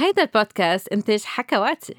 هيدا 0.00 0.22
البودكاست 0.22 0.88
إنتاج 0.88 1.22
حكواتي. 1.24 1.94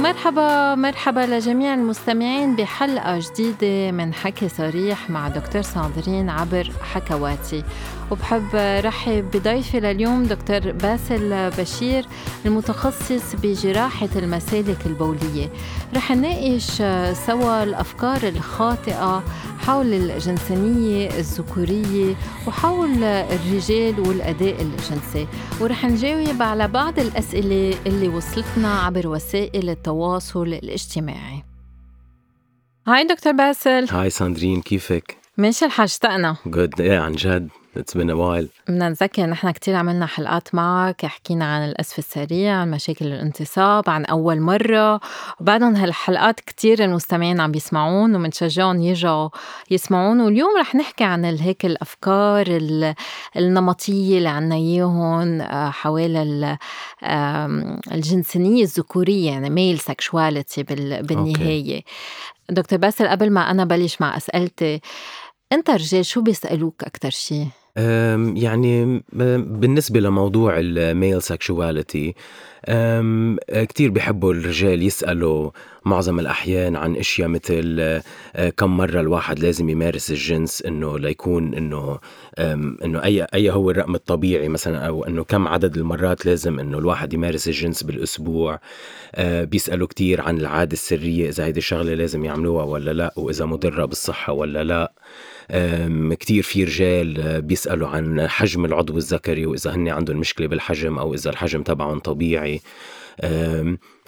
مرحبا 0.00 0.74
مرحبا 0.74 1.20
لجميع 1.20 1.74
المستمعين 1.74 2.56
بحلقة 2.56 3.18
جديدة 3.18 3.90
من 3.90 4.14
حكي 4.14 4.48
صريح 4.48 5.10
مع 5.10 5.28
دكتور 5.28 5.62
ساندرين 5.62 6.30
عبر 6.30 6.70
حكواتي. 6.94 7.64
وبحب 8.10 8.48
رحب 8.84 9.30
بضيفي 9.34 9.80
لليوم 9.80 10.24
دكتور 10.24 10.72
باسل 10.72 11.50
بشير 11.50 12.06
المتخصص 12.46 13.34
بجراحة 13.42 14.08
المسالك 14.16 14.86
البولية. 14.86 15.50
رح 15.96 16.10
نناقش 16.12 16.82
سوا 17.26 17.62
الأفكار 17.62 18.28
الخاطئة 18.28 19.22
حول 19.58 19.92
الجنسانية 19.92 21.08
الذكورية 21.18 22.14
وحول 22.46 23.04
الرجال 23.04 24.00
والأداء 24.00 24.62
الجنسي. 24.62 25.26
ورح 25.60 25.84
نجاوب 25.84 26.42
على 26.42 26.68
بعض 26.68 26.98
الأسئلة 26.98 27.78
اللي 27.86 28.08
وصلتنا 28.08 28.80
عبر 28.80 29.08
وسائل 29.08 29.70
التواصل 29.70 30.46
الاجتماعي. 30.46 31.42
هاي 32.86 33.04
دكتور 33.04 33.32
باسل. 33.32 33.86
هاي 33.90 34.10
ساندرين 34.10 34.60
كيفك؟ 34.60 35.16
ماشي 35.36 35.64
الحال 35.64 35.84
اشتقنا 35.84 36.36
جود 36.46 36.80
إيه 36.80 36.98
عن 36.98 37.12
جد. 37.12 37.48
It's 37.76 37.94
been 37.94 38.10
a 38.10 38.16
while. 38.16 38.46
بدنا 38.68 38.88
نذكر 38.88 39.26
نحن 39.26 39.50
كتير 39.50 39.74
عملنا 39.74 40.06
حلقات 40.06 40.54
معك 40.54 41.06
حكينا 41.06 41.44
عن 41.54 41.68
الأسف 41.68 41.98
السريع 41.98 42.54
عن 42.54 42.70
مشاكل 42.70 43.06
الانتصاب 43.06 43.90
عن 43.90 44.04
أول 44.04 44.40
مرة. 44.40 45.00
وبعدهم 45.40 45.76
هالحلقات 45.76 46.40
كتير 46.40 46.84
المستمعين 46.84 47.40
عم 47.40 47.52
بيسمعون 47.52 48.14
ومنشجعهم 48.14 48.82
يرجعوا 48.82 49.28
يسمعون. 49.70 50.20
واليوم 50.20 50.56
رح 50.60 50.74
نحكي 50.74 51.04
عن 51.04 51.24
هيك 51.24 51.66
الأفكار 51.66 52.46
النمطية 53.36 54.18
اللي 54.18 54.28
عنا 54.28 54.54
إياهم 54.54 55.40
آه، 55.40 55.70
حوالي 55.70 56.58
الجنسانية 57.92 58.62
الذكورية 58.62 59.30
يعني 59.30 59.50
male 59.50 59.78
sexuality 59.78 60.62
بالنهاية. 60.62 61.82
دكتور 62.50 62.78
باسل 62.78 63.08
قبل 63.08 63.30
ما 63.30 63.50
أنا 63.50 63.64
بلش 63.64 64.00
مع 64.00 64.16
أسئلتي 64.16 64.80
أنت 65.52 65.70
رجال 65.70 66.06
شو 66.06 66.20
بيسألوك 66.20 66.84
أكتر 66.84 67.10
شي؟ 67.10 67.59
يعني 68.36 69.02
بالنسبة 69.46 70.00
لموضوع 70.00 70.54
ال 70.56 70.69
male 70.69 71.22
sexuality 71.22 72.14
كتير 73.50 73.90
بيحبوا 73.90 74.32
الرجال 74.32 74.82
يسألوا 74.82 75.50
معظم 75.84 76.20
الأحيان 76.20 76.76
عن 76.76 76.96
أشياء 76.96 77.28
مثل 77.28 77.76
أه، 78.36 78.48
كم 78.48 78.76
مرة 78.76 79.00
الواحد 79.00 79.38
لازم 79.38 79.68
يمارس 79.68 80.10
الجنس 80.10 80.62
إنه 80.62 80.98
ليكون 80.98 81.54
إنه 81.54 81.98
إنه 82.84 83.04
أي 83.04 83.26
أي 83.34 83.50
هو 83.50 83.70
الرقم 83.70 83.94
الطبيعي 83.94 84.48
مثلا 84.48 84.86
أو 84.86 85.04
إنه 85.04 85.24
كم 85.24 85.48
عدد 85.48 85.76
المرات 85.76 86.26
لازم 86.26 86.60
إنه 86.60 86.78
الواحد 86.78 87.12
يمارس 87.12 87.48
الجنس 87.48 87.82
بالأسبوع. 87.82 88.60
أه، 89.14 89.44
بيسألوا 89.44 89.86
كتير 89.86 90.20
عن 90.20 90.38
العادة 90.38 90.72
السرية 90.72 91.28
إذا 91.28 91.44
هيدي 91.44 91.58
الشغلة 91.58 91.94
لازم 91.94 92.24
يعملوها 92.24 92.64
ولا 92.64 92.90
لا 92.90 93.14
وإذا 93.16 93.44
مضرة 93.44 93.84
بالصحة 93.84 94.32
ولا 94.32 94.64
لا. 94.64 94.92
كتير 96.14 96.42
في 96.42 96.64
رجال 96.64 97.20
أه، 97.20 97.38
بيسألوا 97.38 97.88
عن 97.88 98.28
حجم 98.28 98.64
العضو 98.64 98.96
الذكري 98.96 99.46
وإذا 99.46 99.74
هن 99.74 99.88
عندهم 99.88 100.16
مشكلة 100.16 100.46
بالحجم 100.46 100.98
أو 100.98 101.14
إذا 101.14 101.30
الحجم 101.30 101.62
تبعهم 101.62 101.98
طبيعي. 101.98 102.60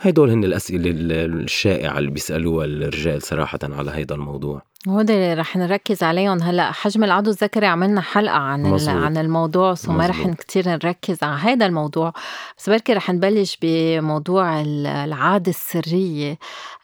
هدول 0.00 0.30
هن 0.30 0.44
الأسئلة 0.44 0.90
الشائعة 1.24 1.98
اللي 1.98 2.10
بيسألوها 2.10 2.64
الرجال 2.64 3.22
صراحة 3.22 3.58
على 3.62 3.90
هيدا 3.90 4.14
الموضوع. 4.14 4.62
هودي 4.88 5.34
رح 5.34 5.56
نركز 5.56 6.02
عليهم. 6.02 6.42
هلأ 6.42 6.72
حجم 6.72 7.04
العضو 7.04 7.30
الذكري 7.30 7.66
عملنا 7.66 8.00
حلقة 8.00 8.36
عن 8.36 8.62
مزبوط. 8.62 9.02
عن 9.02 9.16
الموضوع 9.16 9.74
سو 9.74 9.92
ما 9.92 10.06
رح 10.06 10.28
كثير 10.28 10.68
نركز 10.68 11.22
على 11.22 11.40
هذا 11.40 11.66
الموضوع. 11.66 12.12
بس 12.58 12.70
بركي 12.70 12.92
رح 12.92 13.10
نبلش 13.10 13.58
بموضوع 13.62 14.60
العادة 15.04 15.50
السرية 15.50 16.38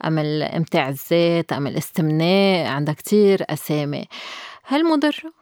أم 0.04 0.18
الامتاع 0.18 0.88
الذات 0.88 1.52
أم 1.52 1.66
الاستمناء 1.66 2.66
عندها 2.66 2.94
كثير 2.94 3.42
أسامي. 3.50 4.04
هل 4.70 4.84
مضرة؟ 4.84 5.37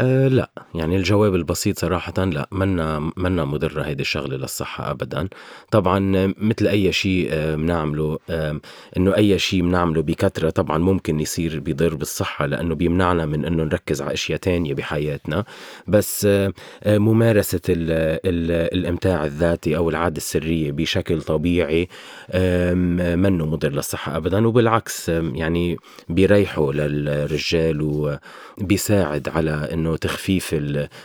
أه 0.00 0.28
لا. 0.28 0.50
يعني 0.74 0.96
الجواب 0.96 1.34
البسيط 1.34 1.78
صراحة 1.78 2.24
لا. 2.24 2.48
منا 2.52 3.12
منا 3.16 3.44
مضرة 3.44 3.82
هيدي 3.82 4.02
الشغلة 4.02 4.36
للصحة 4.36 4.90
أبدا. 4.90 5.28
طبعا 5.70 6.32
مثل 6.38 6.66
أي 6.66 6.92
شيء 6.92 7.30
بنعمله 7.56 8.18
أه 8.30 8.60
إنه 8.96 9.16
أي 9.16 9.38
شيء 9.38 9.62
بنعمله 9.62 10.02
بكثرة 10.02 10.50
طبعا 10.50 10.78
ممكن 10.78 11.20
يصير 11.20 11.60
بيضر 11.60 11.94
بالصحة 11.94 12.46
لأنه 12.46 12.74
بيمنعنا 12.74 13.26
من 13.26 13.44
إنه 13.44 13.64
نركز 13.64 14.02
على 14.02 14.12
أشياء 14.14 14.38
تانية 14.38 14.74
بحياتنا. 14.74 15.44
بس 15.86 16.24
أه 16.30 16.52
ممارسة 16.86 17.60
ال 17.68 17.90
ال 18.26 18.50
الإمتاع 18.78 19.24
الذاتي 19.24 19.76
أو 19.76 19.90
العادة 19.90 20.16
السرية 20.16 20.72
بشكل 20.72 21.22
طبيعي 21.22 21.88
منه 23.16 23.46
مضر 23.46 23.72
للصحة 23.72 24.16
أبدا. 24.16 24.46
وبالعكس 24.46 25.08
يعني 25.08 25.76
بيريحوا 26.08 26.72
للرجال 26.72 27.80
وبيساعد 28.60 29.28
على 29.28 29.50
إنه 29.50 29.85
إنه 29.86 29.96
تخفيف 29.96 30.50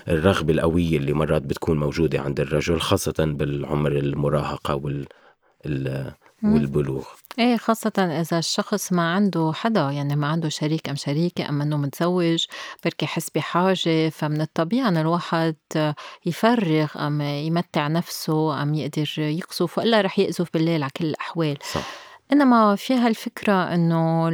الرغبة 0.08 0.53
القوية 0.53 0.97
اللي 0.97 1.14
مرات 1.14 1.42
بتكون 1.42 1.80
موجودة 1.80 2.22
عند 2.22 2.40
الرجل 2.40 2.80
خاصة 2.80 3.14
بالعمر 3.19 3.92
المراهقة 3.92 4.75
وال 4.75 5.08
والبلوغ. 6.44 7.06
إيه 7.40 7.58
خاصة 7.58 7.92
إذا 7.97 8.40
الشخص 8.40 8.94
ما 8.94 9.14
عنده 9.14 9.52
حدا 9.56 9.92
يعني 9.92 10.16
ما 10.16 10.28
عنده 10.28 10.50
شريك 10.50 10.90
أم 10.90 10.96
شريكة 10.96 11.50
أم 11.50 11.62
إنه 11.62 11.78
متزوج 11.78 12.46
بركي 12.84 13.06
يحس 13.06 13.30
بحاجة 13.36 14.09
فمن 14.09 14.42
الطبيعي 14.42 14.88
إن 14.88 14.98
الواحد 14.98 15.56
يفرغ 16.25 17.08
أم 17.08 17.22
يمتع 17.22 17.88
نفسه 17.88 18.62
أم 18.62 18.74
يقدر 18.74 19.09
يقصف 19.18 19.78
وإلا 19.78 20.02
رح 20.02 20.19
يقذف 20.19 20.48
بالليل 20.53 20.84
على 20.84 20.92
كل 20.98 21.06
الأحوال. 21.06 21.58
صح. 21.74 22.00
إنما 22.34 22.75
فيها 22.75 23.08
الفكرة 23.08 23.74
إنه 23.74 24.28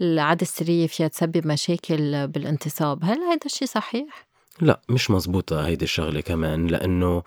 العادة 0.00 0.42
السرية 0.42 0.86
فيها 0.86 1.08
تسبب 1.08 1.46
مشاكل 1.46 2.26
بالانتصاب، 2.26 3.04
هل 3.04 3.18
هيدا 3.20 3.46
الشي 3.46 3.66
صحيح؟ 3.66 4.26
لا 4.60 4.80
مش 4.88 5.10
مزبوطة 5.10 5.66
هيدي 5.66 5.84
الشغلة 5.84 6.20
كمان 6.20 6.66
لأنه 6.66 7.22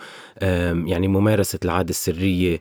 يعني 0.88 1.08
ممارسة 1.08 1.60
العادة 1.66 1.90
السرية 1.90 2.60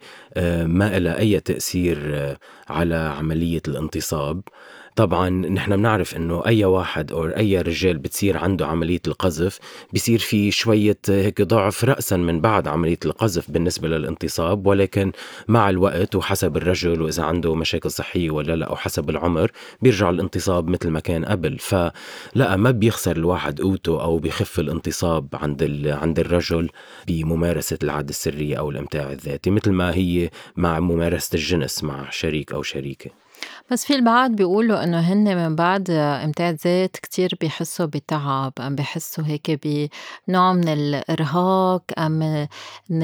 ما 0.65 0.97
إلها 0.97 1.19
أي 1.19 1.41
تأثير 1.41 2.11
آه، 2.15 2.39
على 2.69 2.97
عملية 3.19 3.63
الانتصاب 3.69 4.41
طبعا 4.99 5.31
نحن 5.31 5.77
بنعرف 5.77 6.17
إنه 6.17 6.47
أي 6.47 6.65
واحد 6.65 7.13
أو 7.13 7.25
أي 7.27 7.61
رجال 7.61 7.99
بتصير 7.99 8.37
عنده 8.37 8.67
عملية 8.67 9.01
القذف 9.07 9.59
بصير 9.95 10.19
في 10.19 10.51
شوية 10.51 10.99
هيك 11.09 11.43
ضعف 11.43 11.85
راسا 11.85 12.17
من 12.17 12.41
بعد 12.41 12.69
عملية 12.69 12.99
القذف 13.05 13.51
بالنسبة 13.51 13.89
للانتصاب 13.89 14.67
ولكن 14.67 15.13
مع 15.49 15.71
الوقت 15.71 16.15
وحسب 16.15 16.57
الرجل 16.57 17.03
وإذا 17.03 17.23
عنده 17.23 17.55
مشاكل 17.55 17.91
صحية 17.91 18.31
ولا 18.31 18.57
لا 18.57 18.67
أو 18.67 18.77
حسب 18.77 19.11
العمر 19.11 19.51
بيرجع 19.83 20.11
الانتصاب 20.11 20.69
مثل 20.69 20.89
ما 20.91 21.01
كان 21.01 21.25
قبل. 21.25 21.59
فلا 21.59 22.57
ما 22.57 22.71
بيخسر 22.71 23.17
الواحد 23.17 23.61
قوته 23.61 24.03
أو 24.03 24.19
بيخف 24.19 24.61
الانتصاب 24.61 25.29
عند 25.35 25.87
عند 25.87 26.19
الرجل 26.19 26.71
بممارسة 27.09 27.79
العادة 27.83 28.11
السرية 28.11 28.57
أو 28.57 28.71
الإمتاع 28.71 29.13
الذاتي 29.13 29.51
مثل 29.51 29.73
ما 29.73 29.95
هي 29.95 30.31
مع 30.57 30.81
ممارسة 30.81 31.35
الجنس 31.35 31.85
مع 31.85 32.11
شريك 32.11 32.53
أو 32.53 32.63
شريكة. 32.63 33.28
بس 33.71 33.85
في 33.85 33.95
البعض 33.95 34.31
بيقولوا 34.31 34.85
إنه 34.85 35.01
هن 35.01 35.37
من 35.37 35.57
بعد 35.57 35.91
إمتاع 35.91 36.51
ذات 36.51 36.97
كتير 36.97 37.37
بيحسّوا 37.41 37.87
بتعب، 37.87 38.53
أم 38.61 38.75
بيحسّوا 38.75 39.25
هيك 39.27 39.51
بنوع 40.29 40.53
من 40.53 40.69
الإرهاق 40.69 41.83
أم 41.99 42.49
من 42.91 43.03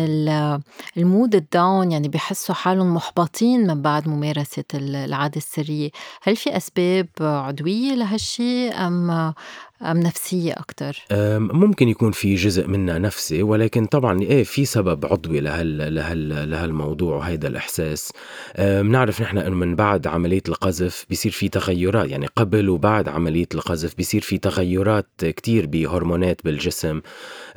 ال 0.96 1.04
mood 1.04 1.34
ال 1.34 1.46
down 1.46 1.92
يعني 1.92 2.08
بيحسّوا 2.08 2.54
حالهم 2.54 2.94
مُحبطين 2.94 3.66
من 3.66 3.82
بعد 3.82 4.08
ممارسة 4.08 4.64
العادة 4.74 5.36
السرية، 5.36 5.90
هل 6.22 6.36
في 6.36 6.56
أسباب 6.56 7.08
عضوية 7.20 7.94
لهالشي؟ 7.94 8.68
أم 8.68 9.34
أم 9.82 10.00
نفسية 10.00 10.52
أكتر؟ 10.52 11.04
ممكن 11.38 11.88
يكون 11.88 12.12
في 12.12 12.34
جزء 12.34 12.66
منها 12.66 12.98
نفسي 12.98 13.42
ولكن 13.42 13.86
طبعا 13.86 14.22
إيه 14.22 14.44
في 14.44 14.64
سبب 14.64 15.06
عضوي 15.06 15.40
لهال 15.40 15.94
لهال 15.94 16.50
لهالموضوع 16.50 17.16
وهيدا 17.16 17.48
الإحساس. 17.48 18.12
بنعرف 18.58 19.20
نحن 19.20 19.38
إنه 19.38 19.54
من 19.56 19.76
بعد 19.76 20.06
عملية 20.06 20.42
القذف 20.48 21.06
بيصير 21.08 21.32
في 21.32 21.48
تغيرات 21.48 22.10
يعني 22.10 22.26
قبل 22.36 22.68
وبعد 22.68 23.08
عملية 23.08 23.46
القذف 23.54 23.96
بيصير 23.96 24.20
في 24.20 24.38
تغيرات 24.38 25.08
كتير 25.20 25.66
بهرمونات 25.66 26.40
بالجسم. 26.44 27.00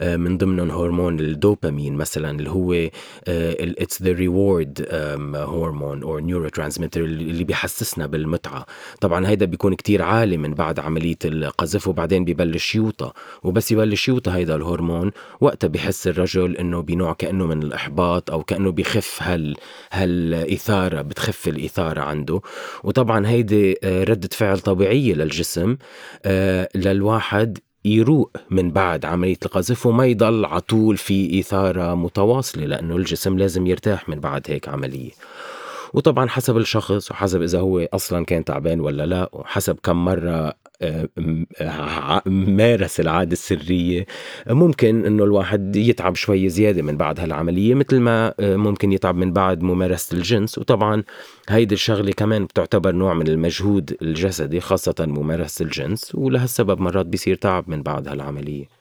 من 0.02 0.38
ضمنهم 0.38 0.72
هرمون 0.72 1.20
الدوبامين 1.20 1.94
مثلا 1.96 2.32
اللي 2.40 2.50
هو 2.50 2.90
it's 3.28 4.02
the 4.04 4.12
reward 4.12 4.88
hormone 5.36 6.04
or 6.04 6.22
neurotransmitter 6.22 7.04
اللي 7.04 7.44
بيحسسنا 7.44 8.06
بالمتعة. 8.06 8.66
طبعا 9.02 9.28
هيدا 9.28 9.46
بيكون 9.46 9.74
كتير 9.74 10.02
عالي 10.02 10.38
من 10.38 10.54
بعد 10.54 10.80
عملية 10.80 11.18
القذف 11.26 11.88
وبعدين 11.88 12.07
بعدين 12.08 12.26
ببلش 12.26 12.76
يوطى 12.76 13.12
وبس 13.44 13.72
يبلش 13.72 14.08
يوطى 14.08 14.32
هيدا 14.32 14.56
الهرمون 14.56 15.12
وقتها 15.42 15.68
بحس 15.68 16.08
الرجل 16.08 16.58
إنه 16.58 16.82
بنوع 16.82 17.14
كأنه 17.14 17.46
من 17.46 17.64
الإحباط 17.64 18.32
أو 18.32 18.44
كأنه 18.44 18.72
بخف 18.72 19.20
هال 19.22 19.56
هالإثارة 19.92 21.02
بتخف 21.02 21.48
الإثارة 21.48 22.02
عنده. 22.02 22.42
وطبعا 22.84 23.28
هيدي 23.28 23.78
آه، 23.84 24.04
ردة 24.04 24.30
فعل 24.32 24.60
طبيعية 24.60 25.14
للجسم 25.14 25.78
آه، 26.26 26.70
للواحد 26.76 27.58
يروق 27.86 28.38
من 28.50 28.72
بعد 28.72 29.06
عملية 29.06 29.38
القذف 29.46 29.86
وما 29.86 30.06
يضل 30.06 30.46
على 30.46 30.62
طول 30.62 30.98
في 30.98 31.40
إثارة 31.40 31.96
متواصلة 31.96 32.66
لأنه 32.66 32.96
الجسم 32.96 33.38
لازم 33.38 33.68
يرتاح 33.68 34.10
من 34.10 34.20
بعد 34.20 34.42
هيك 34.48 34.70
عملية. 34.70 35.12
وطبعا 35.94 36.30
حسب 36.30 36.58
الشخص 36.58 37.12
وحسب 37.12 37.42
إذا 37.42 37.60
هو 37.60 37.80
أصلا 37.80 38.26
كان 38.26 38.46
تعبان 38.46 38.80
ولا 38.80 39.06
لا 39.06 39.30
وحسب 39.34 39.78
كم 39.84 40.06
مرة 40.06 40.54
مارس 42.26 43.00
العادة 43.00 43.32
السرية. 43.32 44.06
ممكن 44.48 45.06
إنه 45.06 45.24
الواحد 45.24 45.76
يتعب 45.76 46.16
شوي 46.16 46.50
زيادة 46.50 46.82
من 46.82 46.98
بعد 46.98 47.20
هالعملية 47.20 47.76
مثل 47.76 48.00
ما 48.00 48.34
ممكن 48.40 48.92
يتعب 48.92 49.16
من 49.16 49.34
بعد 49.34 49.62
ممارسة 49.62 50.18
الجنس. 50.18 50.58
وطبعا 50.58 51.04
هيدي 51.50 51.76
الشغلة 51.76 52.12
كمان 52.12 52.46
بتعتبر 52.46 52.92
نوع 52.92 53.14
من 53.14 53.28
المجهود 53.28 53.98
الجسدي 54.02 54.60
خاصة 54.60 54.96
ممارسة 55.00 55.64
الجنس. 55.64 56.16
ولهالسبب 56.16 56.80
مرات 56.80 57.06
بيصير 57.06 57.36
تعب 57.36 57.70
من 57.70 57.84
بعد 57.84 58.08
هالعملية. 58.08 58.77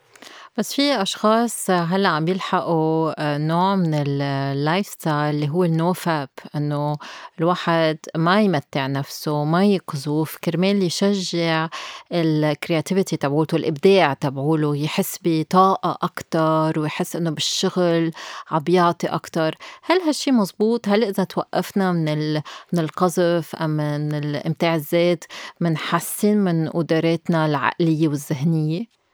بس 0.58 0.74
في 0.74 1.02
أشخاص 1.02 1.70
هلّأ 1.70 2.08
عم 2.08 2.24
بيلحقوا 2.24 3.14
آه، 3.34 3.38
نوع 3.38 3.76
من 3.76 3.94
ال 3.94 4.86
lifestyle 4.86 5.34
اللي 5.34 5.48
هو 5.48 5.64
ال 5.64 5.92
NoFap 5.92 6.28
إنه 6.56 6.96
الواحد 7.38 7.98
ما 8.16 8.40
يمتّع 8.42 8.86
نفسه، 8.86 9.44
ما 9.44 9.64
يقذف 9.64 10.36
كرمال 10.44 10.82
يشجّع 10.82 11.68
ال 12.12 12.22
creativity 12.22 13.16
تبعوله، 13.16 13.46
الإبداع 13.54 14.12
تبعوله، 14.14 14.76
يحس 14.76 15.18
بطاقة 15.24 15.98
أكتر 16.02 16.80
ويحس 16.80 17.16
إنه 17.16 17.30
بالشغل 17.30 18.10
عم 18.50 18.58
بيعطي 18.58 19.06
أكتر، 19.06 19.54
هل 19.82 20.00
هالشي 20.00 20.30
مزبوط؟ 20.30 20.88
هل 20.88 21.04
إذا 21.04 21.24
توقّفنا 21.24 21.92
من 21.92 22.34
من 22.72 22.78
القذف 22.78 23.56
أم 23.56 23.70
من 23.76 24.14
الإمتاع 24.14 24.74
الذات 24.74 25.24
منحسّن 25.60 26.36
من 26.36 26.68
قدراتنا 26.68 27.46
العقلية 27.46 28.08
والذهنية؟ 28.08 29.05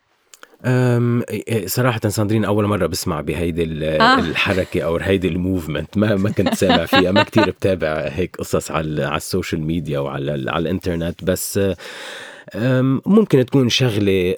صراحة 1.67 2.01
ساندرين 2.09 2.45
أول 2.45 2.67
مرة 2.67 2.87
بسمع 2.87 3.21
بهيدي 3.21 3.63
آه. 3.87 4.19
الحركة 4.19 4.81
أو 4.83 4.97
هيدي 4.97 5.29
ال 5.29 5.36
movement. 5.36 5.99
ما 5.99 6.17
ما 6.17 6.31
كنت 6.31 6.55
سامع 6.55 6.85
فيها. 6.85 7.13
ما 7.13 7.23
كتير 7.23 7.51
بتابع 7.51 8.09
هيك 8.09 8.37
قصص 8.37 8.71
على 8.71 9.05
على 9.05 9.17
ال 9.17 9.23
social 9.23 9.63
media 9.63 9.99
وعلى 9.99 10.51
على 10.51 10.63
الإنترنت. 10.63 11.25
بس 11.25 11.61
ممكن 13.07 13.47
تكون 13.47 13.69
شغلة 13.69 14.35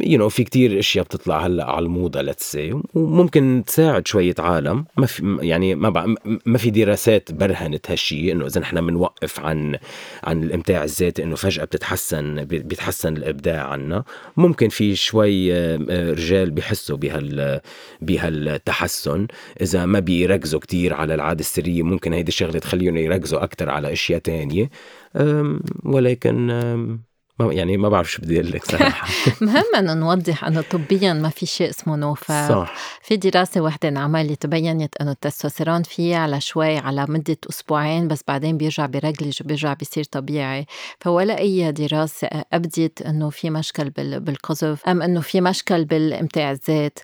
you 0.00 0.18
know 0.18 0.28
في 0.28 0.44
كتير 0.44 0.78
أشياء 0.78 1.04
بتطلع 1.04 1.46
هلأ 1.46 1.70
على 1.70 1.84
الموضة 1.84 2.22
let's 2.22 2.58
وممكن 2.94 3.62
تساعد 3.66 4.06
شوية 4.08 4.34
عالم. 4.38 4.84
ما 4.96 5.06
في 5.06 5.38
يعني 5.40 5.74
ما 5.74 6.14
ما 6.46 6.58
في 6.58 6.70
دراسات 6.70 7.32
برهنت 7.32 7.90
هالشيء 7.90 8.32
إنه 8.32 8.46
إذا 8.46 8.60
نحن 8.60 8.86
بنوقف 8.86 9.40
عن 9.40 9.76
عن 10.24 10.42
الإمتاع 10.42 10.84
الذاتي 10.84 11.22
إنه 11.22 11.36
فجأة 11.36 11.64
بتتحسن 11.64 12.44
بيتحسن 12.44 13.16
الإبداع 13.16 13.66
عنا. 13.66 14.04
ممكن 14.36 14.68
في 14.68 14.96
شوي 14.96 15.52
رجال 16.12 16.50
بيحسوا 16.50 16.96
بهال 16.96 17.60
بهالتحسن. 18.00 19.26
إذا 19.60 19.86
ما 19.86 19.98
بيركزوا 19.98 20.60
كتير 20.60 20.94
على 20.94 21.14
العادة 21.14 21.40
السرية 21.40 21.82
ممكن 21.82 22.12
هيدي 22.12 22.28
الشغلة 22.28 22.58
تخليهم 22.58 22.96
يركزوا 22.96 23.44
أكثر 23.44 23.70
على 23.70 23.92
أشياء 23.92 24.18
تانية. 24.18 24.70
ولكن 25.84 26.50
يعني 27.40 27.76
ما 27.76 27.88
بعرف 27.88 28.10
شو 28.10 28.22
بدي 28.22 28.40
أقول 28.40 28.52
لك 28.52 28.64
صراحة. 28.64 29.08
مهم 29.40 29.64
انه 29.78 29.94
نوضح 29.94 30.44
أنه 30.44 30.60
طبيا 30.60 31.12
ما 31.12 31.28
في 31.28 31.46
شيء 31.46 31.70
اسمه 31.70 31.96
نوفا. 31.96 32.48
صح. 32.48 32.74
في 33.02 33.16
دراسة 33.16 33.60
وحده 33.60 33.88
انعملت 33.88 34.42
تبينت 34.42 34.96
أنه 34.96 35.10
التستوستيرون 35.10 35.82
فيه 35.82 36.16
على 36.16 36.40
شوي 36.40 36.78
على 36.78 37.06
مدة 37.08 37.36
أسبوعين 37.50 38.08
بس 38.08 38.20
بعدين 38.28 38.56
بيرجع 38.56 38.86
بيرجلج 38.86 39.38
وبيرجع 39.42 39.72
بيصير 39.72 40.04
طبيعي. 40.04 40.66
فولا 41.00 41.38
أي 41.38 41.72
دراسة 41.72 42.28
ابدت 42.52 43.02
أنه 43.02 43.30
في 43.30 43.50
مشكل 43.50 43.90
بالقذف 43.90 44.88
أم 44.88 45.02
أنه 45.02 45.20
في 45.20 45.40
مشكل 45.40 45.84
بالامتاع 45.84 46.50
الذات. 46.50 46.98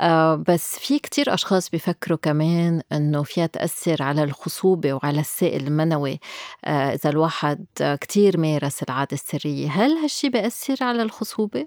آه 0.00 0.44
بس 0.48 0.78
في 0.78 0.98
كتير 0.98 1.34
أشخاص 1.34 1.70
بيفكروا 1.70 2.18
كمان 2.22 2.82
أنه 2.92 3.22
فيها 3.22 3.46
تاثر 3.46 4.02
على 4.02 4.24
الخصوبة 4.24 4.92
وعلى 4.92 5.20
السائل 5.20 5.66
المنوي. 5.66 6.20
آه 6.64 6.94
إذا 6.94 7.10
الواحد 7.10 7.64
كتير 8.00 8.38
مارس 8.38 8.82
العادة 8.82 9.12
السرية. 9.12 9.73
هل 9.74 9.90
هالشي 9.90 10.28
بيأثر 10.28 10.84
على 10.84 11.02
الخصوبة؟ 11.02 11.66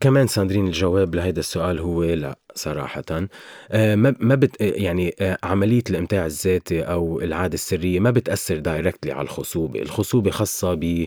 كمان 0.00 0.26
ساندرين 0.26 0.66
الجواب 0.66 1.14
لهذا 1.14 1.40
السؤال 1.40 1.78
هو 1.78 2.04
لا 2.04 2.38
صراحة. 2.54 3.02
آه، 3.72 3.94
ما 3.94 4.14
ما 4.20 4.34
بت 4.34 4.56
يعني 4.60 5.14
آه، 5.20 5.38
عملية 5.42 5.82
الإمتاع 5.90 6.26
الذاتي 6.26 6.80
أو 6.82 7.20
العادة 7.20 7.54
السرية 7.54 8.00
ما 8.00 8.10
بتأثر 8.10 8.58
directly 8.58 9.12
على 9.12 9.22
الخصوبة، 9.22 9.82
الخصوبة 9.82 10.30
خاصة 10.30 10.74
ب 10.74 11.06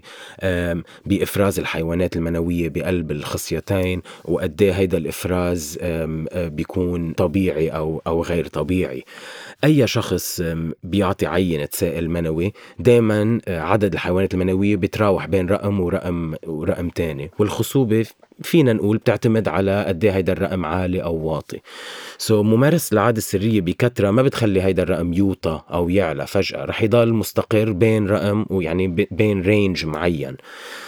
بإفراز 1.05 1.59
الحيوانات 1.59 2.15
المنوية 2.15 2.69
بقلب 2.69 3.11
الخصيتين 3.11 4.01
وقد 4.25 4.61
إيه 4.61 4.71
هيدا 4.71 4.97
الإفراز 4.97 5.77
آه، 5.81 6.47
بيكون 6.47 7.13
طبيعي 7.13 7.69
أو 7.69 8.01
أو 8.07 8.23
غير 8.23 8.47
طبيعي. 8.47 9.03
أي 9.63 9.87
شخص 9.87 10.41
بيعطي 10.83 11.25
عينة 11.25 11.67
سائل 11.71 12.09
منوي 12.09 12.53
دائما 12.79 13.41
عدد 13.47 13.93
الحيوانات 13.93 14.33
المنوية 14.33 14.75
بتراوح 14.75 15.25
بين 15.25 15.47
رقم 15.49 15.79
ورقم 15.79 16.35
ورقم 16.47 16.89
تاني. 16.89 17.31
والخصوبة 17.39 18.05
فينا 18.43 18.73
نقول 18.73 18.97
بتعتمد 18.97 19.47
على 19.47 19.85
قد 19.85 20.05
إيه 20.05 20.11
هيدا 20.11 20.33
الرقم 20.33 20.65
عالي 20.65 21.03
أو 21.03 21.15
واطي. 21.15 21.61
so, 22.17 22.45
ممارسة 22.45 22.93
العادة 22.93 23.17
السرية 23.17 23.61
بكثره 23.61 24.11
ما 24.11 24.21
بتخلي 24.21 24.61
هيدا 24.61 24.83
الرقم 24.83 25.13
يوطى 25.13 25.61
أو 25.71 25.89
يعلى 25.89 26.27
فجأة 26.27 26.65
رح 26.65 26.83
يضل 26.83 27.13
مستقر 27.13 27.71
بين 27.71 28.07
رقم 28.07 28.45
ويعني 28.49 28.87
بين 29.11 29.41
range 29.41 29.85
معين. 29.85 30.37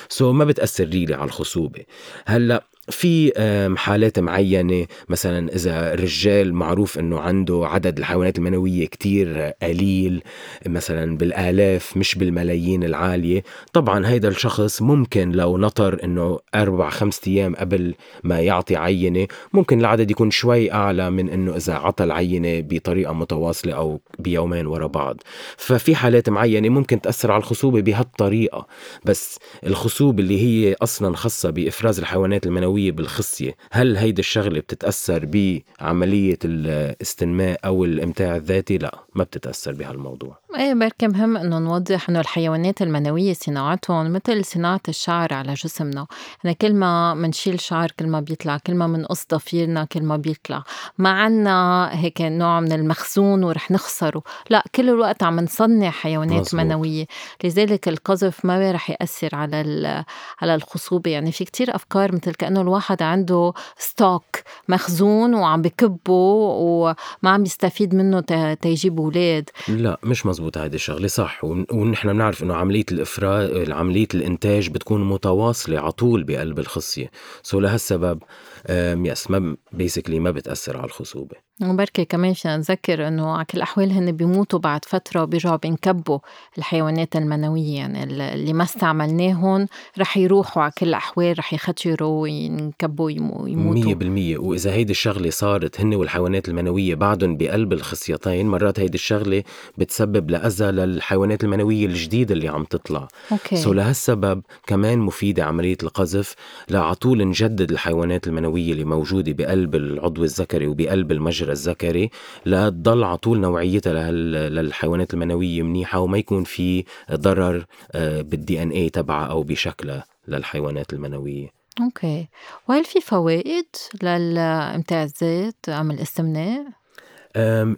so 0.09 0.33
ما 0.33 0.45
بتأثر 0.45 0.85
really 0.85 1.13
على 1.13 1.25
الخصوبة. 1.25 1.83
هلأ 2.25 2.63
في 2.89 3.31
حالات 3.77 4.19
معينة 4.19 4.85
مثلا 5.09 5.55
إذا 5.55 5.93
الرجال 5.93 6.53
معروف 6.53 6.99
أنه 6.99 7.19
عنده 7.19 7.61
عدد 7.65 7.97
الحيوانات 7.97 8.37
المنوية 8.37 8.85
كتير 8.85 9.51
قليل 9.61 10.23
مثلا 10.65 11.17
بالآلاف 11.17 11.97
مش 11.97 12.15
بالملايين 12.15 12.83
العالية 12.83 13.43
طبعا 13.73 14.07
هيدا 14.07 14.27
الشخص 14.27 14.81
ممكن 14.81 15.31
لو 15.31 15.57
نطر 15.57 16.03
أنه 16.03 16.39
أربع 16.55 16.89
خمسة 16.89 17.21
أيام 17.27 17.55
قبل 17.55 17.93
ما 18.23 18.39
يعطي 18.39 18.75
عينة 18.75 19.27
ممكن 19.53 19.79
العدد 19.79 20.11
يكون 20.11 20.31
شوي 20.31 20.71
أعلى 20.71 21.09
من 21.09 21.29
أنه 21.29 21.55
إذا 21.55 21.73
عطى 21.73 22.03
العينة 22.03 22.59
بطريقة 22.59 23.13
متواصلة 23.13 23.73
أو 23.73 24.01
بيومين 24.19 24.67
ورا 24.67 24.87
بعض. 24.87 25.17
ففي 25.57 25.95
حالات 25.95 26.29
معينة 26.29 26.69
ممكن 26.69 27.01
تأثر 27.01 27.31
على 27.31 27.39
الخصوبة 27.39 27.81
بهالطريقة. 27.81 28.67
بس 29.05 29.39
الخصوبة 29.65 29.96
اللي 30.19 30.41
هي 30.41 30.75
أصلا 30.81 31.15
خاصة 31.15 31.49
بإفراز 31.49 31.99
الحيوانات 31.99 32.45
المنوية 32.45 32.77
الحيوية 32.77 32.91
بالخصية 32.91 33.55
هل 33.71 33.97
هيدي 33.97 34.19
الشغلة 34.19 34.59
بتتأثر 34.59 35.25
بعملية 35.25 36.37
الاستنماء 36.45 37.59
أو 37.65 37.85
الإمتاع 37.85 38.35
الذاتي؟ 38.35 38.77
لا 38.77 38.99
ما 39.15 39.23
بتتأثر 39.23 39.73
بهالموضوع 39.73 40.39
إيه 40.55 40.73
بركي 40.73 41.07
مهم 41.07 41.37
انه 41.37 41.59
نوضح 41.59 42.09
انه 42.09 42.19
الحيوانات 42.19 42.81
المنوية 42.81 43.33
صناعتهم 43.33 44.13
مثل 44.13 44.45
صناعة 44.45 44.81
الشعر 44.87 45.33
على 45.33 45.53
جسمنا، 45.53 46.07
يعني 46.43 46.55
كل 46.61 46.73
ما 46.73 47.13
منشيل 47.13 47.59
شعر 47.59 47.91
كل 47.99 48.07
ما 48.07 48.19
بيطلع، 48.19 48.57
كل 48.57 48.75
ما 48.75 48.87
منقص 48.87 49.25
ضفيرنا 49.31 49.85
كل 49.85 50.03
ما 50.03 50.17
بيطلع، 50.17 50.63
ما 50.97 51.09
عنا 51.09 51.89
هيك 51.93 52.21
نوع 52.21 52.59
من 52.59 52.71
المخزون 52.71 53.43
ورح 53.43 53.71
نخسره، 53.71 54.21
لا 54.49 54.63
كل 54.75 54.89
الوقت 54.89 55.23
عم 55.23 55.39
نصنع 55.39 55.89
حيوانات 55.89 56.39
مزبوط. 56.39 56.53
منوية، 56.53 57.05
لذلك 57.43 57.87
القذف 57.87 58.45
ما 58.45 58.71
رح 58.71 58.89
يأثر 58.89 59.35
على 59.35 60.05
على 60.41 60.55
الخصوبة، 60.55 61.11
يعني 61.11 61.31
في 61.31 61.45
كتير 61.45 61.75
أفكار 61.75 62.15
مثل 62.15 62.33
كأنه 62.33 62.61
الواحد 62.61 63.01
عنده 63.01 63.53
stock 63.77 64.25
مخزون 64.69 65.33
وعم 65.33 65.61
بكبه 65.61 66.13
وما 66.13 66.95
عم 67.23 67.43
يستفيد 67.43 67.95
منه 67.95 68.19
تيجيب 68.61 68.99
أولاد. 68.99 69.49
لا 69.67 69.99
مش 70.03 70.25
مزبوط 70.25 70.36
مزبوط 70.37 70.57
هيدي 70.57 70.75
الشغله 70.75 71.07
صح. 71.07 71.43
ونحن 71.43 72.13
بنعرف 72.13 72.43
إنه 72.43 72.55
عملية 72.55 72.85
الافراز 72.91 73.69
عملية 73.69 74.07
الإنتاج 74.13 74.69
بتكون 74.69 75.03
متواصلة 75.03 75.79
على 75.79 75.91
طول 75.91 76.23
بقلب 76.23 76.59
الخصية. 76.59 77.11
so 77.43 77.59
لهالسبب 77.59 78.23
yes 78.69 79.31
ما 79.31 79.57
basically 79.71 80.19
ما 80.19 80.31
بتأثر 80.31 80.77
على 80.77 80.85
الخصوبة. 80.85 81.46
وبركي 81.61 82.05
كمان 82.05 82.33
فينا 82.33 82.57
نذكر 82.57 83.07
إنه 83.07 83.31
على 83.31 83.45
كل 83.45 83.57
الأحوال 83.57 83.91
هن 83.91 84.11
بيموتوا 84.11 84.59
بعد 84.59 84.85
فترة 84.85 85.23
وبيرجعوا 85.23 85.55
بينكبوا 85.55 86.19
الحيوانات 86.57 87.15
المنوية. 87.15 87.75
يعني 87.75 88.03
اللي 88.03 88.53
ما 88.53 88.63
استعملناهم 88.63 89.67
رح 89.99 90.17
يروحوا 90.17 90.63
على 90.63 90.71
كل 90.77 90.87
الأحوال 90.87 91.39
رح 91.39 91.53
يختروا 91.53 92.21
وينكبوا 92.21 93.11
يموتوا. 93.11 93.93
100% 94.35 94.39
وإذا 94.39 94.71
هيدي 94.71 94.91
الشغلة 94.91 95.29
صارت 95.29 95.81
هن 95.81 95.95
والحيوانات 95.95 96.49
المنوية 96.49 96.95
بعدهم 96.95 97.37
بقلب 97.37 97.73
الخصيتين 97.73 98.47
مرات 98.47 98.79
هيدي 98.79 98.95
الشغلة 98.95 99.43
بتسبب 99.77 100.31
لأذى 100.31 100.65
للحيوانات 100.65 101.43
المنوية 101.43 101.85
الجديدة 101.85 102.33
اللي 102.33 102.47
عم 102.47 102.63
تطلع. 102.63 103.07
okay. 103.31 103.55
so 103.55 103.73
لهالسبب 103.73 104.41
كمان 104.67 104.99
مفيدة 104.99 105.45
عملية 105.45 105.77
القذف 105.83 106.35
لعطول 106.69 107.27
نجدد 107.27 107.71
الحيوانات 107.71 108.27
المنوية 108.27 108.71
اللي 108.71 108.83
موجودة 108.83 109.31
بقلب 109.33 109.75
العضو 109.75 110.23
الذكري 110.23 110.67
وبقلب 110.67 111.11
المجرى. 111.11 111.46
الحجر 111.47 111.51
الذكري 111.51 112.09
لتضل 112.45 113.03
على 113.03 113.17
طول 113.17 113.39
نوعيتها 113.39 114.11
للحيوانات 114.11 115.13
المنوية 115.13 115.61
منيحة 115.61 115.99
وما 115.99 116.17
يكون 116.17 116.43
في 116.43 116.83
ضرر 117.11 117.65
بال 117.95 118.63
DNA 118.63 118.89
تبعها 118.89 119.27
أو 119.27 119.43
بشكلها 119.43 120.05
للحيوانات 120.27 120.93
المنوية 120.93 121.57
okay، 121.81 122.27
وهل 122.69 122.85
في 122.85 123.01
فوائد 123.01 123.65
للامتيازات 124.03 125.69
أم 125.69 125.91
الاستمناء؟ 125.91 126.76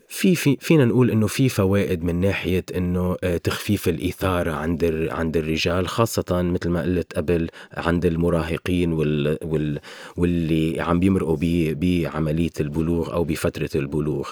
في 0.07 0.35
في 0.35 0.57
فينا 0.59 0.85
نقول 0.85 1.11
إنه 1.11 1.27
في 1.27 1.49
فوائد 1.49 2.03
من 2.03 2.19
ناحية 2.19 2.65
إنه 2.75 3.15
آه، 3.23 3.37
تخفيف 3.37 3.89
الإثارة 3.89 4.51
عند 4.51 5.07
عند 5.11 5.37
الرجال 5.37 5.87
خاصة 5.87 6.41
مثل 6.41 6.69
ما 6.69 6.81
قلت 6.81 7.13
قبل 7.13 7.49
عند 7.73 8.05
المراهقين 8.05 8.93
وال 8.93 9.37
وال 9.43 9.79
واللي 10.17 10.81
عم 10.81 10.99
بيمرقوا 10.99 11.37
بعملية 11.41 12.49
البلوغ 12.59 13.13
أو 13.13 13.23
بفترة 13.23 13.69
البلوغ. 13.75 14.29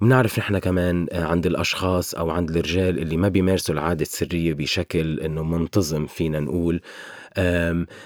بنعرف 0.00 0.38
نحن 0.38 0.58
كمان 0.58 1.06
آه، 1.12 1.24
عند 1.24 1.46
الأشخاص 1.46 2.14
أو 2.14 2.30
عند 2.30 2.50
الرجال 2.50 2.98
اللي 2.98 3.16
ما 3.16 3.28
بيمارسوا 3.28 3.74
العادة 3.74 4.02
السرية 4.02 4.54
بشكل 4.54 5.20
إنه 5.20 5.42
منتظم 5.42 6.06
فينا 6.06 6.40
نقول. 6.40 6.80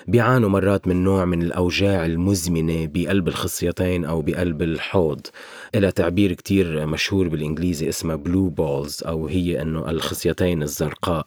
بيعانوا 0.09 0.49
مرات 0.49 0.89
من 0.89 1.05
نوع 1.05 1.25
من 1.25 1.43
الأوجاع 1.43 2.07
المزمنة 2.07 2.89
بقلب 2.95 3.29
الخصيتين 3.29 4.05
أو 4.05 4.23
بقلب 4.23 4.63
الحوض. 4.63 5.27
إلى 5.75 5.93
تعبير 5.93 6.33
كتير 6.33 6.87
مشهور 6.87 7.29
بالإنجليزي 7.29 7.89
اسمه 7.89 8.15
blue 8.15 8.49
balls 8.49 9.03
أو 9.07 9.27
هي 9.27 9.63
أنه 9.63 9.91
الخصيتين 9.91 10.63
الزرقاء. 10.63 11.27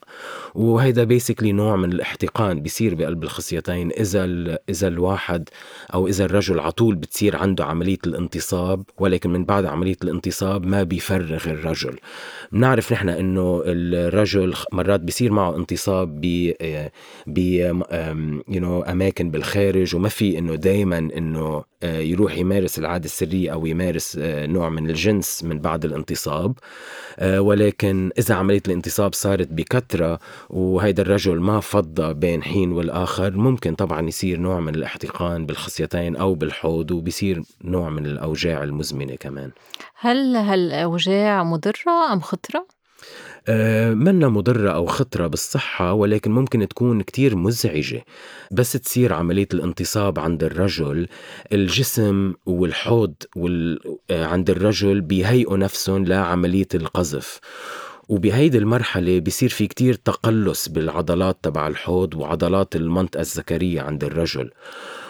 وهيدا 0.56 1.04
basically 1.04 1.52
نوع 1.52 1.76
من 1.76 1.92
الاحتقان 1.92 2.62
بيصير 2.62 2.96
بقلب 2.96 3.24
الخصيتين. 3.24 3.92
إذا 3.92 4.26
إذا 4.70 4.88
الواحد 4.88 5.50
أو 5.94 6.08
إذا 6.08 6.26
الرجل 6.26 6.60
على 6.60 6.72
طول 6.72 6.96
بتصير 6.96 7.38
عنده 7.38 7.66
عملية 7.66 8.00
الانتصاب 8.08 8.84
ولكن 9.00 9.30
من 9.30 9.46
بعد 9.46 9.66
عملية 9.66 9.98
الانتصاب 10.04 10.66
ما 10.66 10.84
بيفرغ 10.84 11.48
الرجل. 11.48 11.96
بنعرف 12.52 12.94
نحن 12.94 13.10
أنه 13.10 13.64
الرجل 13.66 14.54
مرات 14.72 15.00
بيصير 15.00 15.32
معه 15.32 15.56
انتصاب 15.56 16.22
ب 16.22 16.54
ب 17.28 17.38
you 17.38 18.62
know 18.62 18.82
أماكن 18.82 19.32
بالخارج 19.32 19.96
وما 19.96 20.10
في 20.10 20.38
إنه 20.38 20.56
دائما 20.56 20.98
إنه 20.98 21.42
آه، 21.42 21.66
يروح 21.84 22.38
يمارس 22.38 22.80
العادة 22.80 23.06
السرية 23.06 23.54
أو 23.54 23.66
يمارس 23.66 24.18
آه، 24.22 24.46
نوع 24.46 24.70
من 24.70 24.90
الجنس 24.90 25.44
من 25.44 25.60
بعد 25.60 25.86
الانتصاب. 25.86 26.54
آه، 27.20 27.42
ولكن 27.42 28.12
إذا 28.18 28.36
عملية 28.36 28.62
الانتصاب 28.68 29.14
صارت 29.14 29.48
بكثرة 29.48 30.20
وهيدا 30.50 31.04
الرجل 31.04 31.40
ما 31.40 31.60
فضى 31.60 32.14
بين 32.14 32.44
حين 32.44 32.72
والآخر 32.72 33.32
ممكن 33.32 33.76
طبعا 33.76 34.08
يصير 34.08 34.40
نوع 34.40 34.60
من 34.60 34.76
الاحتقان 34.76 35.46
بالخصيتين 35.46 36.16
أو 36.16 36.36
بالحوض 36.36 36.92
وبيصير 36.92 37.42
نوع 37.64 37.90
من 37.90 38.06
الأوجاع 38.06 38.64
المزمنة 38.64 39.16
كمان. 39.16 39.52
هل 39.96 40.36
هالأوجاع 40.36 41.44
مضرة 41.44 42.14
أم 42.14 42.20
خطرة؟ 42.20 42.60
آه، 42.60 42.81
منا 43.94 44.30
مضرة 44.30 44.70
أو 44.72 44.86
خطرة 44.86 45.28
بالصحة 45.28 45.94
ولكن 45.94 46.32
ممكن 46.32 46.68
تكون 46.68 47.02
كتير 47.02 47.36
مزعجة. 47.36 48.06
بس 48.52 48.72
تصير 48.72 49.14
عملية 49.14 49.48
الانتصاب 49.54 50.20
عند 50.20 50.44
الرجل 50.44 51.08
الجسم 51.54 52.34
والحوض 52.46 53.14
وال... 53.36 53.80
آه، 54.12 54.26
عند 54.26 54.50
الرجل 54.50 55.02
بيهيئوا 55.02 55.58
نفسهم 55.58 56.06
لعملية 56.06 56.68
القذف. 56.76 57.40
وبهيدي 58.10 58.58
المرحلة 58.58 59.20
بيصير 59.20 59.50
في 59.50 59.68
كتير 59.68 59.94
تقلص 59.94 60.70
بالعضلات 60.70 61.38
تبع 61.44 61.68
الحوض 61.68 62.16
وعضلات 62.16 62.76
المنطقة 62.76 63.22
الذكرية 63.22 63.82
عند 63.82 64.04
الرجل. 64.04 64.52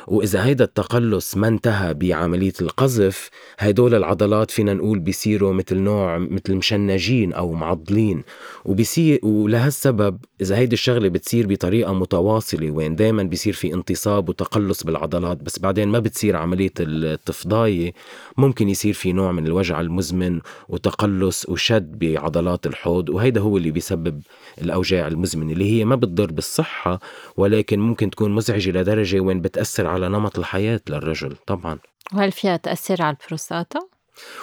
وإذا 0.08 0.46
هيدا 0.46 0.64
التقلص 0.64 1.38
ما 1.38 1.48
انتهى 1.48 1.94
بعملية 1.94 2.54
القذف 2.62 3.30
هيدول 3.60 3.96
العضلات 3.96 4.52
فينا 4.52 4.74
نقول 4.74 5.00
بيصيروا 5.00 5.54
مثل 5.54 5.78
نوع 5.78 6.18
مثل 6.18 6.56
مشنجين 6.56 7.34
أو 7.34 7.54
معضلين. 7.54 8.24
وبيصير 8.66 9.20
ولهالسبب 9.24 10.18
إذا 10.42 10.58
هيدي 10.58 10.74
الشغلة 10.74 11.10
بتصير 11.10 11.48
بطريقة 11.48 11.94
متواصلة 11.94 12.72
وين 12.72 12.96
دايما 12.96 13.24
بيصير 13.24 13.54
في 13.54 13.74
انتصاب 13.74 14.30
وتقلص 14.30 14.84
بالعضلات 14.84 15.44
بس 15.44 15.60
بعدين 15.60 15.88
ما 15.88 16.00
بتصير 16.00 16.36
عملية 16.36 16.74
التفضاية 16.80 17.94
ممكن 18.38 18.70
يصير 18.70 18.94
في 18.94 19.12
نوع 19.14 19.32
من 19.32 19.48
الوجع 19.48 19.82
المزمن 19.82 20.40
وتقلص 20.70 21.50
وشد 21.50 22.00
بعضلات 22.00 22.68
الحوض. 22.68 23.10
وهيدا 23.10 23.42
هو 23.42 23.58
اللي 23.58 23.72
بيسبب 23.72 24.22
الأوجاع 24.62 25.08
المزمنة 25.08 25.52
اللي 25.52 25.72
هي 25.72 25.86
ما 25.86 25.96
بتضر 25.96 26.32
بالصحة 26.32 27.00
ولكن 27.38 27.80
ممكن 27.80 28.10
تكون 28.10 28.32
مزعجة 28.32 28.72
لدرجة 28.72 29.20
وين 29.20 29.42
بتأثر 29.42 29.88
على 29.92 30.10
نمط 30.10 30.40
الحياة 30.40 30.82
للرجل 30.90 31.36
طبعا 31.48 31.80
وهل 32.14 32.32
فيها 32.32 32.58
تأثر 32.58 33.02
على 33.02 33.18
البروستاتا؟ 33.22 33.80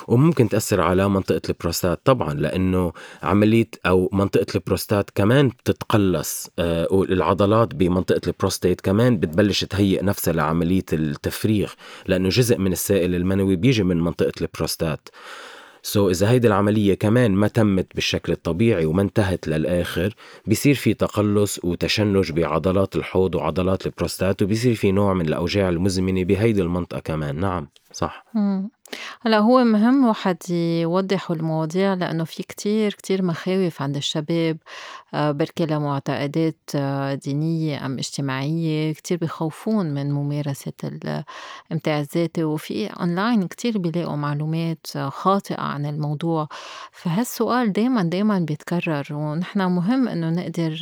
وممكن 0.08 0.48
تأثر 0.48 0.80
على 0.80 1.08
منطقة 1.08 1.40
البروستات 1.48 2.00
طبعا 2.04 2.34
لأنه 2.34 2.92
عملية 3.22 3.70
أو 3.86 4.08
منطقة 4.12 4.46
البروستات 4.54 5.10
كمان 5.10 5.48
بتتقلص 5.48 6.50
آه 6.58 6.86
والعضلات 6.90 7.74
بمنطقة 7.74 8.20
البروستات 8.26 8.80
كمان 8.80 9.18
بتبلش 9.18 9.64
تهيئ 9.64 10.02
نفسها 10.04 10.32
لعملية 10.34 10.84
التفريغ 10.92 11.72
لأنه 12.06 12.28
جزء 12.28 12.58
من 12.58 12.72
السائل 12.72 13.14
المنوي 13.14 13.56
بيجي 13.56 13.82
من 13.82 14.00
منطقة 14.00 14.32
البروستات 14.40 15.08
so 15.82 16.10
إذا 16.10 16.30
هيدي 16.30 16.48
العملية 16.48 16.94
كمان 16.94 17.30
ما 17.30 17.48
تمت 17.48 17.86
بالشكل 17.94 18.32
الطبيعي 18.32 18.86
وما 18.86 19.02
انتهت 19.02 19.48
للآخر 19.48 20.14
بصير 20.46 20.74
في 20.74 20.94
تقلص 20.94 21.64
وتشنج 21.64 22.32
بعضلات 22.32 22.96
الحوض 22.96 23.34
وعضلات 23.34 23.86
البروستات 23.86 24.42
وبصير 24.42 24.74
في 24.74 24.92
نوع 24.92 25.14
من 25.14 25.28
الأوجاع 25.28 25.68
المزمنة 25.68 26.24
بهيدي 26.24 26.62
المنطقة 26.62 27.00
كمان 27.00 27.40
نعم 27.40 27.68
صح 27.92 28.24
مم. 28.34 28.70
هلا 29.22 29.38
هو 29.38 29.64
مهم 29.64 30.04
واحد 30.04 30.50
يوضح 30.50 31.30
المواضيع 31.30 31.94
لأنه 31.94 32.24
في 32.24 32.42
كتير 32.42 32.94
كتير 32.94 33.22
مخاوف 33.22 33.82
عند 33.82 33.96
الشباب 33.96 34.58
آه، 35.14 35.30
بركي 35.30 35.66
لمعتقدات 35.66 36.56
آه، 36.74 37.14
دينية 37.14 37.86
أم 37.86 37.98
اجتماعية. 37.98 38.92
كتير 38.92 39.18
بخوفون 39.18 39.86
من 39.94 40.12
ممارسة 40.12 40.72
الامتاع 40.84 42.00
الذاتي 42.00 42.44
وفي 42.44 42.86
أونلاين 42.86 43.48
كتير 43.48 43.78
بيلاقوا 43.78 44.16
معلومات 44.16 44.86
آه، 44.96 45.08
خاطئة 45.08 45.60
عن 45.60 45.86
الموضوع. 45.86 46.48
فهالسؤال 46.92 47.72
دايما 47.72 48.02
دايما 48.02 48.38
بيتكرر. 48.38 49.06
ونحن 49.10 49.62
مهم 49.62 50.08
إنه 50.08 50.30
نقدر 50.30 50.78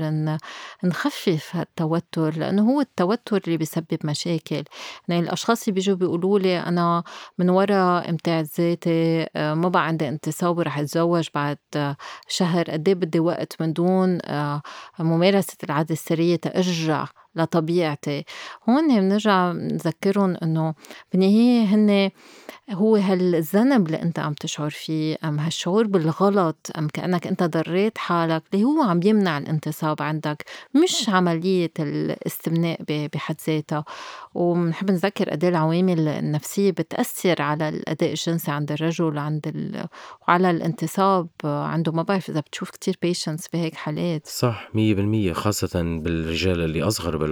نخفف 0.84 1.56
هالتوتر 1.56 2.38
لأنه 2.38 2.70
هو 2.72 2.80
التوتر 2.80 3.40
اللي 3.46 3.56
بيسبب 3.56 3.98
مشاكل. 4.04 4.64
يعني 5.08 5.22
الأشخاص 5.22 5.62
اللي 5.62 5.75
بيجوا 5.75 5.96
بيقولوا 5.96 6.38
لي 6.38 6.58
أنا 6.58 7.02
من 7.38 7.50
امتاع 7.98 8.40
الذاتي 8.40 9.26
ما 9.36 9.68
بقى 9.68 9.86
عندي 9.86 10.08
انتصاب 10.08 10.58
ورح 10.58 10.78
أتزوج 10.78 11.28
بعد 11.34 11.58
شهر. 12.28 12.70
قد 12.70 12.90
بدي 12.90 13.20
وقت 13.20 13.62
من 13.62 13.72
دون 13.72 14.18
آه، 14.24 14.62
ممارسة 14.98 15.56
العادة 15.64 15.92
السرية 15.92 16.36
تأرجع 16.36 17.06
لطبيعتي 17.36 18.24
هون 18.68 19.00
بنرجع 19.00 19.52
نذكرهم 19.52 20.36
إنه 20.42 20.74
بالنهاية 21.12 21.64
هن 21.64 22.10
هو 22.70 22.96
هالذنب 22.96 23.86
اللي 23.86 24.02
أنت 24.02 24.18
عم 24.18 24.32
تشعر 24.32 24.70
فيه 24.70 25.16
أم 25.24 25.38
هالشعور 25.38 25.86
بالغلط 25.86 26.70
أم 26.78 26.88
كأنك 26.88 27.26
أنت 27.26 27.42
ضريت 27.42 27.98
حالك 27.98 28.42
اللي 28.54 28.64
هو 28.64 28.82
عم 28.82 29.00
يمنع 29.04 29.38
الانتصاب 29.38 30.02
عندك 30.02 30.44
مش 30.74 31.08
عملية 31.08 31.72
الاستمناء 31.80 32.80
بحد 32.88 33.36
ذاتها. 33.48 33.84
وبنحب 34.34 34.90
نذكر 34.90 35.30
قد 35.30 35.44
إيه 35.44 35.50
العوامل 35.50 36.08
النفسية 36.08 36.70
بتأثر 36.70 37.42
على 37.42 37.68
الأداء 37.68 38.10
الجنسي 38.10 38.50
عند 38.50 38.72
الرجل 38.72 39.18
عند 39.18 39.46
ال... 39.46 39.86
وعلى 40.28 40.50
الانتصاب. 40.50 41.28
عنده 41.44 41.92
ما 41.92 42.02
بعرف 42.02 42.30
إذا 42.30 42.40
بتشوف 42.40 42.70
كتير 42.70 42.98
بيشنس 43.02 43.48
بهيك 43.52 43.74
حالات. 43.74 44.26
صح 44.26 44.68
100% 44.74 45.32
خاصة 45.32 45.82
بالرجال 45.82 46.60
اللي 46.60 46.82
أصغر 46.82 47.16
بالعمر 47.16 47.25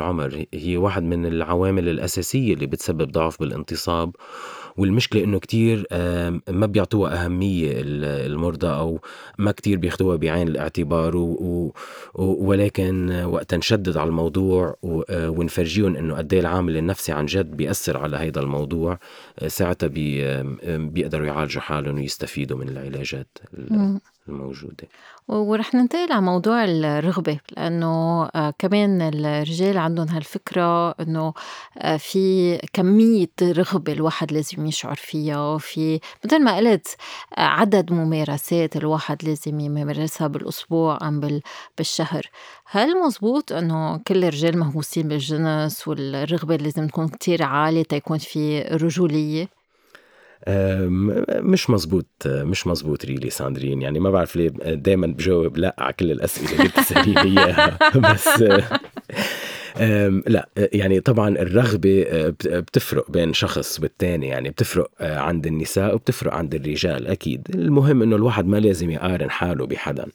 هي 0.55 0.77
واحد 0.77 1.03
من 1.03 1.27
العوامل 1.27 1.89
الأساسية 1.89 2.55
اللي 2.55 2.67
بتسبب 2.67 3.13
ضعف 3.13 3.41
بالانتصاب 3.41 4.17
والمشكلة 4.77 5.25
إنه 5.25 5.39
كتير 5.39 5.87
ما 6.49 6.67
بيعطوها 6.67 7.25
أهمية 7.25 7.73
المرضى 8.27 8.67
أو 8.67 9.01
ما 9.39 9.53
كتير 9.53 9.79
بياخدوها 9.79 10.17
بعين 10.17 10.49
الاعتبار 10.49 11.17
و 11.17 11.73
ولكن 12.15 13.11
وقت 13.25 13.55
نشدد 13.55 13.97
على 13.97 14.09
الموضوع 14.09 14.77
آه، 15.11 15.31
ونفرجيهم 15.31 15.97
إنه 15.97 16.15
قد 16.15 16.33
إيه 16.33 16.41
العامل 16.41 16.77
النفسي 16.77 17.13
عن 17.13 17.27
جد 17.27 17.57
بيأثر 17.57 17.97
على 17.97 18.17
هذا 18.17 18.41
الموضوع 18.41 18.99
آه، 19.39 19.49
ساعتها 19.49 19.87
بي 19.87 20.43
بيقدروا 20.79 21.27
يعالجوا 21.27 21.63
حالهم 21.63 21.97
ويستفيدوا 21.97 22.59
من 22.59 22.69
العلاجات 22.69 23.39
الموجودة. 24.29 24.89
ورح 25.29 25.75
ننتقل 25.75 26.13
على 26.13 26.23
موضوع 26.23 26.65
الرغبة 26.65 27.41
لأنه 27.57 28.25
آه، 28.35 28.55
كمان 28.59 29.03
الرجال 29.03 29.79
عندهم 29.79 30.09
هالفكرة 30.09 30.91
إنه 30.91 31.35
آه، 31.79 31.97
في 31.97 32.57
كمية 32.73 33.31
رغبة 33.43 33.93
الواحد 33.93 34.33
لازم 34.33 34.67
يشعر 34.67 34.95
فيها 34.95 35.59
في 35.59 36.01
مثل 36.25 36.45
ما 36.45 36.57
قلت 36.57 36.97
آه، 37.39 37.41
عدد 37.41 37.93
ممارسات 37.93 38.77
الواحد 38.77 39.25
لازم 39.25 39.61
يمارسها 39.61 40.27
بالأسبوع 40.27 40.99
أم 41.03 41.41
بالشهر 41.79 42.31
هل 42.67 43.01
مزبوط 43.07 43.53
إنه 43.53 43.99
كل 43.99 44.25
الرجال 44.25 44.59
مهووسين 44.59 45.09
بالجنس 45.09 45.89
والرغبة 45.89 46.57
لازم 46.57 46.87
تكون 46.87 47.09
كتير 47.09 47.43
عالية 47.43 47.83
تيكون 47.83 48.19
في 48.19 48.61
رجولية؟ 48.63 49.64
مش 50.49 51.71
مزبوط 51.71 52.07
مش 52.27 52.67
مزبوط 52.67 53.05
ريلي 53.05 53.31
ساندرين. 53.31 53.83
يعني 53.83 54.01
ما 54.01 54.11
بعرف 54.11 54.37
ليه 54.37 54.49
دائما 54.75 55.07
بجاوب 55.07 55.59
لأ 55.59 55.75
على 55.79 55.93
كل 55.93 56.11
الأسئلة 56.11 56.53
اللي 56.53 56.69
بتساليني 56.69 57.41
اياها 57.41 57.79
بس 58.13 58.29
لأ 60.27 60.49
يعني 60.57 61.01
طبعا 61.01 61.29
الرغبة 61.29 62.03
آه، 62.09 62.29
بتفرق 62.45 63.11
بين 63.11 63.33
شخص 63.33 63.81
والتاني. 63.81 64.29
يعني 64.29 64.51
بتفرق 64.51 64.91
آه، 65.01 65.19
عند 65.19 65.47
النساء 65.47 65.95
وبتفرق 65.95 66.35
عند 66.35 66.55
الرجال 66.55 67.07
أكيد. 67.07 67.49
المهم 67.55 68.03
إنه 68.03 68.17
الواحد 68.17 68.47
ما 68.47 68.57
لازم 68.57 68.91
يقارن 68.91 69.31
حاله 69.31 69.67
بحدا. 69.67 70.07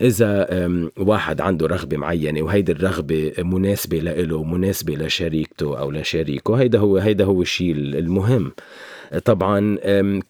إذا 0.00 0.48
واحد 0.98 1.40
عنده 1.40 1.66
رغبة 1.66 1.96
معينة 1.96 2.42
وهيدي 2.42 2.72
الرغبة 2.72 3.32
مناسبة 3.38 3.98
له 3.98 4.44
مناسبة 4.44 4.94
لشريكته 4.94 5.78
أو 5.78 5.90
لشريكه 5.90 6.54
هيدا 6.54 6.78
هو 6.78 6.96
هيدا 6.96 7.24
هو 7.24 7.42
الشيء 7.42 7.72
المهم. 7.72 8.52
طبعا 9.24 9.76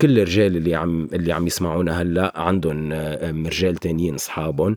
كل 0.00 0.18
الرجال 0.18 0.56
اللي 0.56 0.74
عم 0.74 1.08
اللي 1.12 1.32
عم 1.32 1.46
يسمعونا 1.46 2.02
هلأ 2.02 2.32
عندهم 2.36 2.92
رجال 3.46 3.76
تانيين 3.76 4.14
أصحابهم 4.14 4.74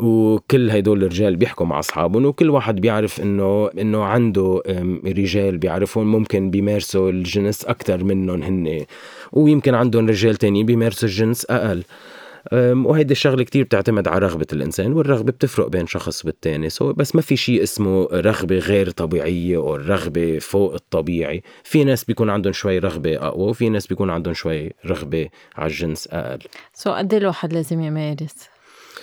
وكل 0.00 0.70
هدول 0.70 0.98
الرجال 0.98 1.36
بيحكوا 1.36 1.66
مع 1.66 1.78
أصحابهم 1.78 2.24
وكل 2.24 2.50
واحد 2.50 2.80
بيعرف 2.80 3.20
إنه 3.20 3.70
إنه 3.80 4.04
عنده 4.04 4.62
رجال 5.06 5.58
بيعرفون 5.58 6.06
ممكن 6.06 6.50
بيمارسوا 6.50 7.10
الجنس 7.10 7.64
أكثر 7.64 8.04
منهم 8.04 8.42
هن 8.42 8.84
ويمكن 9.32 9.74
عندهم 9.74 10.08
رجال 10.08 10.36
تانيين 10.36 10.66
بيمارسوا 10.66 11.08
الجنس 11.08 11.44
أقل. 11.50 11.82
وهيدي 12.52 13.12
الشغلة 13.12 13.44
كتير 13.44 13.64
بتعتمد 13.64 14.08
على 14.08 14.26
رغبة 14.26 14.46
الإنسان 14.52 14.92
والرغبة 14.92 15.32
بتفرق 15.32 15.68
بين 15.68 15.86
شخص 15.86 16.24
والتاني 16.24 16.70
سو 16.70 16.92
بس 16.92 17.14
ما 17.14 17.20
في 17.20 17.36
شيء 17.36 17.62
اسمه 17.62 18.08
رغبة 18.12 18.58
غير 18.58 18.90
طبيعية 18.90 19.56
أو 19.56 19.74
رغبة 19.74 20.38
فوق 20.38 20.74
الطبيعي. 20.74 21.42
في 21.64 21.84
ناس 21.84 22.04
بيكون 22.04 22.30
عندهم 22.30 22.52
شوي 22.52 22.78
رغبة 22.78 23.16
أقوى 23.16 23.48
وفي 23.48 23.68
ناس 23.68 23.86
بيكون 23.86 24.10
عندهم 24.10 24.34
شوي 24.34 24.72
رغبة 24.86 25.28
على 25.56 25.70
الجنس 25.70 26.08
أقل. 26.12 26.38
so 26.74 26.92
قد 26.92 27.12
إيه 27.12 27.20
الواحد 27.20 27.52
لازم 27.52 27.80
يمارس؟ 27.80 28.57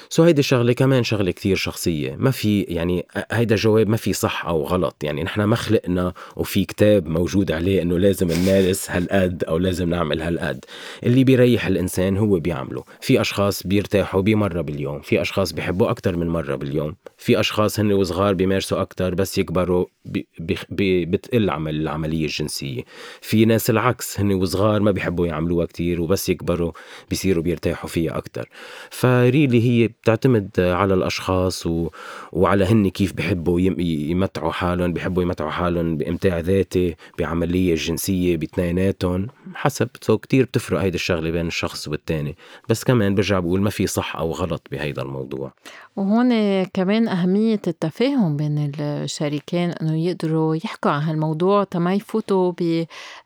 so 0.09 0.23
هيدي 0.23 0.39
الشغله 0.39 0.73
كمان 0.73 1.03
شغلة 1.03 1.31
كتير 1.31 1.55
شخصية. 1.55 2.15
ما 2.15 2.31
في 2.31 2.61
يعني 2.61 3.05
هيدا 3.31 3.55
جواب 3.55 3.89
ما 3.89 3.97
في 3.97 4.13
صح 4.13 4.45
أو 4.45 4.63
غلط. 4.63 4.95
يعني 5.03 5.23
نحن 5.23 5.43
ما 5.43 5.55
خلقنا 5.55 6.13
وفي 6.35 6.65
كتاب 6.65 7.07
موجود 7.07 7.51
عليه 7.51 7.81
إنه 7.81 7.99
لازم 7.99 8.31
نمارس 8.31 8.91
هالقد 8.91 9.43
أو 9.43 9.57
لازم 9.57 9.89
نعمل 9.89 10.21
هالقد. 10.21 10.65
اللي 11.03 11.23
بيريح 11.23 11.67
الإنسان 11.67 12.17
هو 12.17 12.39
بيعمله. 12.39 12.83
في 13.01 13.21
أشخاص 13.21 13.67
بيرتاحوا 13.67 14.21
بمرة 14.21 14.61
باليوم. 14.61 15.01
في 15.01 15.21
أشخاص 15.21 15.53
بيحبوا 15.53 15.89
أكثر 15.89 16.17
من 16.17 16.27
مرة 16.27 16.55
باليوم. 16.55 16.95
في 17.17 17.39
أشخاص 17.39 17.79
هن 17.79 17.93
وصغار 17.93 18.33
بيمارسوا 18.33 18.81
أكثر 18.81 19.15
بس 19.15 19.37
يكبروا 19.37 19.85
بي 20.05 20.27
بي 20.69 21.05
بتقل 21.05 21.49
عمل 21.49 21.75
العملية 21.75 22.25
الجنسية. 22.25 22.81
في 23.21 23.45
ناس 23.45 23.69
العكس 23.69 24.19
هن 24.19 24.33
وصغار 24.33 24.81
ما 24.81 24.91
بيحبوا 24.91 25.27
يعملوها 25.27 25.65
كتير 25.65 26.01
وبس 26.01 26.29
يكبروا 26.29 26.71
بيصيروا 27.09 27.43
بيرتاحوا 27.43 27.89
فيها 27.89 28.17
أكثر 28.17 28.49
فريلي 28.89 29.61
هي 29.63 29.89
بتعتمد 30.05 30.49
على 30.59 30.93
الأشخاص 30.93 31.65
و... 31.65 31.89
وعلى 32.31 32.65
هن 32.65 32.89
كيف 32.89 33.13
بحبوا 33.13 33.59
يمتعوا 33.79 34.51
حالهم 34.51 34.93
بحبوا 34.93 35.23
يمتعوا 35.23 35.51
حالهم 35.51 35.97
بإمتاع 35.97 36.39
ذاتي 36.39 36.95
بعملية 37.19 37.75
جنسية 37.75 38.37
باثنيناتهم 38.37 39.27
حسب. 39.55 39.89
سو 40.01 40.17
كتير 40.17 40.45
بتفرق 40.45 40.79
هيدي 40.79 40.95
الشغلة 40.95 41.31
بين 41.31 41.47
الشخص 41.47 41.87
والتاني. 41.87 42.35
بس 42.69 42.83
كمان 42.83 43.15
برجع 43.15 43.39
بقول 43.39 43.61
ما 43.61 43.69
في 43.69 43.87
صح 43.87 44.15
أو 44.15 44.31
غلط 44.31 44.67
بهيدا 44.71 45.01
الموضوع. 45.01 45.53
وهون 45.95 46.63
كمان 46.63 47.07
أهمية 47.07 47.61
التفاهم 47.67 48.37
بين 48.37 48.71
الشريكين 48.79 49.71
إنه 49.71 50.05
يقدروا 50.05 50.55
يحكوا 50.55 50.91
عن 50.91 51.01
هالموضوع 51.01 51.63
تما 51.63 51.93
يفوتوا 51.93 52.51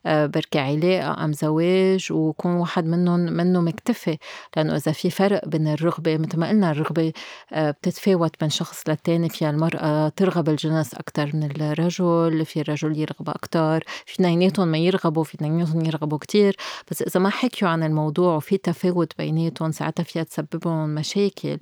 بركة 0.05 0.59
علاقة 0.59 1.23
أم 1.25 1.33
زواج 1.33 2.07
ويكون 2.11 2.51
واحد 2.51 2.85
منهم 2.85 3.19
منه 3.19 3.61
مكتفي. 3.61 4.17
لأنه 4.57 4.75
إذا 4.75 4.91
في 4.91 5.09
فرق 5.09 5.47
بين 5.47 5.67
الرغبة 5.67 6.17
مثل 6.17 6.39
ما 6.39 6.49
قلنا 6.49 6.71
الرغبة 6.71 7.13
آه، 7.53 7.71
بتتفاوت 7.71 8.35
من 8.43 8.49
شخص 8.49 8.83
للتاني. 8.89 9.29
فيها 9.29 9.49
المرأة 9.49 10.09
ترغب 10.09 10.49
الجنس 10.49 10.93
أكتر 10.93 11.31
من 11.33 11.43
الرجل 11.43 12.45
في 12.45 12.61
الرجل 12.61 12.97
يرغب 12.97 13.29
أكتر 13.29 13.83
في 14.05 14.13
اثنيناتهم 14.13 14.67
ما 14.67 14.77
يرغبوا 14.77 15.23
في 15.23 15.35
اثنيناتهم 15.35 15.85
يرغبوا 15.85 16.17
كتير. 16.17 16.55
بس 16.91 17.01
إذا 17.01 17.19
ما 17.19 17.29
حكيوا 17.29 17.71
عن 17.71 17.83
الموضوع 17.83 18.35
وفي 18.35 18.57
تفاوت 18.57 19.13
بيناتهم 19.17 19.71
ساعتها 19.71 20.03
فيها 20.03 20.23
تسببهم 20.23 20.89
مشاكل. 20.95 21.58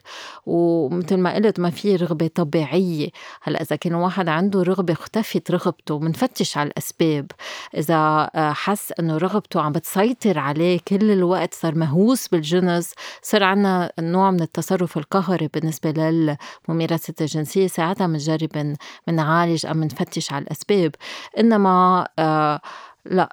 ومثل 0.97 1.17
ما 1.17 1.35
قلت 1.35 1.59
ما 1.59 1.69
في 1.69 1.95
رغبة 1.95 2.27
طبيعية. 2.35 3.09
هلأ 3.41 3.61
إذا 3.61 3.75
كان 3.75 3.93
واحد 3.93 4.29
عنده 4.29 4.63
رغبة 4.63 4.93
اختفت 4.93 5.51
رغبته 5.51 5.99
بنفتش 5.99 6.57
على 6.57 6.67
الأسباب. 6.69 7.31
إذا 7.77 8.29
آه، 8.35 8.51
حس 8.51 8.93
إنه 8.99 9.17
رغبته 9.17 9.61
عم 9.61 9.71
بتسيطر 9.71 10.39
عليه 10.39 10.79
كل 10.87 11.11
الوقت 11.11 11.53
صار 11.53 11.75
مهووس 11.75 12.27
بالجنس 12.27 12.93
صار 13.21 13.43
عنا 13.43 13.91
نوع 13.99 14.31
من 14.31 14.41
التصرف 14.41 14.97
القهري 14.97 15.47
بالنسبة 15.53 15.91
للممارسة 15.91 17.13
الجنسية 17.21 17.67
ساعتها 17.67 18.07
بنجرب 18.07 18.75
بنعالج 19.07 19.65
أو 19.65 19.73
بنفتش 19.73 20.33
على 20.33 20.43
الأسباب. 20.43 20.95
إنما 21.39 22.07
آه 22.19 22.61
لا 23.11 23.29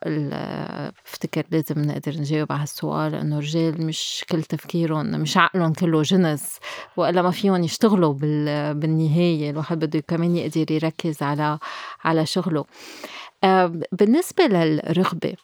بفتكر 1.04 1.44
لازم 1.50 1.82
نقدر 1.82 2.12
نجاوب 2.20 2.52
على 2.52 2.62
هالسؤال 2.62 3.14
انه 3.14 3.38
الرجال 3.38 3.86
مش 3.86 4.24
كل 4.30 4.42
تفكيرهم 4.42 5.06
مش 5.06 5.36
عقلهم 5.36 5.72
كله 5.72 6.02
جنس 6.02 6.58
وإلا 6.96 7.22
ما 7.22 7.30
فيهم 7.30 7.64
يشتغلوا 7.64 8.12
بالنهاية 8.72 9.50
الواحد 9.50 9.78
بده 9.78 10.00
كمان 10.00 10.36
يقدر 10.36 10.72
يركز 10.72 11.22
على 11.22 11.58
على 12.04 12.26
شغله. 12.26 12.64
آه، 13.44 13.80
بالنسبة 13.92 14.44
للرغبة 14.44 15.34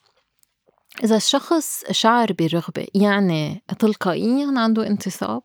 إذا 1.04 1.16
الشخص 1.16 1.84
شعر 1.90 2.32
برغبة 2.32 2.86
يعني 2.94 3.62
تلقائيا 3.78 4.54
عنده 4.56 4.86
انتصاب؟ 4.86 5.42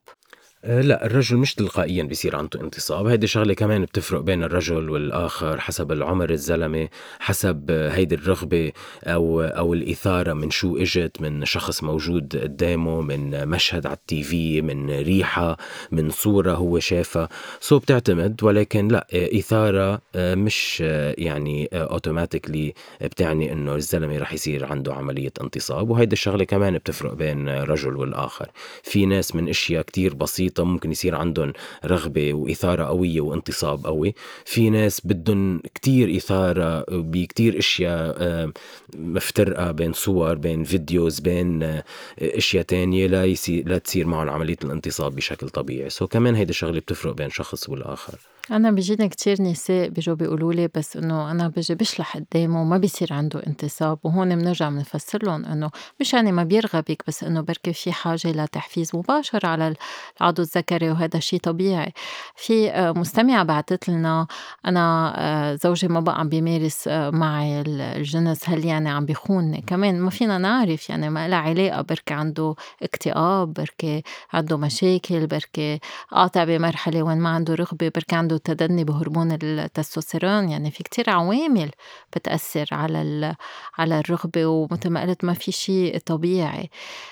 آه، 0.66 0.82
لا 0.82 1.06
الرجل 1.06 1.38
مش 1.38 1.56
تلقائيا 1.56 2.04
بيصير 2.04 2.36
عنده 2.36 2.62
انتصاب. 2.62 3.08
هيدي 3.08 3.28
شغلة 3.28 3.54
كمان 3.54 3.82
بتفرق 3.84 4.22
بين 4.22 4.44
الرجل 4.44 4.90
والآخر 4.90 5.60
حسب 5.60 5.92
العمر 5.92 6.30
الزلمة 6.30 6.88
حسب 7.20 7.72
هيدي 7.72 8.16
الرغبة 8.16 8.72
أو 9.04 9.42
أو 9.42 9.74
الإثارة 9.74 10.34
من 10.34 10.50
شو 10.52 10.78
إجت 10.78 11.22
من 11.22 11.46
شخص 11.46 11.84
موجود 11.84 12.36
قدامه 12.36 13.02
من 13.02 13.48
مشهد 13.48 13.86
على 13.86 13.96
التيفي 13.96 14.62
من 14.62 14.90
ريحة 14.90 15.58
من 15.92 16.10
صورة 16.10 16.54
هو 16.54 16.80
شافها. 16.80 17.30
so 17.60 17.80
بتعتمد 17.80 18.44
ولكن 18.44 18.88
لا 18.88 19.08
إثارة 19.14 20.02
آه، 20.16 20.36
مش 20.36 20.84
آه، 20.86 21.16
يعني 21.18 21.70
automatically 21.74 22.74
بتعني 23.02 23.52
إنه 23.52 23.76
الزلمة 23.76 24.18
رح 24.18 24.34
يصير 24.34 24.66
عنده 24.66 24.94
عملية 24.94 25.34
انتصاب. 25.42 25.90
وهيدي 25.90 26.14
الشغلة 26.14 26.44
كمان 26.44 26.78
بتفرق 26.78 27.14
بين 27.14 27.50
الرجل 27.50 27.96
والآخر. 27.96 28.48
في 28.84 29.06
ناس 29.06 29.36
من 29.36 29.50
أشياء 29.50 29.82
كتير 29.82 30.14
بسيطة 30.14 30.55
بسيطة 30.56 30.64
ممكن 30.64 30.92
يصير 30.92 31.16
عندهم 31.16 31.54
رغبة 31.86 32.34
وإثارة 32.34 32.84
قوية 32.84 33.22
وانتصاب 33.22 33.86
قوي. 33.86 34.16
في 34.46 34.70
ناس 34.70 35.02
بدهم 35.08 35.60
كتير 35.74 36.16
إثارة 36.18 36.86
بكتير 36.90 37.60
إشياء 37.60 38.16
آه، 38.20 38.52
مفترقة 38.96 39.72
بين 39.72 39.94
صور 39.94 40.36
بين 40.36 40.64
videos 40.64 41.20
بين 41.20 41.64
آه، 41.64 41.84
إشياء 42.22 42.64
تانية 42.64 43.08
لا, 43.08 43.26
يصير 43.26 43.68
لا 43.68 43.78
تصير 43.78 44.08
معهم 44.08 44.30
عملية 44.30 44.58
الانتصاب 44.64 45.16
بشكل 45.16 45.50
طبيعي. 45.50 45.90
so 45.90 46.08
كمان 46.08 46.36
هيدي 46.36 46.50
الشغلة 46.50 46.80
بتفرق 46.80 47.14
بين 47.14 47.30
شخص 47.30 47.70
والآخر. 47.70 48.35
أنا 48.52 48.72
بيجيني 48.72 49.10
كتير 49.10 49.42
نساء 49.42 49.90
بيجوا 49.90 50.16
بيقولوا 50.16 50.54
لي 50.54 50.70
بس 50.76 50.98
إنه 50.98 51.32
أنا 51.32 51.48
بيجي 51.48 51.76
بشلح 51.76 52.18
قدامه 52.18 52.62
وما 52.62 52.78
بيصير 52.78 53.14
عنده 53.14 53.42
انتصاب 53.48 54.00
وهون 54.04 54.36
بنرجع 54.36 54.70
بنفسر 54.70 55.20
لهم 55.24 55.46
إنه 55.46 55.72
مش 56.00 56.14
يعني 56.14 56.32
ما 56.32 56.44
بيرغبك 56.44 57.04
بس 57.08 57.24
إنه 57.24 57.42
بركي 57.42 57.74
في 57.74 57.92
حاجة 57.92 58.32
لتحفيز 58.32 58.96
مباشر 58.96 59.46
على 59.46 59.76
العضو 60.22 60.42
الذكري 60.42 60.92
وهذا 60.92 61.20
شيء 61.20 61.40
طبيعي. 61.40 61.94
في 62.36 62.72
آه، 62.72 62.92
مستمعة 62.92 63.44
بعتت 63.44 63.90
لنا 63.90 64.28
أنا 64.66 65.14
آه، 65.18 65.56
زوجي 65.56 65.88
ما 65.88 66.00
بقى 66.00 66.20
عم 66.20 66.30
بيمارس 66.30 66.88
آه، 66.88 67.10
معي 67.10 67.62
الجنس 67.62 68.50
هل 68.50 68.66
يعني 68.66 68.90
عم 68.90 69.06
بيخونني 69.06 69.64
كمان 69.68 70.00
ما 70.00 70.10
فينا 70.10 70.38
نعرف 70.38 70.90
يعني 70.90 71.10
ما 71.10 71.28
لها 71.28 71.38
علاقة 71.38 71.82
بركي 71.82 72.14
عنده 72.14 72.56
اكتئاب 72.84 73.54
بركي 73.54 74.04
عنده 74.34 74.58
مشاكل 74.58 75.28
بركي 75.28 75.80
قاطع 76.12 76.44
بمرحلة 76.44 77.04
وين 77.04 77.18
ما 77.18 77.30
عنده 77.30 77.56
رغبة 77.56 77.92
بركي 77.96 78.16
عنده 78.16 78.35
تدني 78.38 78.84
بهرمون 78.84 79.32
التستوستيرون 79.44 80.50
يعني 80.50 80.72
في 80.72 80.84
كتير 80.84 81.10
عوامل 81.10 81.72
بتأثر 82.16 82.68
على 82.72 83.36
على 83.78 84.00
الرغبة 84.00 84.46
ومثل 84.46 84.90
ما 84.90 85.02
قلت 85.02 85.24
ما 85.24 85.34
في 85.34 85.52
شيء 85.52 85.98
طبيعي 85.98 86.70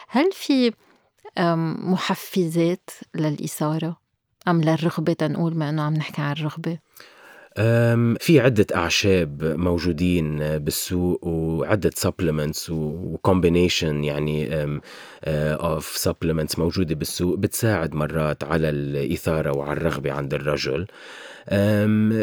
هل 0.08 0.32
في 0.32 0.72
محفزات 1.78 2.90
للإثارة 3.16 3.98
أم 4.48 4.62
للرغبة 4.62 5.14
تنقول 5.14 5.58
ما 5.58 5.70
إنه 5.70 5.82
عم 5.82 5.94
نحكي 5.94 6.22
عن 6.22 6.32
الرغبة؟ 6.32 6.78
في 8.20 8.40
عدة 8.40 8.66
أعشاب 8.76 9.44
موجودين 9.44 10.58
بالسوق 10.58 11.28
وعدة 11.28 11.92
supplements 12.08 12.70
وكومبينيشن 12.70 14.04
يعني 14.04 14.50
of 15.28 16.10
supplements 16.10 16.60
موجودة 16.60 16.96
بالسوق 16.96 17.38
بتساعد 17.38 17.94
مرات 17.96 18.44
على 18.44 18.70
الإثارة 18.70 19.58
وعلى 19.58 19.78
الرغبة 19.78 20.12
عند 20.12 20.34
الرجل. 20.34 20.88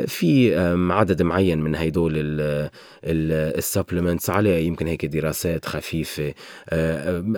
في 0.07 0.55
عدد 0.91 1.23
معين 1.23 1.61
من 1.61 1.75
هيدول 1.75 2.13
ال 3.05 3.15
supplements 3.15 4.31
عليها 4.31 4.59
يمكن 4.59 4.87
هيك 4.87 5.07
دراسات 5.07 5.65
خفيفة. 5.65 6.35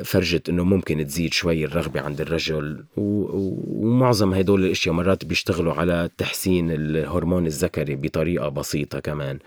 فرجت 0.04 0.48
إنه 0.48 0.64
ممكن 0.64 1.06
تزيد 1.06 1.32
شوي 1.32 1.64
الرغبة 1.64 2.00
عند 2.00 2.20
الرجل 2.20 2.84
ومعظم 2.96 4.32
هيدول 4.32 4.64
الأشياء 4.64 4.94
مرات 4.94 5.24
بيشتغلوا 5.24 5.74
على 5.74 6.10
تحسين 6.18 6.70
الهرمون 6.70 7.46
الذكري 7.46 7.94
بطريقة 7.96 8.48
بسيطة 8.48 9.00
كمان. 9.00 9.38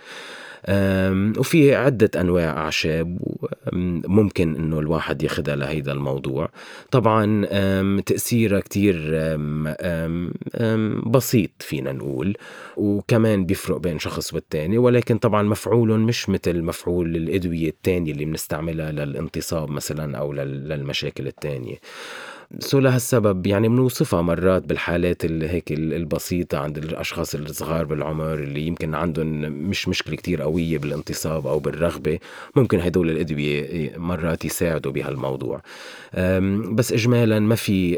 وفي 1.39 1.75
عدة 1.75 2.21
أنواع 2.21 2.57
أعشاب 2.57 3.17
ممكن 4.07 4.55
إنه 4.55 4.79
الواحد 4.79 5.23
ياخدها 5.23 5.55
لهيدا 5.55 5.91
الموضوع. 5.91 6.49
طبعا 6.91 7.45
تأثيرها 8.01 8.59
كتير 8.59 8.95
بسيط 11.05 11.51
فينا 11.59 11.91
نقول 11.91 12.37
وكمان 12.77 13.45
بيفرق 13.45 13.77
بين 13.77 13.99
شخص 13.99 14.33
والتاني 14.33 14.77
ولكن 14.77 15.17
طبعا 15.17 15.43
مفعول 15.43 15.99
مش 15.99 16.29
مثل 16.29 16.61
مفعول 16.61 17.15
الأدوية 17.15 17.69
التانية 17.69 18.11
اللي 18.11 18.25
بنستعملها 18.25 18.91
للانتصاب 18.91 19.69
مثلا 19.69 20.17
أو 20.17 20.33
للمشاكل 20.33 21.27
التانية. 21.27 21.75
سو 22.59 22.79
لهالسبب 22.79 23.47
يعني 23.47 23.67
بنوصفها 23.69 24.21
مرات 24.21 24.65
بالحالات 24.65 25.25
اللي 25.25 25.49
هيك 25.49 25.71
البسيطة 25.71 26.57
عند 26.57 26.77
الأشخاص 26.77 27.35
الصغار 27.35 27.85
بالعمر 27.85 28.33
اللي 28.33 28.61
يمكن 28.61 28.95
عندهم 28.95 29.41
مش 29.69 29.87
مشكلة 29.87 30.15
كتير 30.15 30.41
قوية 30.41 30.77
بالانتصاب 30.77 31.47
أو 31.47 31.59
بالرغبة. 31.59 32.19
ممكن 32.55 32.79
هدول 32.79 33.09
الأدوية 33.09 33.91
مرات 33.97 34.45
يساعدوا 34.45 34.91
بهالموضوع. 34.91 35.61
بس 36.71 36.93
إجمالا 36.93 37.39
ما 37.39 37.55
في 37.55 37.93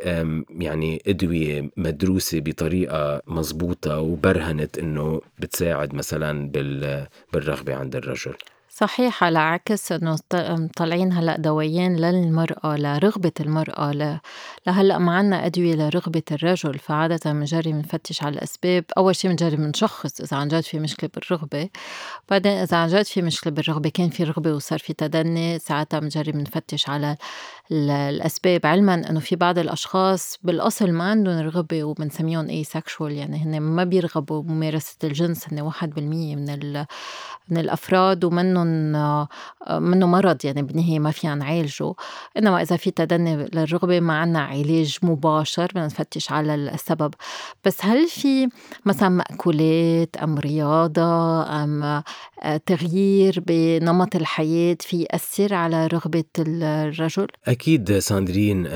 يعني 0.60 1.02
أدوية 1.08 1.70
مدروسة 1.78 2.40
بطريقة 2.40 3.22
مزبوطة 3.28 4.00
وبرهنت 4.00 4.78
إنه 4.78 5.22
بتساعد 5.40 5.96
مثلا 5.96 6.52
بالرغبة 7.34 7.76
عند 7.76 7.96
الرجل. 7.96 8.34
صحيح 8.80 9.24
على 9.24 9.40
عكس 9.40 9.92
إنه 9.92 10.18
طالعين 10.76 11.14
هلأ 11.14 11.38
دوايين 11.38 11.96
للمرأة 11.96 12.78
لرغبة 12.78 13.32
المرأة 13.40 14.20
لهلأ 14.68 14.98
ما 14.98 15.16
عنا 15.18 15.46
أدوية 15.46 15.76
لرغبة 15.76 16.24
الرجل. 16.32 16.80
فعادة 16.80 17.32
بنجرب 17.32 17.68
نفتش 17.68 18.24
على 18.24 18.36
الأسباب. 18.36 18.84
أول 18.98 19.16
شي 19.16 19.28
بنجرب 19.28 19.60
نشخص 19.60 20.22
إذا 20.22 20.38
عن 20.38 20.48
جد 20.48 20.62
في 20.62 20.80
مشكلة 20.80 21.10
بالرغبة. 21.16 21.70
بعدين 22.30 22.52
إذا 22.52 22.78
عن 22.78 22.88
جد 22.88 23.06
في 23.06 23.22
مشكلة 23.22 23.54
بالرغبة 23.54 23.90
كان 23.90 24.10
في 24.10 24.24
رغبة 24.24 24.54
وصار 24.54 24.80
في 24.80 24.94
تدني 24.94 25.60
ساعتها 25.60 26.00
بنجرب 26.00 26.36
نفتش 26.36 26.90
على 26.90 27.18
الأسباب. 27.72 28.66
علما 28.66 28.94
إنه 29.10 29.20
في 29.20 29.36
بعض 29.36 29.60
الأشخاص 29.60 30.38
بالأصل 30.44 30.92
ما 30.92 31.04
عندهم 31.04 31.40
رغبة 31.40 31.84
وبنسميهم 31.84 32.50
اي 32.50 32.64
سكشوال 32.64 33.12
يعني 33.12 33.38
هن 33.38 33.60
ما 33.60 33.84
بيرغبوا 33.84 34.42
بممارسة 34.42 34.96
الجنس 35.04 35.54
هن 35.54 35.60
واحد 35.60 35.90
بالمية 35.90 36.36
من 36.36 36.86
من 37.50 37.58
الأفراد 37.58 38.24
ومنهم 38.24 38.67
منه 39.72 40.08
مرض 40.08 40.46
يعني 40.46 40.62
بالنهاية 40.62 41.00
ما 41.00 41.12
فينا 41.12 41.36
نعالجه 41.36 41.94
إنما 42.38 42.62
إذا 42.62 42.76
في 42.76 42.92
تدني 42.92 43.36
للرغبة 43.54 44.00
ما 44.00 44.18
عنا 44.18 44.40
علاج 44.40 44.98
مباشر 45.04 45.66
بدنا 45.66 45.86
نفتش 45.86 46.32
على 46.32 46.56
السبب 46.56 47.14
بس 47.66 47.86
هل 47.86 48.08
في 48.08 48.50
مثلا 48.86 49.10
مأكولات 49.10 50.18
أم 50.18 50.38
رياضة 50.40 51.44
أم 51.64 52.04
تغيير 52.66 53.44
بنمط 53.48 54.16
الحياة 54.16 54.78
في 54.80 55.02
يأثر 55.02 55.54
على 55.54 55.88
رغبة 55.88 56.24
الرجل؟ 56.40 57.28
أكيد 57.48 58.00
ساندرين 58.00 58.68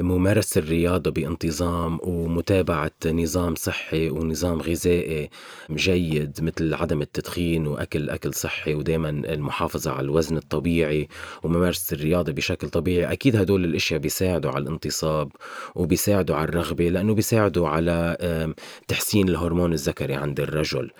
ممارسة 0.00 0.58
الرياضة 0.58 1.10
بانتظام 1.10 1.98
ومتابعة 2.02 2.90
نظام 3.06 3.54
صحي 3.54 4.10
ونظام 4.10 4.60
غذائي 4.60 5.30
جيد 5.70 6.38
مثل 6.42 6.74
عدم 6.74 7.02
التدخين 7.02 7.66
وأكل 7.66 8.10
أكل 8.10 8.34
صحي 8.34 8.74
ودائما 8.74 9.11
المحافظة 9.26 9.90
على 9.90 10.04
الوزن 10.04 10.36
الطبيعي 10.36 11.08
وممارسة 11.42 11.94
الرياضة 11.94 12.32
بشكل 12.32 12.68
طبيعي. 12.68 13.12
أكيد 13.12 13.36
هدول 13.36 13.64
الأشياء 13.64 14.00
بيساعدوا 14.00 14.50
على 14.50 14.62
الانتصاب 14.62 15.32
وبيساعدوا 15.74 16.36
على 16.36 16.48
الرغبة 16.48 16.88
لأنه 16.88 17.14
بيساعدوا 17.14 17.68
على 17.68 18.16
تحسين 18.88 19.28
الهرمون 19.28 19.72
الذكري 19.72 20.14
عند 20.14 20.40
الرجل. 20.40 20.90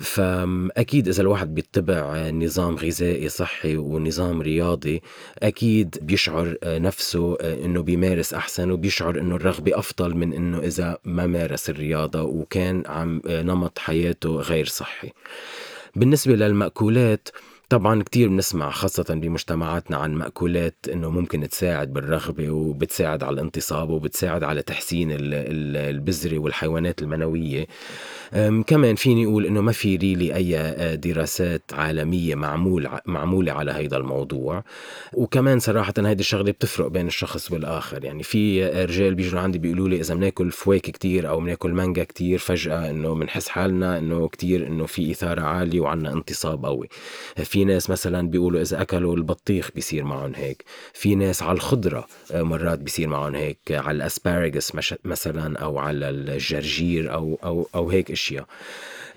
فأكيد 0.00 1.08
إذا 1.08 1.22
الواحد 1.22 1.54
بيتبع 1.54 2.30
نظام 2.30 2.76
غذائي 2.76 3.28
صحي 3.28 3.76
ونظام 3.76 4.42
رياضي 4.42 5.02
أكيد 5.38 5.98
بيشعر 6.02 6.56
نفسه 6.64 7.34
إنه 7.40 7.82
بيمارس 7.82 8.34
أحسن 8.34 8.70
وبيشعر 8.70 9.18
إنه 9.18 9.36
الرغبة 9.36 9.78
أفضل 9.78 10.14
من 10.16 10.32
إنه 10.32 10.58
إذا 10.58 10.98
ما 11.04 11.26
مارس 11.26 11.70
الرياضة 11.70 12.22
وكان 12.22 12.82
عم 12.86 13.22
نمط 13.26 13.78
حياته 13.78 14.30
غير 14.30 14.66
صحي. 14.66 15.12
بالنسبة 15.96 16.34
للمأكولات 16.34 17.28
طبعا 17.68 18.02
كتير 18.02 18.28
بنسمع 18.28 18.70
خاصة 18.70 19.14
بمجتمعاتنا 19.14 19.96
عن 19.96 20.14
مأكولات 20.14 20.76
إنه 20.92 21.10
ممكن 21.10 21.48
تساعد 21.48 21.92
بالرغبة 21.92 22.50
وبتساعد 22.50 23.22
على 23.22 23.34
الانتصاب 23.34 23.90
وبتساعد 23.90 24.44
على 24.44 24.62
تحسين 24.62 25.08
البذرة 25.12 26.38
والحيوانات 26.38 27.02
المنوية. 27.02 27.66
كمان 28.66 28.94
فيني 28.94 29.26
أقول 29.26 29.46
إنه 29.46 29.60
ما 29.60 29.72
في 29.72 29.96
ريلي 29.96 30.34
أي 30.34 30.58
آه، 30.58 30.94
دراسات 30.94 31.62
عالمية 31.72 32.34
معمول 32.34 32.88
معمولة 33.06 33.52
على 33.52 33.70
هذا 33.70 33.96
الموضوع. 33.96 34.64
وكمان 35.12 35.58
صراحة 35.58 35.92
هيدي 35.98 36.20
الشغلة 36.20 36.50
بتفرق 36.50 36.86
بين 36.86 37.06
الشخص 37.06 37.52
والآخر. 37.52 38.04
يعني 38.04 38.22
في 38.22 38.66
رجال 38.66 39.14
بيجوا 39.14 39.40
عندي 39.40 39.58
بيقولوا 39.58 39.88
لي 39.88 40.00
إذا 40.00 40.14
بناكل 40.14 40.50
فواكه 40.50 40.92
كتير 40.92 41.28
أو 41.28 41.40
بناكل 41.40 41.72
مانجا 41.72 42.04
كتير 42.04 42.38
فجأة 42.38 42.90
إنه 42.90 43.14
بنحس 43.14 43.48
حالنا 43.48 43.98
إنه 43.98 44.28
كتير 44.28 44.66
إنه 44.66 44.86
في 44.86 45.10
إثارة 45.10 45.40
عالية 45.40 45.80
وعنا 45.80 46.12
انتصاب 46.12 46.66
قوي. 46.66 46.88
في 47.44 47.64
ناس 47.64 47.90
مثلا 47.90 48.28
بيقولوا 48.28 48.60
إذا 48.60 48.82
أكلوا 48.82 49.16
البطيخ 49.16 49.70
بيصير 49.74 50.04
معهم 50.04 50.32
هيك. 50.34 50.64
في 50.92 51.14
ناس 51.14 51.42
على 51.42 51.52
الخضرة 51.52 52.06
آه، 52.32 52.42
مرات 52.42 52.78
بيصير 52.78 53.08
معهم 53.08 53.34
هيك. 53.34 53.58
على 53.70 53.96
الاسبارجس 53.96 54.72
مثلا 55.04 55.58
أو 55.58 55.78
على 55.78 56.10
الجرجير 56.10 57.12
أو 57.12 57.38
أو 57.44 57.68
أو 57.74 57.90
هيك 57.90 58.10
أشياء. 58.20 58.46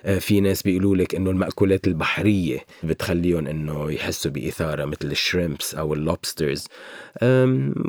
آه، 0.05 0.19
في 0.19 0.41
ناس 0.41 0.61
بيقولوا 0.61 0.95
لك 0.95 1.15
إنه 1.15 1.29
المأكولات 1.29 1.87
البحرية 1.87 2.59
بتخليهم 2.83 3.47
إنه 3.47 3.91
يحسوا 3.91 4.31
بإثارة 4.31 4.85
مثل 4.85 5.11
ال 5.11 5.19
shrimps 5.19 5.75
أو 5.75 5.93
ال 5.93 6.01
lobsters. 6.01 6.67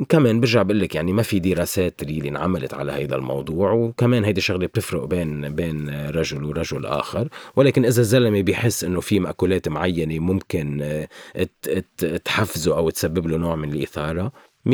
كمان 0.09 0.39
برجع 0.39 0.61
بقول 0.61 0.79
لك 0.79 0.95
يعني 0.95 1.13
ما 1.13 1.21
في 1.23 1.39
دراسات 1.39 2.03
really 2.03 2.29
انعملت 2.29 2.73
على 2.73 2.91
هذا 2.91 3.15
الموضوع 3.15 3.71
وكمان 3.71 4.23
هيدي 4.23 4.37
الشغله 4.39 4.65
بتفرق 4.65 5.05
بين 5.05 5.55
بين 5.55 5.89
رجل 6.09 6.43
ورجل 6.43 6.85
آخر. 6.85 7.27
ولكن 7.55 7.85
إذا 7.85 8.01
الزلمة 8.01 8.41
بيحس 8.41 8.83
إنه 8.83 9.01
في 9.01 9.19
مأكولات 9.19 9.69
معينة 9.69 10.19
ممكن 10.19 10.81
آه، 10.81 11.07
تحفزه 12.25 12.77
أو 12.77 12.89
تسبب 12.89 13.27
له 13.27 13.37
نوع 13.37 13.55
من 13.55 13.73
الإثارة 13.73 14.31
100% 14.65 14.71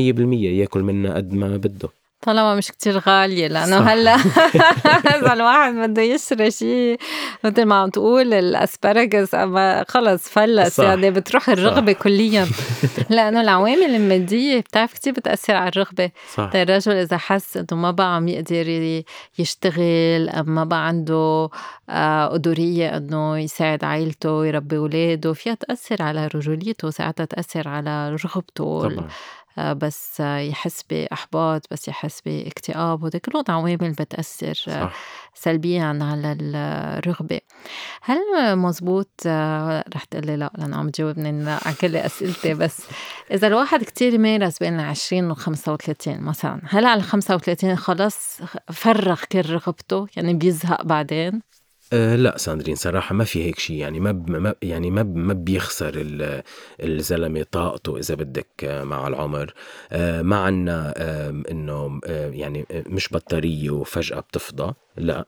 ياكل 0.60 0.84
منها 0.84 1.14
قد 1.14 1.34
ما 1.34 1.58
بده. 1.58 2.01
طالما 2.22 2.56
مش 2.56 2.72
كتير 2.72 2.98
غالية 3.00 3.48
لأنه 3.48 3.78
هلأ 3.78 4.16
إذا 5.18 5.34
الواحد 5.34 5.74
بده 5.74 6.02
يشتري 6.02 6.52
شيء 6.52 7.00
مثل 7.44 7.66
ما 7.66 7.76
عم 7.76 7.90
تقول 7.90 8.34
الأسبرجس 8.34 9.36
أما 9.36 9.86
خلص 9.88 10.30
فلس 10.30 10.76
صح. 10.76 10.84
يعني 10.84 11.12
بتروح 11.12 11.50
الرغبة 11.50 11.94
صح. 11.94 12.00
كليا 12.00 12.48
لأنه 13.10 13.42
العوامل 13.42 13.96
المادية 13.96 14.60
بتعرف 14.60 14.94
كتير 14.94 15.14
بتأثر 15.14 15.56
على 15.56 15.70
الرغبة 15.70 16.12
صح. 16.34 16.50
طيب 16.54 16.70
الرجل 16.70 16.92
إذا 16.92 17.18
حس 17.18 17.58
إنه 17.58 17.82
ما 17.82 17.92
بقى 17.92 18.16
عم 18.16 18.28
يقدر 18.28 19.04
يشتغل 19.40 20.30
أم 20.30 20.56
ما 20.56 20.64
بقى 20.64 20.88
عنده 20.88 21.50
آه، 21.90 22.28
قدرية 22.28 22.98
إنه 22.98 23.38
يساعد 23.40 23.84
عائلته 23.84 24.32
ويربي 24.32 24.78
أولاده 24.78 25.34
فيها 25.34 25.54
تأثر 25.54 26.02
على 26.02 26.28
رجوليته 26.28 26.90
ساعتها 26.90 27.26
تأثر 27.26 27.68
على 27.68 28.10
رغبته 28.10 28.90
طبعا. 28.90 29.08
آه، 29.58 29.74
بس 29.74 30.20
يحس 30.20 30.84
بإحباط 30.90 31.62
بس 31.72 31.88
يحس 31.88 32.22
باكتئاب 32.22 33.04
وهذا 33.04 33.20
كلهم 33.20 33.44
عوامل 33.50 33.92
بتأثر 33.92 34.54
صح. 34.54 34.94
سلبيا 35.34 36.00
على 36.02 36.38
الرغبة. 36.42 37.40
هل 38.02 38.18
مزبوط؟ 38.56 39.10
آه، 39.26 39.84
رح 39.96 40.04
تقلي 40.04 40.36
لا 40.36 40.52
لأنه 40.58 40.78
عم 40.78 40.90
تجاوبني 40.90 41.50
على 41.50 41.76
كل 41.82 41.96
أسئلتي 41.96 42.54
بس 42.54 42.82
إذا 43.34 43.48
الواحد 43.48 43.84
كتير 43.84 44.18
مارس 44.18 44.60
بين 44.60 44.80
العشرين 44.80 45.32
وخمسة 45.32 45.74
وثلاثين 45.74 46.22
مثلا 46.22 46.62
هل 46.66 46.86
على 46.86 47.00
الخمسة 47.00 47.36
وثلاثين 47.36 47.76
خلص 47.76 48.42
فرغ 48.74 49.24
كل 49.32 49.50
رغبته؟ 49.50 50.08
يعني 50.16 50.34
بيزهق 50.34 50.84
بعدين؟ 50.84 51.42
أه 51.94 52.16
لا 52.16 52.38
ساندرين 52.38 52.76
صراحة 52.76 53.16
ما 53.16 53.24
في 53.24 53.44
هيك 53.44 53.60
شيء. 53.60 53.76
يعني 53.76 54.00
ما, 54.00 54.12
ما 54.12 54.56
يعني 54.62 54.92
ما 54.92 55.04
ما 55.04 55.34
بيخسر 55.34 55.94
الزلمة 56.84 57.46
طاقته 57.52 57.98
إذا 57.98 58.16
بدك 58.16 58.48
آه، 58.64 58.84
مع 58.84 59.08
العمر. 59.08 59.54
أه 59.92 60.22
ما 60.22 60.36
عنا 60.36 60.94
أه 60.98 61.30
إنه 61.52 62.00
يعني 62.08 62.66
مش 62.72 63.14
بطارية 63.14 63.70
وفجأة 63.70 64.20
بتفضى. 64.20 64.74
لا. 64.98 65.26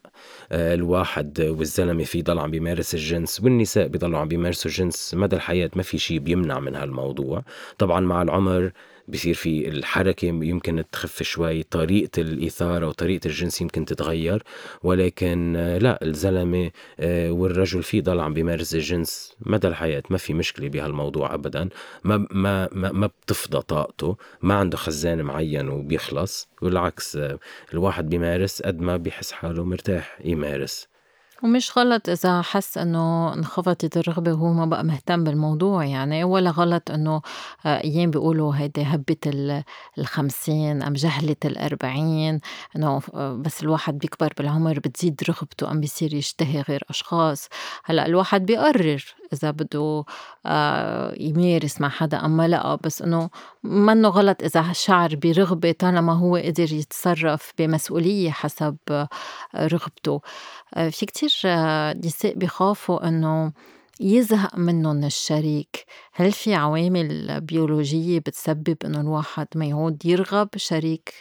آه، 0.52 0.74
الواحد 0.74 1.42
والزلمة 1.42 2.04
في 2.04 2.22
ضل 2.22 2.40
عم 2.40 2.52
بيمارس 2.52 2.94
الجنس 2.94 3.42
والنساء 3.42 3.88
بيضلوا 3.88 4.20
عم 4.20 4.28
بيمارسوا 4.28 4.72
الجنس 4.72 5.14
مدى 5.16 5.36
الحياة. 5.36 5.70
ما 5.76 5.84
في 5.84 5.98
شيء 5.98 6.20
بيمنع 6.20 6.60
من 6.60 6.76
هالموضوع. 6.76 7.44
طبعا 7.78 8.00
مع 8.00 8.22
العمر 8.22 8.72
بصير 9.08 9.34
في 9.34 9.68
الحركة 9.68 10.26
يمكن 10.26 10.84
تخف 10.92 11.24
شوي 11.24 11.64
طريقة 11.64 12.22
الإثارة 12.22 12.88
وطريقة 12.88 13.28
الجنس 13.28 13.62
يمكن 13.62 13.86
تتغير 13.86 14.44
ولكن 14.84 15.56
آه، 15.56 15.78
لا 15.78 16.04
الزلمة 16.04 16.72
آه، 17.00 17.32
والرجل 17.32 17.84
فيه 17.84 18.02
ضل 18.02 18.20
عم 18.20 18.34
بيمارس 18.34 18.76
الجنس 18.76 19.36
مدى 19.42 19.68
الحياة 19.68 20.04
ما 20.10 20.18
في 20.18 20.34
مشكلة 20.34 20.70
بهالموضوع 20.70 21.34
أبدا. 21.34 21.70
ما, 22.04 22.28
ما, 22.32 22.70
ما, 22.72 22.92
ما 22.92 23.08
بتفضى 23.08 23.62
طاقته 23.62 24.18
ما 24.42 24.54
عنده 24.54 24.78
خزان 24.78 25.22
معين 25.22 25.70
وبيخلص 25.70 26.50
والعكس 26.62 27.16
آه، 27.16 27.40
الواحد 27.74 28.10
بيمارس 28.10 28.62
قد 28.62 28.82
ما 28.82 28.98
بيحس 28.98 29.32
حاله 29.32 29.64
مرتاح 29.64 30.20
يمارس. 30.26 30.93
ومش 31.44 31.78
غلط 31.78 32.10
إذا 32.10 32.42
حس 32.42 32.78
إنه 32.78 33.34
انخفضت 33.34 33.98
الرغبة 33.98 34.32
وهو 34.34 34.54
ما 34.54 34.66
بقى 34.66 34.84
مهتم 34.84 35.24
بالموضوع 35.24 35.86
يعني 35.86 36.24
ولا 36.24 36.50
غلط 36.50 36.92
إنه 36.92 37.22
آه، 37.66 37.84
أيام 37.84 38.12
بيقولوا 38.12 38.56
هيدي 38.56 38.82
هبة 38.84 39.64
الخمسين 39.98 40.84
أم 40.84 40.94
جهلة 40.94 41.36
الأربعين 41.46 42.40
إنه 42.76 43.02
آه، 43.14 43.34
بس 43.34 43.64
الواحد 43.64 43.98
بيكبر 43.98 44.34
بالعمر 44.38 44.80
بتزيد 44.80 45.22
رغبته 45.30 45.72
أم 45.72 45.80
بيصير 45.82 46.14
يشتهي 46.14 46.62
غير 46.62 46.84
أشخاص. 46.90 47.50
هلأ 47.86 48.06
الواحد 48.06 48.46
بيقرر 48.46 49.16
إذا 49.34 49.52
بده 49.52 50.04
آه، 50.46 51.14
يمارس 51.20 51.82
مع 51.82 51.90
حدا 51.90 52.26
أم 52.26 52.42
لا 52.42 52.76
بس 52.76 53.02
إنه 53.02 53.30
منه 53.64 54.10
غلط 54.10 54.44
إذا 54.44 54.74
شعر 54.74 55.16
برغبة 55.16 55.72
طالما 55.72 56.14
هو 56.14 56.36
قدر 56.36 56.74
يتصرف 56.74 57.54
بمسؤولية 57.60 58.32
حسب 58.32 58.78
رغبته 59.56 60.22
في 60.74 61.06
كتير 61.06 61.32
نساء 62.06 62.34
بيخافوا 62.36 63.08
إنه 63.08 63.52
يزهق 64.00 64.58
منّن 64.58 65.04
الشريك، 65.04 65.86
هل 66.14 66.32
في 66.32 66.56
عوامل 66.56 67.42
بيولوجية 67.42 68.20
بتسبب 68.20 68.78
إنه 68.86 69.02
الواحد 69.02 69.48
ما 69.56 69.66
يعود 69.66 70.06
يرغب 70.06 70.50
شريك 70.56 71.14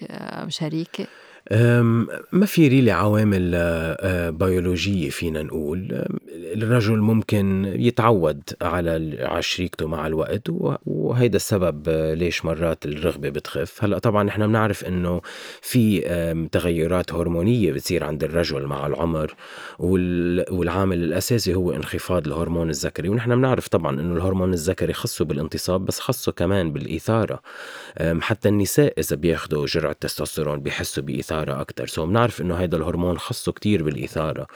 شريكة؟ 0.49 1.07
ما 2.33 2.47
في 2.47 2.69
ريلي 2.69 2.91
عوامل 2.91 3.55
آه، 3.55 3.97
آه، 4.01 4.31
بيولوجية 4.31 5.11
فينا 5.11 5.43
نقول. 5.43 6.05
الرجل 6.33 6.99
ممكن 6.99 7.73
يتعود 7.77 8.43
على 8.63 9.19
على 9.21 9.43
شريكته 9.43 9.87
مع 9.87 10.07
الوقت 10.07 10.43
وهيدا 10.87 11.37
السبب 11.37 11.89
آه، 11.89 12.15
ليش 12.15 12.45
مرات 12.45 12.87
الرغبة 12.87 13.29
بتخف. 13.29 13.85
هلأ 13.85 13.99
طبعا 13.99 14.23
نحن 14.23 14.47
بنعرف 14.47 14.85
إنه 14.85 15.21
في 15.63 16.03
تغيرات 16.53 17.13
هرمونية 17.13 17.73
بتصير 17.73 18.05
عند 18.05 18.25
الرجل 18.25 18.67
مع 18.67 18.87
العمر 18.87 19.35
والعامل 19.79 21.05
الأساسي 21.05 21.55
هو 21.55 21.73
انخفاض 21.73 22.27
الهرمون 22.27 22.71
الذكري. 22.71 23.09
ونحن 23.09 23.37
بنعرف 23.37 23.69
طبعا 23.69 24.01
إنه 24.01 24.17
الهرمون 24.17 24.53
الذكري 24.53 24.93
خصه 24.93 25.25
بالانتصاب 25.25 25.85
بس 25.85 26.01
خصه 26.01 26.33
كمان 26.33 26.73
بالإثارة. 26.73 27.41
حتى 28.21 28.49
النساء 28.49 28.95
إذا 28.99 29.17
بياخذوا 29.17 29.67
جرعة 29.67 29.97
تستوستيرون 30.01 30.61
بيحسوا 30.61 31.03
بإثارة 31.03 31.42
الإثارة 31.43 31.61
أكتر. 31.61 31.87
so 31.87 32.07
بنعرف 32.07 32.41
إنه 32.41 32.55
هذا 32.55 32.77
الهرمون 32.77 33.19
خصه 33.19 33.53
كتير 33.53 33.83
بالإثارة. 33.83 34.47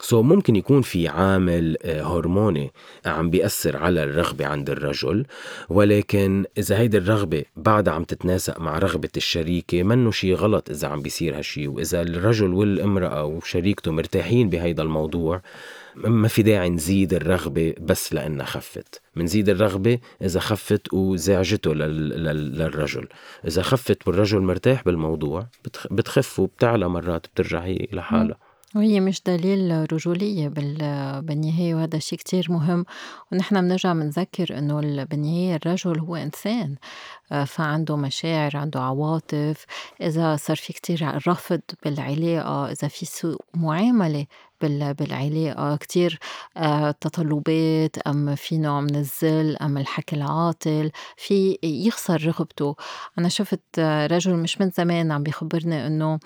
so 0.00 0.22
ممكن 0.22 0.56
يكون 0.56 0.82
في 0.82 1.08
عامل 1.08 1.76
آه، 1.82 2.02
هرموني 2.02 2.72
عم 3.06 3.30
بيأثر 3.30 3.76
على 3.76 4.02
الرغبة 4.02 4.46
عند 4.46 4.70
الرجل 4.70 5.26
ولكن 5.68 6.44
إذا 6.58 6.78
هيدي 6.78 6.98
الرغبة 6.98 7.44
بعدها 7.56 7.94
عم 7.94 8.04
تتناسق 8.04 8.60
مع 8.60 8.78
رغبة 8.78 9.08
الشريكة 9.16 9.82
منه 9.82 10.10
شي 10.10 10.34
غلط 10.34 10.70
إذا 10.70 10.88
عم 10.88 11.02
بيصير 11.02 11.38
هالشي. 11.38 11.68
وإذا 11.68 12.02
الرجل 12.02 12.54
والامرأة 12.54 13.24
وشريكته 13.24 13.92
مرتاحين 13.92 14.50
بهيدا 14.50 14.82
الموضوع 14.82 15.42
ما 15.96 16.28
في 16.28 16.42
داعي 16.42 16.70
نزيد 16.70 17.14
الرغبة 17.14 17.74
بس 17.80 18.12
لأنها 18.12 18.46
خفت. 18.46 19.00
منزيد 19.18 19.48
الرغبة 19.48 19.98
إذا 20.22 20.40
خفت 20.40 20.92
وزعجته 20.92 21.74
للرجل. 21.74 23.08
إذا 23.46 23.62
خفت 23.62 24.08
والرجل 24.08 24.40
مرتاح 24.40 24.84
بالموضوع 24.84 25.46
بتخف 25.90 26.38
وبتعلى 26.38 26.88
مرات 26.88 27.26
بترجع 27.26 27.60
هي 27.60 27.88
لحالها 27.92 28.47
وهي 28.76 29.00
مش 29.00 29.22
دليل 29.22 29.92
رجولية 29.92 30.48
بالنهاية 31.20 31.74
وهذا 31.74 31.98
شيء 31.98 32.18
كتير 32.18 32.46
مهم. 32.50 32.84
ونحن 33.32 33.60
بنرجع 33.60 33.92
بنذكر 33.92 34.58
إنه 34.58 35.04
بالنهاية 35.04 35.56
الرجل 35.56 36.00
هو 36.00 36.16
إنسان 36.16 36.76
آه، 37.32 37.44
فعنده 37.44 37.96
مشاعر 37.96 38.56
عنده 38.56 38.80
عواطف. 38.80 39.64
إذا 40.00 40.36
صار 40.36 40.56
في 40.56 40.72
كتير 40.72 41.28
رفض 41.28 41.60
بالعلاقة 41.84 42.70
إذا 42.72 42.88
في 42.88 43.06
سوء 43.06 43.40
معاملة 43.54 44.26
بالعلاقة 44.60 45.76
كتير 45.76 46.18
آه، 46.56 46.90
تطلبات 46.90 47.98
أم 47.98 48.34
في 48.34 48.58
نوع 48.58 48.80
من 48.80 48.96
الذل 48.96 49.56
أم 49.56 49.78
الحكي 49.78 50.16
العاطل 50.16 50.90
في 51.16 51.58
يخسر 51.62 52.26
رغبته. 52.26 52.76
أنا 53.18 53.28
شفت 53.28 53.60
آه، 53.78 54.06
رجل 54.06 54.34
مش 54.34 54.60
من 54.60 54.70
زمان 54.70 55.12
عم 55.12 55.22
بيخبرني 55.22 55.86
إنه 55.86 56.18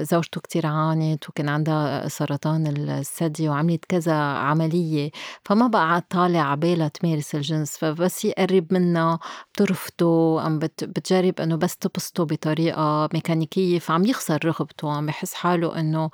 زوجته 0.00 0.40
كتير 0.40 0.66
عانت 0.66 1.28
وكان 1.28 1.48
عندها 1.48 2.08
سرطان 2.08 2.66
الثدي 2.66 3.48
وعملت 3.48 3.84
كذا 3.84 4.14
عملية. 4.14 5.10
فما 5.44 5.66
بقى 5.66 6.02
طالع 6.10 6.40
عبالها 6.50 6.88
تمارس 6.88 7.34
الجنس. 7.34 7.76
فبس 7.76 8.24
يقرب 8.24 8.66
منها 8.70 9.18
بترفضه 9.54 10.40
عم 10.40 10.58
بتجرب 10.58 11.40
إنه 11.40 11.56
بس 11.56 11.76
تبسطه 11.76 12.24
بطريقة 12.24 13.08
ميكانيكية. 13.14 13.78
فعم 13.78 14.04
يخسر 14.04 14.38
رغبته 14.44 14.92
عم 14.92 15.06
بحس 15.06 15.34
حاله 15.34 15.80
إنه 15.80 16.10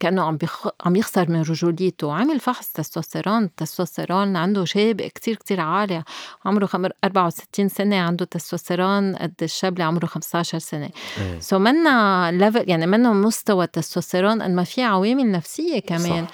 كأنه 0.00 0.22
عم 0.22 0.36
بخ... 0.36 0.68
عم 0.84 0.96
يخسر 0.96 1.30
من 1.30 1.42
رجوليته. 1.42 2.12
عمل 2.12 2.40
فحص 2.40 2.68
تستوستيرون. 2.72 3.44
التستوستيرون 3.44 4.36
عنده 4.36 4.64
شاب 4.64 5.02
كتير 5.02 5.34
كتير 5.36 5.60
عالي. 5.60 6.02
عمره 6.44 6.68
64 7.04 7.68
سنة 7.68 7.96
عنده 7.96 8.24
تستوستيرون 8.24 9.16
قد 9.16 9.34
الشاب 9.42 9.72
اللي 9.72 9.84
عمره 9.84 10.06
15 10.06 10.58
سنة. 10.58 10.90
so 11.16 11.22
إيه. 11.22 11.40
so 11.40 11.52
منا 11.62 12.11
level 12.30 12.70
يعني 12.70 12.86
منه 12.86 13.12
مستوى 13.12 13.64
التستوستيرون 13.64 14.42
قد 14.42 14.50
ما 14.50 14.64
في 14.64 14.82
عوامل 14.82 15.30
نفسية 15.30 15.78
كمان. 15.78 16.26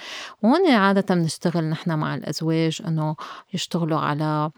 وهون 0.43 0.71
عادة 0.71 1.15
بنشتغل 1.15 1.63
نحن 1.63 1.91
مع 1.99 2.15
الأزواج 2.15 2.81
إنه 2.87 3.15
يشتغلوا 3.53 3.99
على 3.99 4.51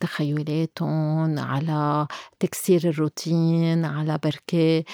تخيلاتهم 0.00 1.38
على 1.38 2.06
تكسير 2.40 2.80
الروتين 2.84 3.84
على 3.84 4.18
بركي 4.24 4.84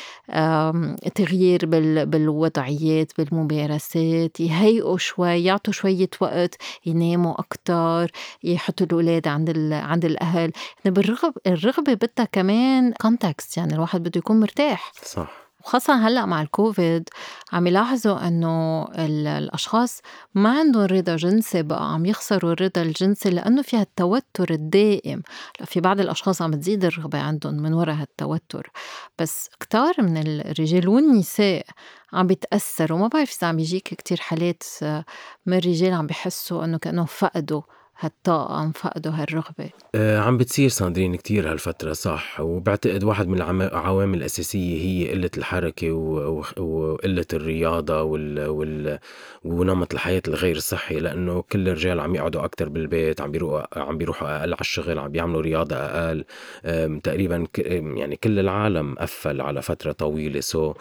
تغيير 1.14 1.66
بالوضعيات 2.04 3.12
بالممارسات 3.18 4.40
يهيئوا 4.40 4.98
شوي 4.98 5.44
يعطوا 5.44 5.72
شوية 5.72 6.10
وقت 6.20 6.56
يناموا 6.86 7.40
أكتر 7.40 8.12
يحطوا 8.44 8.86
الأولاد 8.86 9.28
عند 9.28 9.72
عند 9.72 10.04
الأهل. 10.04 10.52
يعني 10.84 10.96
بالرغب 10.96 11.32
الرغبة 11.46 11.94
بدها 11.94 12.24
كمان 12.32 12.92
كونتكست 12.92 13.56
يعني 13.56 13.74
الواحد 13.74 14.02
بده 14.02 14.18
يكون 14.18 14.40
مرتاح. 14.40 14.92
صح. 15.04 15.30
وخاصة 15.64 16.08
هلأ 16.08 16.26
مع 16.26 16.42
الكوفيد 16.42 17.08
عم 17.52 17.66
يلاحظوا 17.66 18.28
إنه 18.28 18.84
الأشخاص 18.98 20.00
ما 20.34 20.58
عندهم 20.58 20.82
رضا 20.84 21.16
جنسي 21.16 21.62
بقى 21.62 21.92
عم 21.94 22.06
يخسروا 22.06 22.52
الرضا 22.52 22.82
الجنسي 22.82 23.30
لأنه 23.30 23.62
في 23.62 23.76
هالتوتر 23.76 24.50
الدائم. 24.50 25.22
في 25.64 25.80
بعض 25.80 26.00
الأشخاص 26.00 26.42
عم 26.42 26.54
تزيد 26.54 26.84
الرغبة 26.84 27.18
عندهم 27.18 27.54
من 27.54 27.72
وراء 27.74 27.94
هالتوتر. 27.94 28.70
بس 29.18 29.50
كتار 29.60 29.94
من 29.98 30.16
الرجال 30.40 30.88
والنساء 30.88 31.66
عم 32.12 32.26
بيتأثروا 32.26 32.98
وما 32.98 33.08
بعرف 33.08 33.36
إذا 33.38 33.48
عم 33.48 33.58
يجيك 33.58 33.88
كتير 33.94 34.20
حالات 34.20 34.62
من 35.46 35.58
الرجال 35.58 35.92
عم 35.92 36.06
بحسوا 36.06 36.64
إنه 36.64 36.78
كأنهم 36.78 37.06
فقدوا 37.06 37.62
هالطاقة 38.02 38.72
فقدوا 38.74 39.12
هالرغبة. 39.12 39.70
آه 39.94 40.18
عم 40.18 40.36
بتصير 40.38 40.68
ساندرين 40.68 41.14
كتير 41.16 41.52
هالفترة 41.52 41.92
صح. 41.92 42.40
وبعتقد 42.40 43.04
واحد 43.04 43.28
من 43.28 43.40
العوامل 43.40 44.18
الأساسية 44.18 44.82
هي 44.82 45.10
قلة 45.10 45.30
الحركة 45.38 45.92
وقلة 45.92 47.26
الرياضة 47.32 48.02
وال... 48.02 48.46
وال... 48.46 48.98
ونمط 49.44 49.94
الحياة 49.94 50.22
الغير 50.28 50.58
صحي 50.58 51.00
لأنه 51.00 51.42
كل 51.42 51.68
الرجال 51.68 52.00
عم 52.00 52.14
يقعدوا 52.14 52.44
أكتر 52.44 52.68
بالبيت 52.68 53.20
عم 53.20 53.30
بيروحوا 53.30 53.78
عم 53.78 53.98
بيروحوا 53.98 54.28
أقل 54.28 54.52
على 54.52 54.60
الشغل 54.60 54.98
عم 54.98 55.08
بيعملوا 55.08 55.40
رياضة 55.40 55.76
أقل. 55.76 56.24
تقريبا 57.02 57.46
ك... 57.52 57.58
يعني 57.58 58.16
كل 58.16 58.38
العالم 58.38 58.94
قفل 58.94 59.40
على 59.40 59.62
فترة 59.62 59.92
طويلة. 59.92 60.40
سو 60.40 60.74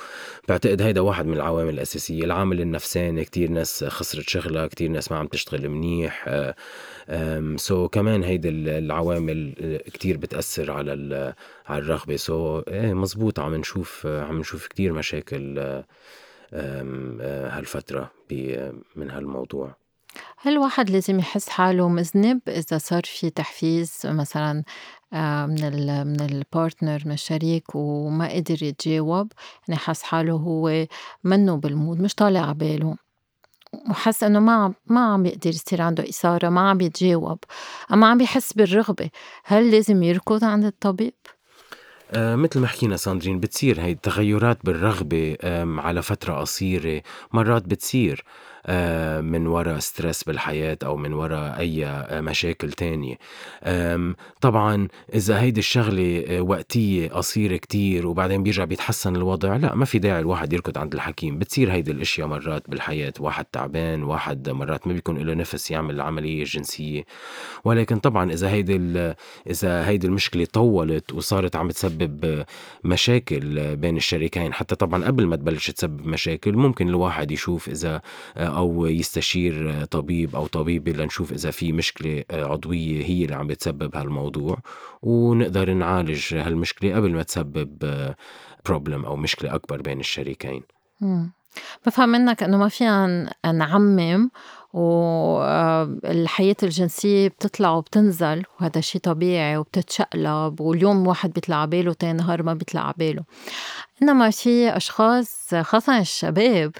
بعتقد 0.49 0.81
هيدا 0.81 1.01
واحد 1.01 1.25
من 1.25 1.33
العوامل 1.33 1.73
الأساسية. 1.73 2.23
العامل 2.23 2.61
النفساني 2.61 3.25
كتير 3.25 3.49
ناس 3.49 3.83
خسرت 3.83 4.29
شغلها 4.29 4.67
كتير 4.67 4.89
ناس 4.89 5.11
ما 5.11 5.17
عم 5.17 5.27
تشتغل 5.27 5.69
منيح. 5.69 6.25
آه 6.27 7.85
so 7.85 7.89
كمان 7.89 8.23
هيدي 8.23 8.49
العوامل 8.49 9.53
كتير 9.93 10.17
بتأثر 10.17 10.71
على 10.71 11.33
على 11.65 11.81
الرغبة. 11.81 12.15
so 12.15 12.63
إيه 12.67 12.93
مزبوط 12.93 13.39
عم 13.39 13.55
نشوف 13.55 14.05
عم 14.07 14.39
نشوف 14.39 14.67
كتير 14.67 14.93
مشاكل 14.93 15.59
هالفترة 17.21 18.11
من 18.95 19.11
هالموضوع. 19.11 19.75
هل 20.37 20.53
الواحد 20.53 20.89
لازم 20.89 21.19
يحس 21.19 21.49
حاله 21.49 21.89
مذنب 21.89 22.41
إذا 22.47 22.77
صار 22.77 23.01
في 23.05 23.29
تحفيز 23.29 24.01
مثلا 24.05 24.63
آه، 25.13 25.45
من 25.45 25.63
ال 25.63 26.07
من 26.07 26.21
ال 26.21 26.31
partner 26.31 27.01
من 27.05 27.11
الشريك 27.11 27.75
وما 27.75 28.33
قدر 28.33 28.63
يتجاوب؟ 28.63 29.31
يعني 29.67 29.79
حس 29.79 30.03
حاله 30.03 30.33
هو 30.33 30.87
منه 31.23 31.55
بال 31.55 31.70
mood 31.70 32.01
مش 32.01 32.15
طالع 32.15 32.39
على 32.39 32.53
باله 32.53 32.95
وحس 33.89 34.23
إنه 34.23 34.39
ما 34.39 34.73
ما 34.87 35.13
عم 35.13 35.23
بيقدر 35.23 35.49
يصير 35.49 35.81
عنده 35.81 36.03
إثارة 36.09 36.49
ما 36.49 36.69
عم 36.69 36.77
بيتجاوب 36.77 37.39
أما 37.93 38.07
عم 38.07 38.17
بيحس 38.17 38.53
بالرغبة. 38.53 39.09
هل 39.43 39.71
لازم 39.71 40.03
يركض 40.03 40.43
عند 40.43 40.65
الطبيب؟ 40.65 41.13
آه 42.11 42.35
مثل 42.35 42.59
ما 42.59 42.67
حكينا 42.67 42.97
ساندرين 42.97 43.39
بتصير 43.39 43.81
هاي 43.81 43.91
التغيرات 43.91 44.57
بالرغبة 44.63 45.37
على 45.79 46.01
فترة 46.01 46.33
قصيرة 46.33 47.01
مرات 47.33 47.63
بتصير. 47.63 48.23
من 49.21 49.47
وراء 49.47 49.79
stress 49.79 50.23
بالحياة 50.23 50.77
أو 50.83 50.97
من 50.97 51.13
وراء 51.13 51.59
أي 51.59 51.85
آه، 51.85 52.21
مشاكل 52.21 52.71
تانية 52.71 53.15
طبعا 54.41 54.87
إذا 55.13 55.41
هيدي 55.41 55.59
الشغلة 55.59 56.25
آه، 56.27 56.41
وقتية 56.41 57.09
قصيرة 57.09 57.57
كتير 57.57 58.07
وبعدين 58.07 58.43
بيرجع 58.43 58.63
بيتحسن 58.63 59.15
الوضع 59.15 59.55
لا 59.55 59.75
ما 59.75 59.85
في 59.85 59.99
داعي 59.99 60.19
الواحد 60.19 60.53
يركض 60.53 60.77
عند 60.77 60.93
الحكيم. 60.93 61.39
بتصير 61.39 61.71
هيدي 61.71 61.91
الأشياء 61.91 62.27
مرات 62.27 62.69
بالحياة 62.69 63.13
واحد 63.19 63.45
تعبان 63.45 64.03
واحد 64.03 64.49
مرات 64.49 64.87
ما 64.87 64.93
بيكون 64.93 65.17
له 65.17 65.33
نفس 65.33 65.71
يعمل 65.71 65.95
العملية 65.95 66.41
الجنسية 66.41 67.05
ولكن 67.63 67.99
طبعا 67.99 68.31
إذا 68.31 68.49
هيدي 68.49 68.75
إذا 69.49 69.87
هيدي 69.87 70.07
المشكلة 70.07 70.45
طولت 70.45 71.13
وصارت 71.13 71.55
عم 71.55 71.69
تسبب 71.69 72.45
مشاكل 72.83 73.75
بين 73.75 73.97
الشريكين 73.97 74.53
حتى 74.53 74.75
طبعا 74.75 75.05
قبل 75.05 75.27
ما 75.27 75.35
تبلش 75.35 75.71
تسبب 75.71 76.05
مشاكل 76.05 76.53
ممكن 76.53 76.89
الواحد 76.89 77.31
يشوف 77.31 77.69
إذا 77.69 78.01
أو 78.57 78.85
يستشير 78.85 79.85
طبيب 79.85 80.35
أو 80.35 80.47
طبيبة 80.47 80.91
لنشوف 80.91 81.31
إذا 81.33 81.51
في 81.51 81.71
مشكلة 81.71 82.23
عضوية 82.31 83.05
هي 83.05 83.23
اللي 83.23 83.35
عم 83.35 83.47
بتسبب 83.47 83.95
هالموضوع 83.95 84.57
ونقدر 85.01 85.73
نعالج 85.73 86.33
هالمشكلة 86.33 86.95
قبل 86.95 87.11
ما 87.11 87.23
تسبب 87.23 87.77
بروبلم 88.65 89.05
أو 89.05 89.15
مشكلة 89.15 89.55
أكبر 89.55 89.81
بين 89.81 89.99
الشريكين. 89.99 90.63
بفهم 91.85 92.09
منك 92.09 92.43
إنه 92.43 92.57
ما 92.57 92.67
فينا 92.67 93.33
نعمم 93.53 94.29
والحياة 94.73 96.55
الجنسية 96.63 97.27
بتطلع 97.27 97.71
وبتنزل 97.71 98.43
وهذا 98.59 98.81
شيء 98.81 99.01
طبيعي 99.01 99.57
وبتتشقلب 99.57 100.61
واليوم 100.61 101.07
واحد 101.07 101.33
بيطلع 101.33 101.55
عباله 101.61 101.93
تاني 101.93 102.17
نهار 102.17 102.43
ما 102.43 102.53
بيطلع 102.53 102.87
عباله. 102.87 103.23
إنما 104.03 104.29
في 104.29 104.77
أشخاص 104.77 105.55
خاصة 105.55 105.99
الشباب 105.99 106.71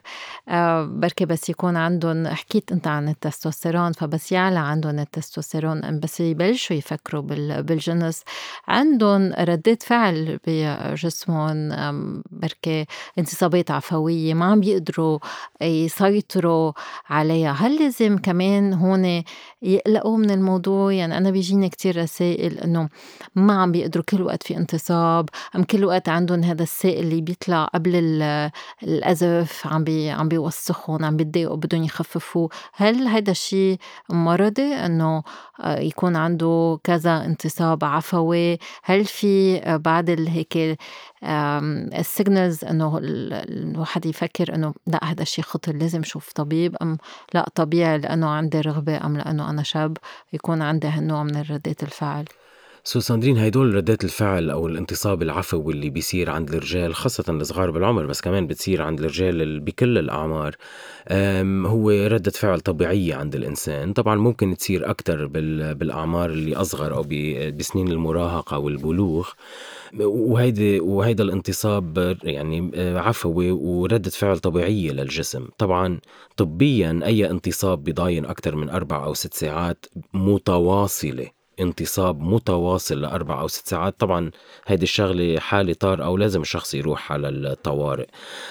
آه، 0.49 0.85
بركي 0.85 1.25
بس 1.25 1.49
يكون 1.49 1.77
عندهم 1.77 2.27
حكيت 2.27 2.71
أنت 2.71 2.87
عن 2.87 3.09
التستوستيرون 3.09 3.91
فبس 3.91 4.31
يعلى 4.31 4.59
عندهم 4.59 4.99
التستوستيرون 4.99 5.99
بس 5.99 6.19
يبلشوا 6.19 6.75
يفكروا 6.75 7.21
بالجنس. 7.61 8.23
عندهم 8.67 9.33
ردات 9.39 9.83
فعل 9.83 10.39
بجسمهم 10.47 11.71
بركي 12.31 12.85
انتصابات 13.19 13.71
عفوية 13.71 14.33
ما 14.33 14.45
عم 14.45 14.59
بيقدروا 14.59 15.19
يسيطروا 15.61 16.71
عليها. 17.09 17.51
هل 17.51 17.83
لازم 17.83 18.17
كمان 18.17 18.73
هون 18.73 19.23
يقلقوا 19.61 20.17
من 20.17 20.31
الموضوع؟ 20.31 20.93
يعني 20.93 21.17
أنا 21.17 21.31
بيجيني 21.31 21.69
كتير 21.69 22.01
رسائل 22.01 22.57
إنه 22.59 22.89
ما 23.35 23.61
عم 23.61 23.71
بيقدروا 23.71 24.05
كل 24.09 24.21
وقت 24.21 24.43
في 24.43 24.57
انتصاب 24.57 25.29
أم 25.55 25.63
كل 25.63 25.85
وقت 25.85 26.09
عندهم 26.09 26.43
هذا 26.43 26.63
السائل 26.63 27.10
اللي 27.11 27.21
بيطلع 27.21 27.65
قبل 27.65 27.95
الأزف 28.83 29.67
عم 29.67 29.83
بي 29.83 30.09
عم 30.09 30.27
بيوسخهم 30.27 31.05
عم 31.05 31.17
بيتضايقوا 31.17 31.55
بدهم 31.55 31.83
يخففوا 31.83 32.49
هل 32.73 33.07
هيدا 33.07 33.31
الشيء 33.31 33.77
مرضي 34.09 34.73
إنه 34.73 35.23
آه، 35.59 35.79
يكون 35.79 36.15
عنده 36.15 36.79
كذا 36.83 37.25
انتصاب 37.25 37.83
عفوي 37.83 38.57
هل 38.83 39.05
في 39.05 39.61
بعد 39.83 40.09
هيك 40.09 40.77
ال 41.99 42.07
signals 42.07 42.65
إنه 42.65 42.99
الواحد 43.01 44.05
يفكر 44.05 44.55
إنه 44.55 44.73
لا 44.87 45.03
هذا 45.03 45.21
الشيء 45.21 45.45
خطر 45.45 45.75
لازم 45.75 45.99
أشوف 45.99 46.31
طبيب؟ 46.31 46.75
أم 46.81 46.97
لا 47.33 47.49
طبيعي 47.55 47.97
لأنه 47.97 48.29
عندي 48.29 48.61
رغبة 48.61 49.05
أم 49.05 49.17
لأنه 49.17 49.49
أنا 49.49 49.63
شاب 49.63 49.97
يكون 50.33 50.61
عندي 50.61 50.87
هالنوع 50.87 51.23
من 51.23 51.41
ردات 51.41 51.83
الفعل. 51.83 52.25
so 52.83 52.99
ساندرين 52.99 53.37
هيدول 53.37 53.75
ردات 53.75 54.03
الفعل 54.03 54.49
أو 54.49 54.67
الانتصاب 54.67 55.21
العفوي 55.21 55.73
اللي 55.73 55.89
بيصير 55.89 56.29
عند 56.29 56.49
الرجال 56.53 56.95
خاصة 56.95 57.23
الصغار 57.29 57.71
بالعمر 57.71 58.05
بس 58.05 58.21
كمان 58.21 58.47
بتصير 58.47 58.81
عند 58.81 58.99
الرجال 58.99 59.59
بكل 59.59 59.97
الأعمار. 59.97 60.55
هو 61.65 61.89
ردة 61.89 62.31
فعل 62.31 62.59
طبيعية 62.59 63.15
عند 63.15 63.35
الإنسان. 63.35 63.93
طبعا 63.93 64.15
ممكن 64.15 64.57
تصير 64.57 64.89
أكثر 64.89 65.25
بالأعمار 65.73 66.29
اللي 66.29 66.55
أصغر 66.55 66.95
أو 66.95 67.03
بسنين 67.57 67.87
المراهقة 67.87 68.57
والبلوغ. 68.57 69.29
وهيدي 69.99 70.79
وهيدا 70.79 71.23
الانتصاب 71.23 72.17
يعني 72.23 72.71
آه، 72.75 72.99
عفوي 72.99 73.51
وردة 73.51 74.09
فعل 74.09 74.39
طبيعية 74.39 74.91
للجسم. 74.91 75.47
طبعا 75.57 75.99
طبيا 76.37 76.99
أي 77.03 77.29
انتصاب 77.29 77.83
بضاين 77.83 78.25
أكثر 78.25 78.55
من 78.55 78.69
أربع 78.69 79.03
أو 79.05 79.13
ست 79.13 79.33
ساعات 79.33 79.85
متواصلة. 80.13 81.40
انتصاب 81.61 82.21
متواصل 82.21 83.01
لأربع 83.01 83.41
أو 83.41 83.47
ست 83.47 83.67
ساعات. 83.67 83.95
طبعا 83.99 84.31
هيدي 84.67 84.83
الشغلة 84.83 85.39
حالة 85.39 85.73
طار 85.73 86.03
أو 86.03 86.17
لازم 86.17 86.41
الشخص 86.41 86.73
يروح 86.73 87.11
على 87.11 87.29
الطوارئ. 87.29 88.07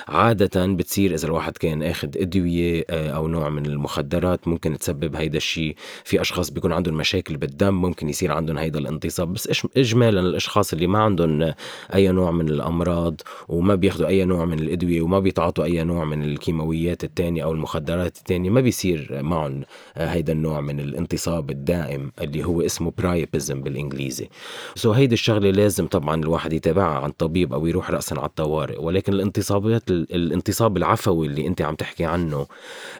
عادة 0.09 0.67
بتصير 0.67 1.15
إذا 1.15 1.27
الواحد 1.27 1.57
كان 1.57 1.83
أخذ 1.83 2.09
أدوية 2.17 2.85
آه، 2.91 3.11
أو 3.11 3.29
نوع 3.29 3.49
من 3.49 3.67
المخدرات 3.67 4.49
ممكن 4.49 4.79
تسبب 4.79 5.17
هيدا 5.17 5.37
الشيء 5.37 5.77
في 6.05 6.21
أشخاص 6.21 6.51
بيكون 6.51 6.73
عندهم 6.73 6.95
مشاكل 6.95 7.37
بالدم 7.37 7.75
ممكن 7.75 8.09
يصير 8.09 8.33
عندهم 8.33 8.59
هيدا 8.59 8.79
الانتصاب. 8.79 9.33
بس 9.33 9.65
إجمالا 9.77 10.21
الأشخاص 10.21 10.73
اللي 10.73 10.87
ما 10.87 10.99
عندهم 10.99 11.53
أي 11.95 12.09
نوع 12.09 12.31
من 12.31 12.49
الأمراض 12.49 13.21
وما 13.49 13.75
بياخذوا 13.75 14.09
أي 14.09 14.25
نوع 14.25 14.45
من 14.45 14.59
الأدوية 14.59 15.03
وما 15.03 15.19
بيتعاطوا 15.19 15.65
أي 15.65 15.85
نوع 15.85 16.05
من 16.05 16.23
الكيماويات 16.23 17.05
التانية 17.05 17.45
أو 17.45 17.53
المخدرات 17.53 18.19
التانية 18.19 18.51
ما 18.51 18.61
بيصير 18.61 19.21
معهم 19.23 19.63
آه، 19.97 20.07
هيدا 20.07 20.33
النوع 20.33 20.61
من 20.61 20.81
الانتصاب 20.81 21.51
الدائم 21.51 22.13
اللي 22.21 22.45
هو 22.45 22.61
اسمه 22.61 22.91
برايبزم 23.01 23.63
بالإنجليزي. 23.63 24.29
سو 24.75 24.93
so 24.93 24.97
هيدي 24.97 25.15
الشغلة 25.15 25.51
لازم 25.51 25.87
طبعا 25.87 26.23
الواحد 26.23 26.53
يتابعها 26.53 26.99
عن 26.99 27.11
طبيب 27.11 27.53
أو 27.53 27.67
يروح 27.67 27.91
راسا 27.91 28.15
على 28.15 28.27
الطوارئ. 28.27 28.79
ولكن 28.79 29.13
الانتصابات 29.13 29.91
الانتصاب 29.91 30.77
العفوي 30.77 31.27
اللي 31.27 31.47
أنت 31.47 31.63
عم 31.63 31.75
تحكي 31.75 32.05
عنه 32.05 32.47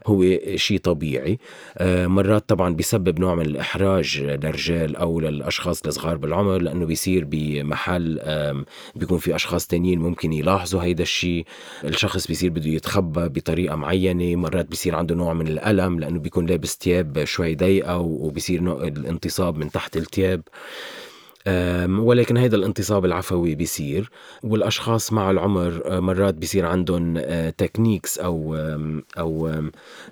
هو 0.07 0.25
شيء 0.57 0.79
طبيعي. 0.79 1.39
آه، 1.79 2.07
مرات 2.07 2.49
طبعا 2.49 2.75
بيسبب 2.75 3.21
نوع 3.21 3.35
من 3.35 3.47
الإحراج 3.47 4.21
للرجال 4.21 4.97
أو 4.97 5.21
للأشخاص 5.21 5.83
الصغار 5.87 6.17
بالعمر 6.17 6.59
لأنه 6.59 6.87
بيصير 6.87 7.25
بمحل 7.31 8.21
بيكون 8.97 9.19
في 9.19 9.35
أشخاص 9.35 9.67
تانيين 9.67 9.99
ممكن 9.99 10.33
يلاحظوا 10.33 10.83
هيدا 10.83 11.03
الشيء. 11.03 11.45
الشخص 11.85 12.27
بيصير 12.27 12.51
بده 12.51 12.71
يتخبى 12.71 13.29
بطريقة 13.29 13.77
معينة. 13.77 14.37
مرات 14.37 14.67
بيصير 14.67 14.97
عنده 14.97 15.15
نوع 15.15 15.33
من 15.33 15.49
الألم 15.49 16.01
لأنه 16.01 16.19
بيكون 16.19 16.47
لابس 16.47 16.79
ثياب 16.83 17.25
شوي 17.25 17.55
ضيقة 17.55 17.99
وبيصير 17.99 18.61
الانتصاب 18.89 19.59
من 19.59 19.71
تحت 19.71 19.80
التياب. 19.97 20.43
ولكن 21.89 22.37
هذا 22.37 22.57
الانتصاب 22.57 23.05
العفوي 23.05 23.55
بيصير 23.55 24.11
والأشخاص 24.43 25.13
مع 25.13 25.31
العمر 25.31 25.83
آه، 25.85 26.01
مرات 26.01 26.35
بيصير 26.35 26.67
عندهم 26.67 27.21
تكنيكس 27.51 28.19
آه، 28.19 28.25
أو 28.25 28.57
أو 29.19 29.63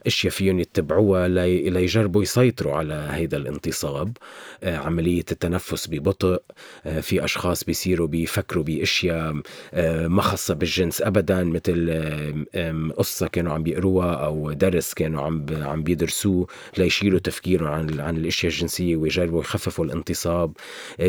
أشياء 0.06 0.32
فيهم 0.32 0.60
يتبعوها 0.60 1.28
ليجربوا 1.28 2.22
يسيطروا 2.22 2.74
على 2.74 2.94
هذا 2.94 3.36
الانتصاب. 3.36 4.16
آه، 4.62 4.76
عملية 4.76 5.24
التنفس 5.32 5.86
ببطء 5.86 6.42
في 7.00 7.24
أشخاص 7.24 7.64
بيصيروا 7.64 8.06
بيفكروا 8.06 8.64
بأشياء 8.64 9.34
ما 10.08 10.22
خاصة 10.22 10.54
بالجنس 10.54 11.02
ابدا 11.02 11.44
مثل 11.44 12.02
قصة 12.96 13.26
كانوا 13.26 13.52
عم 13.52 13.62
بيقروها 13.62 14.14
أو 14.14 14.52
درس 14.52 14.94
كانوا 14.94 15.22
عم 15.22 15.46
عم 15.62 15.82
بيدرسوه 15.82 16.46
ليشيلوا 16.78 17.18
تفكيرهم 17.18 17.68
عن 17.68 18.00
عن 18.00 18.16
الأشياء 18.16 18.52
الجنسية 18.52 18.96
ويجربوا 18.96 19.40
يخففوا 19.40 19.84
الانتصاب. 19.84 20.52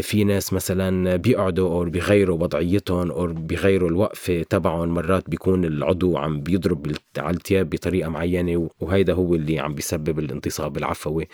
في 0.09 0.23
ناس 0.23 0.53
مثلا 0.53 1.15
بيقعدوا 1.15 1.69
أو 1.69 1.83
بيغيروا 1.83 2.37
وضعيتهم 2.43 3.11
أو 3.11 3.27
بيغيروا 3.27 3.89
الوقفه 3.89 4.43
تبعهم 4.49 4.89
مرات 4.89 5.29
بيكون 5.29 5.65
العضو 5.65 6.17
عم 6.17 6.41
بيضرب 6.41 6.95
على 7.17 7.37
التياب 7.37 7.69
بطريقة 7.69 8.09
معينة 8.09 8.69
وهيدا 8.79 9.13
هو 9.13 9.35
اللي 9.35 9.59
عم 9.59 9.73
بيسبب 9.75 10.19
الانتصاب 10.19 10.77
العفوي. 10.77 11.27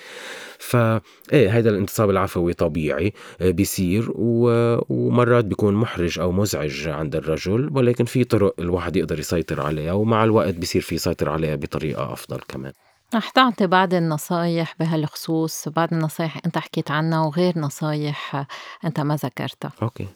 ف 0.59 0.75
إيه 0.75 1.49
هيدا 1.49 1.69
الانتصاب 1.69 2.09
العفوي 2.09 2.53
طبيعي 2.53 3.13
آه، 3.41 3.51
بيصير 3.51 4.11
ومرات 4.15 5.45
بيكون 5.45 5.73
محرج 5.73 6.19
أو 6.19 6.31
مزعج 6.31 6.87
عند 6.87 7.15
الرجل 7.15 7.69
ولكن 7.73 8.05
في 8.05 8.23
طرق 8.23 8.55
الواحد 8.59 8.95
يقدر 8.95 9.19
يسيطر 9.19 9.61
عليها 9.61 9.93
ومع 9.93 10.23
الوقت 10.23 10.53
بيصير 10.55 10.81
في 10.81 10.95
يسيطر 10.95 11.29
عليها 11.29 11.55
بطريقة 11.55 12.13
أفضل 12.13 12.39
كمان. 12.47 12.73
رح 13.13 13.29
تعطي 13.29 13.67
بعض 13.67 13.93
النصايح 13.93 14.75
بهالخصوص 14.79 15.67
بعض 15.69 15.93
النصايح 15.93 16.39
أنت 16.45 16.57
حكيت 16.57 16.91
عنها 16.91 17.21
وغير 17.21 17.59
نصايح 17.59 18.45
أنت 18.85 18.99
ما 18.99 19.15
ذكرتها. 19.15 19.71
أوكي. 19.81 20.07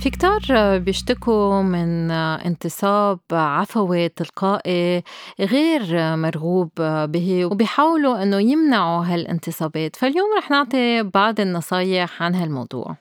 في 0.00 0.10
كتار 0.10 0.78
بيشتكوا 0.78 1.62
من 1.62 2.10
انتصاب 2.10 3.18
عفوي 3.32 4.08
تلقائي 4.08 5.02
غير 5.40 6.16
مرغوب 6.16 6.70
به 7.04 7.44
وبيحاولوا 7.44 8.22
إنه 8.22 8.40
يمنعوا 8.40 9.04
هالانتصابات. 9.04 9.96
فاليوم 9.96 10.28
رح 10.38 10.50
نعطي 10.50 11.02
بعض 11.02 11.40
النصايح 11.40 12.22
عن 12.22 12.34
هالموضوع. 12.34 12.96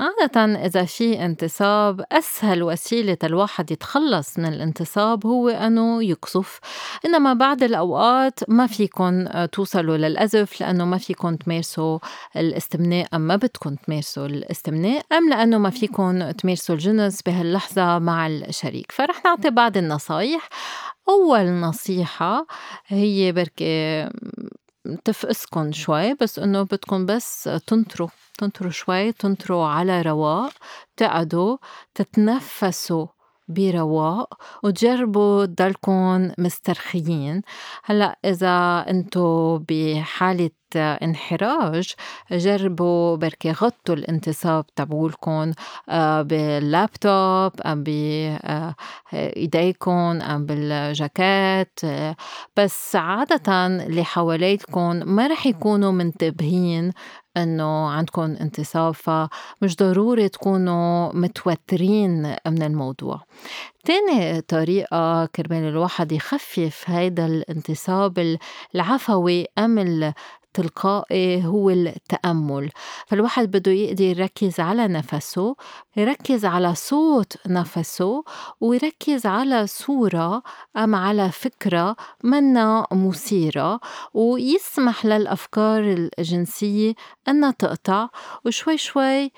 عادة 0.00 0.66
إذا 0.66 0.84
في 0.84 1.24
انتصاب 1.24 2.04
أسهل 2.12 2.62
وسيلة 2.62 3.16
الواحد 3.24 3.70
يتخلص 3.70 4.38
من 4.38 4.46
الانتصاب 4.46 5.26
هو 5.26 5.48
أنه 5.48 6.04
يقصف 6.04 6.60
إنما 7.04 7.34
بعض 7.34 7.62
الأوقات 7.62 8.40
ما 8.48 8.66
فيكن 8.66 9.28
توصلوا 9.52 9.96
للأزف 9.96 10.60
لأنه 10.60 10.84
ما 10.84 10.98
فيكن 10.98 11.38
تمارسوا 11.38 11.98
الاستمناء. 12.36 13.08
أم 13.14 13.20
ما 13.20 13.36
بدكن 13.36 13.76
تمارسوا 13.86 14.26
الاستمناء؟ 14.26 15.02
أم 15.12 15.30
لأنه 15.30 15.58
ما 15.58 15.70
فيكن 15.70 16.32
تمارسوا 16.38 16.74
الجنس 16.74 17.22
بهاللحظة 17.22 17.98
مع 17.98 18.26
الشريك. 18.26 18.92
فرح 18.92 19.24
نعطي 19.24 19.50
بعض 19.50 19.76
النصايح. 19.76 20.48
أول 21.08 21.50
نصيحة 21.50 22.46
هي 22.86 23.32
بركي 23.32 24.08
تفقسكن 25.04 25.72
شوي 25.72 26.14
بس 26.14 26.38
إنه 26.38 26.62
بدكم 26.62 27.06
بس 27.06 27.50
تنطروا 27.66 28.08
تنطروا 28.44 28.70
شوي 28.70 29.12
تنطروا 29.12 29.66
على 29.66 30.02
رواق 30.02 30.52
تقعدوا 30.96 31.56
تتنفسوا 31.94 33.06
برواق 33.48 34.34
وتجربوا 34.62 35.46
تضلكن 35.46 36.32
مسترخيين. 36.38 37.42
هلأ 37.84 38.18
إذا 38.24 38.84
إنتو 38.90 39.58
بحالة 39.68 40.50
انحراج 40.76 41.92
جربوا 42.30 43.16
بركي 43.16 43.52
غطوا 43.52 43.94
الانتصاب 43.94 44.66
تبعولكم 44.76 45.52
آه، 45.88 46.22
باللابتوب 46.22 47.60
أم 47.60 47.82
بإيديكم 49.12 49.92
أم 50.22 50.46
بالجاكيت 50.46 51.80
بس 52.56 52.96
عادة 52.96 53.66
اللي 53.66 54.04
حواليكم 54.04 55.02
ما 55.06 55.26
رح 55.26 55.46
يكونوا 55.46 55.92
منتبهين 55.92 56.92
إنه 57.36 57.88
عندكم 57.88 58.22
انتصاب 58.22 58.94
فمش 58.94 59.76
ضروري 59.76 60.28
تكونوا 60.28 61.12
متوترين 61.12 62.36
من 62.46 62.62
الموضوع. 62.62 63.20
تاني 63.84 64.40
طريقة 64.40 65.26
كرمال 65.26 65.64
الواحد 65.68 66.12
يخفف 66.12 66.84
هيدا 66.86 67.26
الانتصاب 67.26 68.38
العفوي 68.74 69.46
أم 69.58 69.78
تلقائي 70.54 71.46
هو 71.46 71.70
التأمل. 71.70 72.70
فالواحد 73.06 73.50
بده 73.50 73.72
يقدر 73.72 74.04
يركز 74.04 74.60
على 74.60 74.88
نفسه 74.88 75.56
يركز 75.96 76.44
على 76.44 76.74
صوت 76.74 77.36
نفسه 77.46 78.24
ويركز 78.60 79.26
على 79.26 79.66
صورة 79.66 80.42
أم 80.76 80.94
على 80.94 81.30
فكرة 81.32 81.96
منا 82.24 82.86
مثيرة 82.92 83.80
ويسمح 84.14 85.06
للأفكار 85.06 86.08
الجنسية 86.18 86.94
أنها 87.28 87.50
تقطع 87.50 88.08
وشوي 88.44 88.78
شوي 88.78 89.32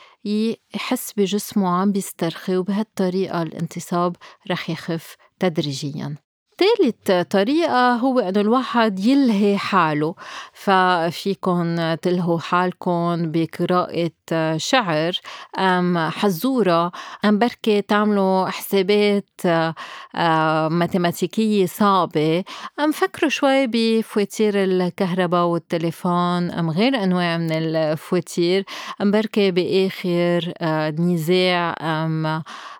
يحس 0.74 1.12
بجسمه 1.16 1.68
عم 1.68 1.92
بيسترخي 1.92 2.56
وبهالطريقة 2.56 3.42
الانتصاب 3.42 4.16
رح 4.50 4.70
يخف 4.70 5.16
تدريجياً. 5.40 6.25
ثالث 6.58 7.10
طريقة 7.30 7.94
هو 7.94 8.20
إنه 8.20 8.40
الواحد 8.40 8.98
يلهي 8.98 9.58
حاله. 9.58 10.14
ففيكن 10.52 11.96
تلهوا 12.02 12.38
حالكم 12.38 13.30
بقراءة 13.32 14.10
شعر 14.56 15.20
أم 15.58 15.98
حزورة 15.98 16.92
أم 17.24 17.38
بركي 17.38 17.82
تعملوا 17.82 18.48
حسابات 18.48 19.28
آه، 19.46 20.68
ماتيماتيكية 20.68 21.66
صعبة 21.66 22.44
أم 22.80 22.92
فكروا 22.92 23.30
شوي 23.30 23.66
بفواتير 23.66 24.64
الكهرباء 24.64 25.44
والتليفون 25.44 26.50
أم 26.50 26.70
غير 26.70 27.02
أنواع 27.04 27.36
من 27.36 27.52
الفواتير 27.52 28.64
أم 29.02 29.10
بركي 29.10 29.50
بآخر 29.50 30.52
آه، 30.58 30.90
نزاع 30.90 31.74
أم 31.80 32.26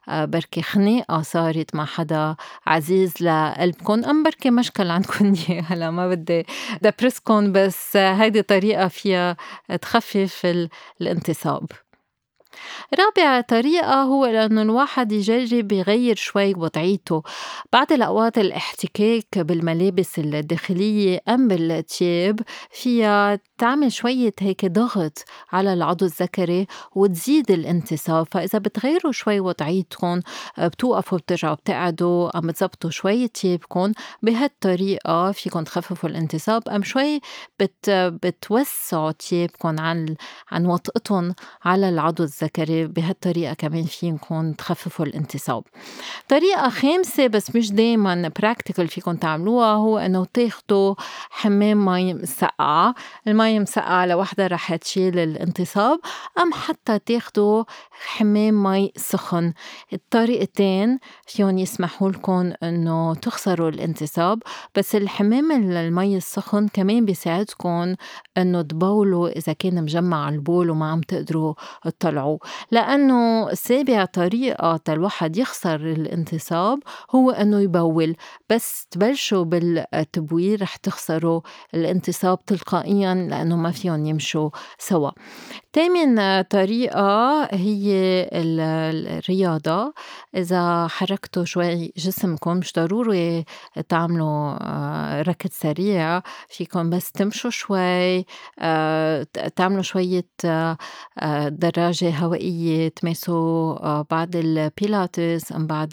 آه، 0.08 0.24
بركي 0.24 0.62
خناقة 0.62 1.22
صارت 1.22 1.74
مع 1.74 1.84
حدا 1.84 2.36
عزيز 2.66 3.14
لقلبكن 3.20 4.04
أم 4.04 4.22
بركي 4.22 4.50
مشكل 4.50 4.90
عندكن 4.90 5.34
هلا 5.68 5.90
ما 5.90 6.08
بدي 6.08 6.46
دبرسكن 6.82 7.52
بس 7.52 7.96
هيدي 7.96 8.42
طريقة 8.42 8.88
فيها 8.88 9.36
تخفف 9.82 10.46
الانتصاب 11.36 11.66
رابع 12.98 13.40
طريقة 13.40 14.02
هو 14.02 14.24
إنه 14.24 14.62
الواحد 14.62 15.12
يجرب 15.12 15.72
يغير 15.72 16.16
شوي 16.16 16.54
وضعيته. 16.54 17.22
بعض 17.72 17.92
الأوقات 17.92 18.38
الاحتكاك 18.38 19.38
بالملابس 19.38 20.18
الداخلية 20.18 21.20
أم 21.28 21.48
بالتياب 21.48 22.40
فيها 22.70 23.38
تعمل 23.58 23.92
شوية 23.92 24.34
هيك 24.40 24.64
ضغط 24.66 25.24
على 25.52 25.72
العضو 25.72 26.04
الذكري 26.04 26.66
وتزيد 26.94 27.50
الانتصاب 27.50 28.26
فإذا 28.30 28.58
بتغيروا 28.58 29.12
شوي 29.12 29.40
وضعيتكم 29.40 30.20
بتوقفوا 30.58 31.18
بترجعوا 31.18 31.54
بتقعدوا 31.54 32.38
أم 32.38 32.46
بتزبطوا 32.46 32.90
شوي 32.90 33.28
تيابكم 33.28 33.92
بهالطريقة 34.22 35.32
فيكم 35.32 35.64
تخففوا 35.64 36.08
الانتصاب 36.08 36.68
أم 36.68 36.82
شوي 36.82 37.20
بت 37.60 37.90
بتوسعوا 37.90 39.12
تيابكم 39.12 39.80
عن 39.80 40.16
عن 40.50 40.66
وطئتهم 40.66 41.34
على 41.64 41.88
العضو 41.88 42.22
الذكري 42.22 42.86
بهالطريقة 42.86 43.54
كمان 43.54 43.84
فيكم 43.84 44.52
تخففوا 44.52 45.06
الانتصاب. 45.06 45.64
طريقة 46.28 46.68
خامسة 46.68 47.26
بس 47.26 47.56
مش 47.56 47.72
دايما 47.72 48.32
براكتيكال 48.40 48.88
فيكم 48.88 49.16
تعملوها 49.16 49.72
هو 49.72 49.98
إنه 49.98 50.26
تاخدوا 50.34 50.94
حمام 51.30 51.84
مي 51.84 52.14
مسقعة 52.14 52.94
المي 53.28 53.45
مسقعة 53.54 54.06
لوحدها 54.06 54.46
رح 54.46 54.74
تشيل 54.74 55.18
الانتصاب 55.18 56.00
أم 56.38 56.52
حتى 56.52 56.98
تاخدوا 56.98 57.64
حمام 57.90 58.62
مي 58.62 58.92
سخن. 58.96 59.52
الطريقتين 59.92 60.98
فيهم 61.26 61.58
يسمحوا 61.58 62.10
لكم 62.10 62.52
إنه 62.62 63.14
تخسروا 63.14 63.68
الانتصاب 63.68 64.42
بس 64.74 64.94
الحمام 64.96 65.52
المي 65.52 66.16
السخن 66.16 66.68
كمان 66.68 67.04
بيساعدكم 67.04 67.94
إنه 68.38 68.62
تبولوا 68.62 69.28
إذا 69.28 69.52
كان 69.52 69.82
مجمع 69.82 70.28
البول 70.28 70.70
وما 70.70 70.90
عم 70.90 71.00
تقدروا 71.00 71.54
تطلعوا. 71.84 72.38
لأنه 72.70 73.54
سابع 73.54 74.04
طريقة 74.04 74.80
الواحد 74.88 75.36
يخسر 75.36 75.74
الانتصاب 75.76 76.78
هو 77.14 77.30
إنه 77.30 77.60
يبول 77.60 78.16
بس 78.50 78.86
تبلشوا 78.90 79.44
بالتبويل 79.44 80.62
رح 80.62 80.76
تخسروا 80.76 81.40
الانتصاب 81.74 82.44
تلقائيا. 82.44 83.14
لأنه 83.36 83.56
ما 83.56 83.70
فيهم 83.70 84.06
يمشوا 84.06 84.50
سوا. 84.78 85.10
تامن 85.72 86.42
طريقة 86.42 87.42
هي 87.44 87.86
الرياضة. 88.32 89.94
إذا 90.36 90.86
حركتوا 90.88 91.44
شوي 91.44 91.92
جسمكم 91.96 92.56
مش 92.56 92.72
ضروري 92.72 93.44
تعملوا 93.88 94.56
آه، 94.60 95.22
ركض 95.22 95.50
سريع. 95.52 96.22
فيكم 96.48 96.90
بس 96.90 97.12
تمشوا 97.12 97.50
شوي 97.50 98.24
آه، 98.58 99.26
تعملوا 99.56 99.82
شوية 99.82 100.26
آه، 100.44 101.48
دراجة 101.48 102.10
هوائية 102.10 102.88
تمارسوا 102.88 104.02
بعض 104.02 104.36
البيلاتس 104.36 105.52
أم 105.52 105.66
بعض 105.66 105.88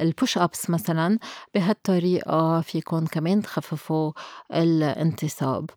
البوش 0.00 0.38
أبس 0.38 0.70
مثلا. 0.70 1.18
بهالطريقة 1.54 2.60
فيكم 2.60 3.06
كمان 3.06 3.42
تخففوا 3.42 4.12
الانتصاب. 4.54 5.70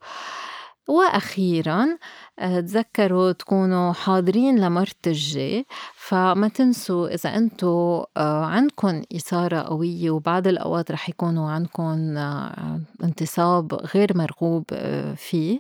وأخيرا 0.88 1.98
آه، 2.40 2.60
تذكروا 2.60 3.32
تكونوا 3.32 3.94
حاضرين 3.94 4.60
لمرت 4.60 5.08
الجاي. 5.08 5.66
فما 6.08 6.48
تنسوا 6.48 7.14
إذا 7.14 7.38
أنتوا 7.38 8.06
آه، 8.18 8.46
عندكم 8.46 9.02
إثارة 9.16 9.58
قوية 9.58 10.12
وبعض 10.12 10.48
الأوقات 10.48 10.92
رح 10.92 11.10
يكونوا 11.10 11.50
عندكم 11.50 12.18
آه، 12.18 12.80
انتصاب 13.04 13.74
غير 13.74 14.18
مرغوب 14.18 14.64
فيه 15.16 15.60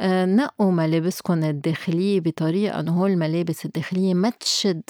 نقوا 0.00 0.70
ملابسكم 0.70 1.44
الداخلية 1.44 2.20
بطريقة 2.20 2.80
أنه 2.80 3.00
هول 3.00 3.10
الملابس 3.10 3.64
الداخلية 3.64 4.14
ما 4.14 4.30
تشد 4.30 4.82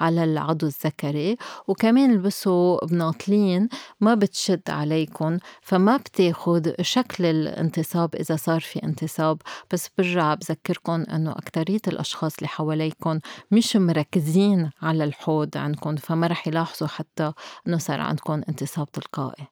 على 0.00 0.24
العضو 0.24 0.66
الذكري 0.66 1.36
وكمان 1.68 2.10
البسوا 2.10 2.86
بناطلين 2.86 3.68
ما 4.00 4.14
بتشد 4.14 4.70
عليكم 4.70 5.38
فما 5.62 5.96
بتاخد 5.96 6.74
شكل 6.80 7.24
الانتصاب 7.24 8.14
إذا 8.14 8.36
صار 8.36 8.60
في 8.60 8.82
انتصاب. 8.82 9.38
بس 9.72 9.88
برجع 9.98 10.34
بذكركم 10.34 11.04
إنه 11.12 11.32
اكثريه 11.32 11.80
الأشخاص 11.88 12.36
اللي 12.36 12.48
حواليكم 12.48 13.18
مش 13.50 13.76
مركزين 13.76 14.51
على 14.82 15.04
الحوض 15.04 15.56
عندكم 15.56 15.96
فما 15.96 16.26
رح 16.26 16.48
يلاحظوا 16.48 16.88
حتى 16.88 17.32
إنه 17.66 17.78
صار 17.78 18.00
عندكم 18.00 18.42
انتصاب 18.48 18.92
تلقائي. 18.92 19.46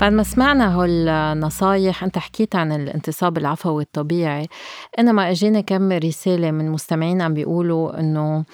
بعد 0.00 0.12
ما 0.12 0.22
سمعنا 0.22 0.76
هالنصايح 0.76 2.04
أنت 2.04 2.18
حكيت 2.18 2.56
عن 2.56 2.72
الانتصاب 2.72 3.38
العفوي 3.38 3.82
الطبيعي. 3.82 4.48
انما 4.98 5.30
أجيني 5.30 5.62
كم 5.62 5.92
رسالة 5.92 6.50
من 6.50 6.70
مستمعين 6.70 7.22
عم 7.22 7.34
بيقولوا 7.34 8.00
إنه 8.00 8.44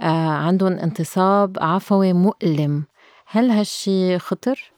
آه 0.00 0.28
عندهم 0.28 0.72
انتصاب 0.72 1.56
عفوي 1.60 2.12
مؤلم. 2.12 2.84
هل 3.26 3.50
هالشي 3.50 4.18
خطر؟ 4.18 4.72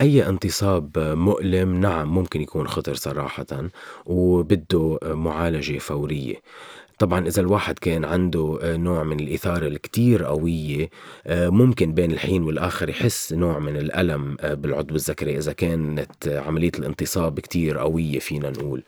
أي 0.00 0.28
انتصاب 0.28 0.98
مؤلم؟ 0.98 1.80
نعم 1.80 2.14
ممكن 2.14 2.40
يكون 2.40 2.68
خطر 2.68 2.94
صراحة 2.94 3.46
وبده 4.06 4.98
معالجة 5.04 5.78
فورية. 5.78 6.36
طبعا 6.98 7.26
إذا 7.26 7.40
الواحد 7.40 7.78
كان 7.78 8.04
عنده 8.04 8.58
آه، 8.62 8.76
نوع 8.76 9.02
من 9.02 9.20
الإثارة 9.20 9.66
الكتير 9.66 10.24
قوية 10.24 10.90
آه، 11.26 11.48
ممكن 11.48 11.92
بين 11.94 12.12
الحين 12.12 12.42
والآخر 12.42 12.88
يحس 12.88 13.32
نوع 13.32 13.58
من 13.58 13.76
الألم 13.76 14.36
آه، 14.40 14.54
بالعضو 14.54 14.94
الذكري 14.94 15.38
إذا 15.38 15.52
كانت 15.52 16.28
عملية 16.28 16.72
الانتصاب 16.78 17.40
كتير 17.40 17.78
قوية 17.78 18.18
فينا 18.18 18.50
نقول. 18.50 18.82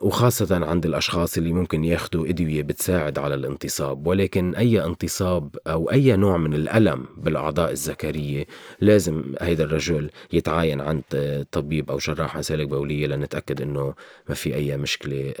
وخاصة 0.00 0.66
عند 0.66 0.86
الأشخاص 0.86 1.36
اللي 1.38 1.52
ممكن 1.52 1.84
ياخدوا 1.84 2.28
أدوية 2.28 2.62
بتساعد 2.62 3.18
على 3.18 3.34
الانتصاب. 3.34 4.06
ولكن 4.06 4.54
أي 4.54 4.84
انتصاب 4.84 5.56
أو 5.66 5.90
أي 5.90 6.16
نوع 6.16 6.36
من 6.36 6.54
الألم 6.54 7.06
بالأعضاء 7.16 7.70
الذكرية 7.72 8.46
لازم 8.80 9.22
هيدا 9.40 9.64
الرجل 9.64 10.10
يتعاين 10.32 10.80
عند 10.80 11.46
طبيب 11.52 11.90
أو 11.90 11.98
جراح 11.98 12.36
مسالك 12.36 12.68
بولية 12.68 13.06
لنتأكد 13.06 13.62
أنه 13.62 13.94
ما 14.28 14.34
في 14.34 14.54
أي 14.54 14.76
مشكلة 14.76 15.34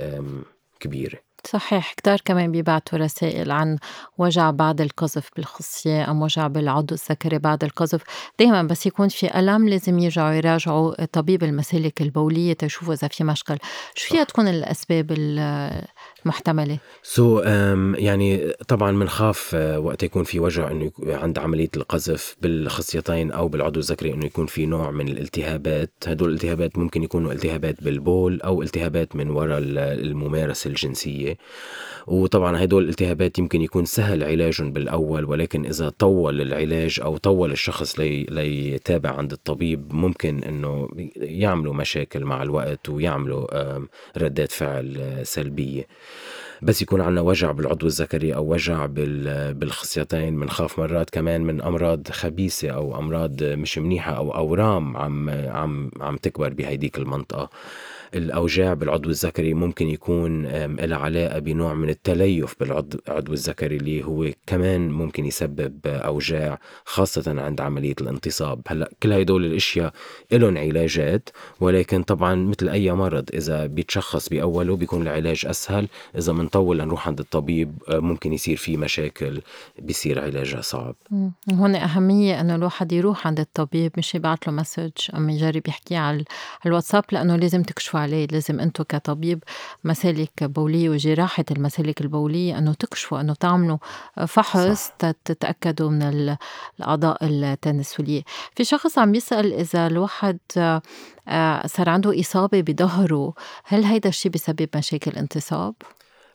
كبيرة. 0.80 1.31
صحيح 1.46 1.92
كتار 1.92 2.20
كمان 2.24 2.52
بيبعتوا 2.52 2.98
رسائل 2.98 3.50
عن 3.50 3.78
وجع 4.18 4.50
بعد 4.50 4.80
القذف 4.80 5.30
بالخصية 5.36 6.10
أم 6.10 6.22
وجع 6.22 6.46
بالعضو 6.46 6.94
الذكري 6.94 7.38
بعد 7.38 7.64
القذف. 7.64 8.02
دايما 8.38 8.62
بس 8.62 8.86
يكون 8.86 9.08
في 9.08 9.38
ألم 9.38 9.68
لازم 9.68 9.98
يرجعوا 9.98 10.32
يراجعوا 10.32 11.04
طبيب 11.04 11.44
المسالك 11.44 12.02
البولية 12.02 12.52
تشوفوا 12.52 12.94
إذا 12.94 13.08
في 13.08 13.24
مشكل. 13.24 13.58
شو 13.94 14.08
فيها 14.08 14.24
تكون 14.24 14.48
الأسباب 14.48 15.12
المحتملة؟ 16.22 16.78
سو 17.02 17.40
so, 17.40 17.44
um, 17.44 17.48
يعني 17.98 18.52
طبعا 18.68 18.92
بنخاف 18.92 19.50
uh, 19.50 19.54
وقت 19.54 20.02
يكون 20.02 20.24
في 20.24 20.40
وجع 20.40 20.70
إنه 20.70 20.90
عند 21.06 21.38
عملية 21.38 21.70
القذف 21.76 22.36
بالخصيتين 22.42 23.32
أو 23.32 23.48
بالعضو 23.48 23.80
الذكري 23.80 24.14
إنه 24.14 24.26
يكون 24.26 24.46
في 24.46 24.66
نوع 24.66 24.90
من 24.90 25.08
الالتهابات. 25.08 25.92
هدول 26.06 26.28
الالتهابات 26.28 26.78
ممكن 26.78 27.02
يكونوا 27.02 27.32
التهابات 27.32 27.84
بالبول 27.84 28.40
أو 28.40 28.62
التهابات 28.62 29.16
من 29.16 29.30
وراء 29.30 29.58
الممارسة 29.58 30.70
وطبعا 32.06 32.64
هدول 32.64 32.84
الالتهابات 32.84 33.38
يمكن 33.38 33.62
يكون 33.62 33.84
سهل 33.84 34.24
علاجهم 34.24 34.72
بالأول 34.72 35.24
ولكن 35.24 35.64
إذا 35.66 35.88
طول 35.88 36.40
العلاج 36.40 37.00
أو 37.02 37.16
طول 37.16 37.52
الشخص 37.52 37.98
لي 37.98 38.24
ليتابع 38.24 39.10
عند 39.10 39.32
الطبيب 39.32 39.94
ممكن 39.94 40.42
أنه 40.44 40.88
يعملوا 41.16 41.74
مشاكل 41.74 42.24
مع 42.24 42.42
الوقت 42.42 42.88
ويعملوا 42.88 43.78
ردات 44.18 44.52
فعل 44.52 45.20
سلبية. 45.22 45.86
بس 46.62 46.82
يكون 46.82 47.00
عنا 47.00 47.20
وجع 47.20 47.52
بالعضو 47.52 47.86
الذكري 47.86 48.34
أو 48.34 48.52
وجع 48.52 48.86
بالخصيتين 49.52 50.40
بنخاف 50.40 50.78
مرات 50.78 51.10
كمان 51.10 51.40
من 51.40 51.62
أمراض 51.62 52.08
خبيثة 52.10 52.70
أو 52.70 52.98
أمراض 52.98 53.42
مش 53.42 53.78
منيحة 53.78 54.16
أو 54.16 54.34
أورام 54.34 54.96
عم 54.96 55.30
عم 55.30 55.90
عم 56.00 56.16
تكبر 56.16 56.48
بهيديك 56.52 56.98
المنطقة. 56.98 57.50
الأوجاع 58.14 58.74
بالعضو 58.74 59.10
الذكري 59.10 59.54
ممكن 59.54 59.88
يكون 59.88 60.46
لها 60.76 60.98
علاقة 60.98 61.38
بنوع 61.38 61.74
من 61.74 61.88
التليف 61.88 62.54
بالعضو 62.60 63.32
الذكري 63.32 63.76
اللي 63.76 64.04
هو 64.04 64.30
كمان 64.46 64.90
ممكن 64.90 65.26
يسبب 65.26 65.86
أوجاع 65.86 66.58
خاصة 66.84 67.40
عند 67.40 67.60
عملية 67.60 67.94
الانتصاب. 68.00 68.60
هلأ 68.66 68.90
كل 69.02 69.12
هدول 69.12 69.44
الأشياء 69.44 69.92
لهم 70.32 70.58
علاجات 70.58 71.28
ولكن 71.60 72.02
طبعا 72.02 72.34
مثل 72.34 72.68
أي 72.68 72.92
مرض 72.92 73.28
إذا 73.34 73.66
بيتشخص 73.66 74.28
بأوله 74.28 74.76
بيكون 74.76 75.02
العلاج 75.02 75.46
أسهل 75.46 75.88
إذا 76.18 76.32
منطول 76.32 76.78
لنروح 76.78 77.08
عند 77.08 77.20
الطبيب 77.20 77.82
آه، 77.88 77.98
ممكن 77.98 78.32
يصير 78.32 78.56
في 78.56 78.76
مشاكل 78.76 79.40
بيصير 79.78 80.20
علاجها 80.20 80.60
صعب. 80.60 80.94
هون 81.52 81.74
أهمية 81.74 82.40
أنه 82.40 82.54
الواحد 82.54 82.92
يروح 82.92 83.26
عند 83.26 83.40
الطبيب 83.40 83.92
مش 83.98 84.14
يبعت 84.14 84.46
له 84.46 84.52
مسج 84.52 84.90
أم 85.16 85.30
يجرب 85.30 85.68
يحكي 85.68 85.96
على 85.96 86.24
الواتساب 86.66 87.04
لأنه 87.12 87.36
لازم 87.36 87.62
تكشفوا 87.62 88.00
عليه 88.02 88.26
لازم 88.26 88.60
أنتم 88.60 88.84
كطبيب 88.84 89.44
مسالك 89.84 90.44
بولية 90.44 90.88
وجراحة 90.90 91.44
المسالك 91.50 92.00
البولية 92.00 92.58
أنه 92.58 92.72
تكشفوا 92.74 93.20
أنه 93.20 93.34
تعملوا 93.34 93.78
فحص 94.26 94.90
تتأكدوا 95.24 95.90
من 95.90 96.02
الأعضاء 96.80 97.18
التناسلية. 97.22 98.22
في 98.56 98.64
شخص 98.64 98.98
عم 98.98 99.14
يسأل 99.14 99.52
إذا 99.52 99.86
الواحد 99.86 100.38
آه، 101.28 101.66
صار 101.66 101.88
عنده 101.88 102.20
إصابة 102.20 102.60
بظهره 102.60 103.34
هل 103.64 103.84
هيدا 103.84 104.08
الشيء 104.08 104.32
بسبب 104.32 104.68
مشاكل 104.76 105.10
انتصاب؟ 105.10 105.74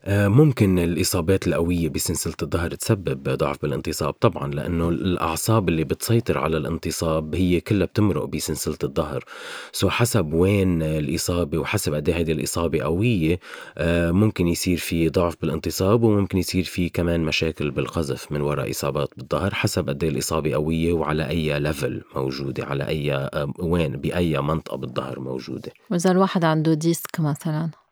ممكن 0.09 0.79
الإصابات 0.79 1.47
القوية 1.47 1.89
بسلسلة 1.89 2.33
الظهر 2.41 2.75
تسبب 2.75 3.29
ضعف 3.29 3.61
بالانتصاب. 3.61 4.13
طبعا 4.13 4.51
لأنه 4.53 4.89
الأعصاب 4.89 5.69
اللي 5.69 5.83
بتسيطر 5.83 6.37
على 6.37 6.57
الانتصاب 6.57 7.35
هي 7.35 7.59
كلها 7.59 7.87
بتمرق 7.87 8.25
بسلسلة 8.25 8.77
الظهر. 8.83 9.23
so 9.71 9.89
حسب 9.89 10.33
وين 10.33 10.81
الإصابة 10.81 11.57
وحسب 11.57 11.93
قد 11.93 12.09
هذه 12.09 12.31
الإصابة 12.31 12.79
قوية 12.81 13.39
آه، 13.77 14.11
ممكن 14.11 14.47
يصير 14.47 14.77
في 14.77 15.09
ضعف 15.09 15.35
بالانتصاب 15.41 16.03
وممكن 16.03 16.37
يصير 16.37 16.63
في 16.63 16.89
كمان 16.89 17.19
مشاكل 17.19 17.71
بالقذف 17.71 18.31
من 18.31 18.41
وراء 18.41 18.71
إصابات 18.71 19.09
بالظهر 19.17 19.53
حسب 19.53 19.89
قد 19.89 20.03
الإصابة 20.03 20.53
قوية 20.53 20.93
وعلى 20.93 21.29
أي 21.29 21.59
level 21.59 22.01
موجودة 22.15 22.65
على 22.65 22.87
أي 22.87 23.13
آه، 23.13 23.53
وين 23.59 23.97
بأي 23.97 24.41
منطقة 24.41 24.77
بالظهر 24.77 25.19
موجودة. 25.19 25.71
وإذا 25.91 26.11
الواحد 26.11 26.45
عنده 26.45 26.73
ديسك 26.73 27.19
مثلا. 27.19 27.86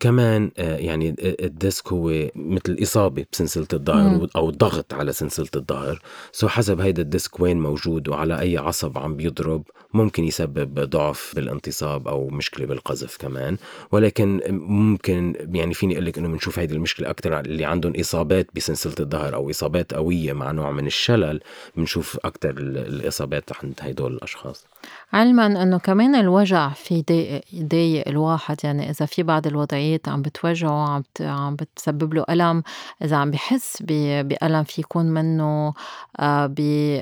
كمان 0.00 0.50
آه، 0.58 0.76
يعني 0.76 1.16
الديسك 1.20 1.92
هو 1.92 2.30
مثل 2.34 2.78
إصابة 2.82 3.24
بسلسلة 3.32 3.66
الظهر 3.72 4.28
أو 4.36 4.50
ضغط 4.50 4.94
على 4.94 5.12
سلسلة 5.12 5.48
الظهر. 5.56 6.00
so 6.32 6.48
حسب 6.48 6.80
هيدا 6.80 7.02
الديسك 7.02 7.40
وين 7.40 7.60
موجود 7.60 8.08
وعلى 8.08 8.40
أي 8.40 8.58
عصب 8.58 8.98
عم 8.98 9.16
بيضرب 9.16 9.62
ممكن 9.94 10.24
يسبب 10.24 10.80
ضعف 10.80 11.32
بالانتصاب 11.36 12.08
أو 12.08 12.28
مشكلة 12.28 12.66
بالقذف 12.66 13.16
كمان. 13.16 13.56
ولكن 13.92 14.40
ممكن 14.50 15.34
يعني 15.52 15.74
فيني 15.74 15.94
أقول 15.94 16.06
لك 16.06 16.18
إنه 16.18 16.28
بنشوف 16.28 16.58
هيدي 16.58 16.74
المشكلة 16.74 17.10
أكثر 17.10 17.40
اللي 17.40 17.64
عندهم 17.64 17.92
إصابات 18.00 18.46
بسلسلة 18.54 18.94
الظهر 19.00 19.34
أو 19.34 19.50
إصابات 19.50 19.94
قوية 19.94 20.32
مع 20.32 20.50
نوع 20.50 20.70
من 20.70 20.86
الشلل. 20.86 21.40
بنشوف 21.76 22.18
أكثر 22.24 22.50
الإصابات 22.58 23.50
عند 23.62 23.74
هدول 23.80 24.12
الأشخاص. 24.12 24.66
علما 25.12 25.46
إنه 25.46 25.78
كمان 25.78 26.14
الوجع 26.14 26.68
في 26.68 27.04
يضايق 27.52 28.08
الواحد 28.08 28.56
يعني 28.64 28.90
إذا 28.90 29.06
في 29.08 29.22
بعض 29.22 29.46
الوضعيات 29.46 30.08
عم 30.08 30.22
بتوجعه 30.22 30.88
عم 30.88 31.02
عم 31.20 31.56
بتسبب 31.56 32.14
له 32.14 32.24
ألم. 32.30 32.62
إذا 33.04 33.16
عم 33.16 33.30
بحس 33.30 33.82
بألم 33.82 34.64
في 34.64 34.80
يكون 34.80 35.06
منه 35.06 35.74
آه، 36.20 36.54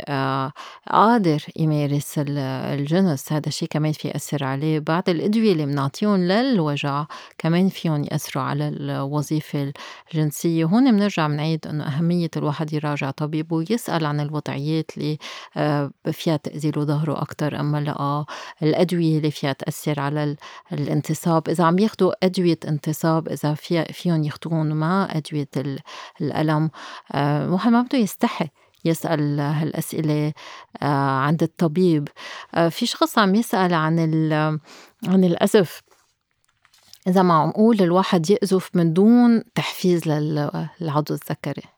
آه، 0.08 0.52
قادر 0.90 1.42
يمارس 1.56 2.14
الجنس. 2.18 3.32
هذا 3.32 3.48
الشيء 3.48 3.68
كمان 3.68 3.92
في 3.92 4.08
يأثر 4.08 4.44
عليه. 4.44 4.78
بعض 4.78 5.08
الأدوية 5.08 5.52
اللي 5.52 5.66
بنعطيهم 5.66 6.16
للوجع 6.16 7.06
كمان 7.38 7.68
فيهم 7.68 8.04
يأثروا 8.04 8.44
على 8.44 8.68
الوظيفة 8.68 9.72
الجنسية. 10.14 10.64
وهون 10.64 10.92
بنرجع 10.92 11.26
بنعيد 11.26 11.66
إنه 11.66 11.84
أهمية 11.84 12.30
الواحد 12.36 12.72
يراجع 12.72 13.10
طبيبه 13.10 13.56
ويسأل 13.56 14.06
عن 14.06 14.20
الوضعيات 14.20 14.90
اللي 14.96 15.18
آه، 15.56 15.90
فيها 16.12 16.36
تأذي 16.36 16.70
له 16.70 16.84
ظهره 16.84 17.22
أكتر. 17.22 17.60
أما 17.60 17.80
لا 17.80 18.24
الأدوية 18.62 19.16
اللي 19.18 19.30
فيها 19.30 19.52
تأثر 19.52 20.00
على 20.00 20.36
الانتصاب. 20.72 21.48
إذا 21.48 21.64
عم 21.64 21.78
ياخدوا 21.96 22.26
أدوية 22.26 22.58
انتصاب 22.68 23.28
إذا 23.28 23.54
في 23.54 23.84
فيهم 23.84 24.24
ياخدون 24.24 24.72
مع 24.72 25.08
الألم. 26.20 26.70
الواحد 27.14 27.70
آه، 27.70 27.70
ما 27.70 27.82
بده 27.82 27.98
يستحي 27.98 28.48
يسأل 28.84 29.40
هالأسئلة 29.40 30.32
آه، 30.82 31.18
عند 31.18 31.42
الطبيب. 31.42 32.08
آه، 32.54 32.68
في 32.68 32.86
شخص 32.86 33.18
عم 33.18 33.34
يسأل 33.34 33.74
عن 33.74 33.98
عن 35.06 35.24
الأسف. 35.24 35.82
إذا 37.06 37.22
معقول 37.22 37.80
الواحد 37.80 38.30
يقذف 38.30 38.70
من 38.74 38.92
دون 38.92 39.42
تحفيز 39.54 40.08
للعضو 40.08 41.14
الذكري. 41.14 41.75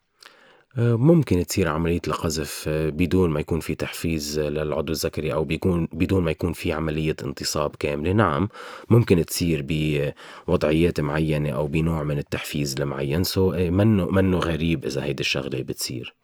ممكن 0.79 1.47
تصير 1.47 1.69
عملية 1.69 2.01
القذف 2.09 2.65
بدون 2.69 3.31
ما 3.31 3.41
يكون 3.41 3.61
في 3.61 3.75
تحفيز 3.75 4.41
للعضو 4.41 4.93
الذكري 4.93 5.33
أو 5.33 5.45
بيكون 5.45 5.89
بدون 5.93 6.25
ما 6.25 6.31
يكون 6.31 6.53
في 6.53 6.73
عملية 6.73 7.17
انتصاب 7.25 7.77
كاملة. 7.79 8.13
نعم 8.13 8.49
ممكن 8.91 9.25
تصير 9.25 9.67
بوضعيات 9.69 11.01
معينة 11.01 11.51
أو 11.51 11.67
بنوع 11.67 12.03
من 12.03 12.19
التحفيز 12.19 12.75
المعين 12.81 13.25
سو 13.25 13.51
منه 13.51 14.07
منه 14.07 14.39
غريب 14.39 14.85
إذا 14.85 15.05
هيدي 15.05 15.21
الشغلة 15.21 15.63
بتصير. 15.63 16.15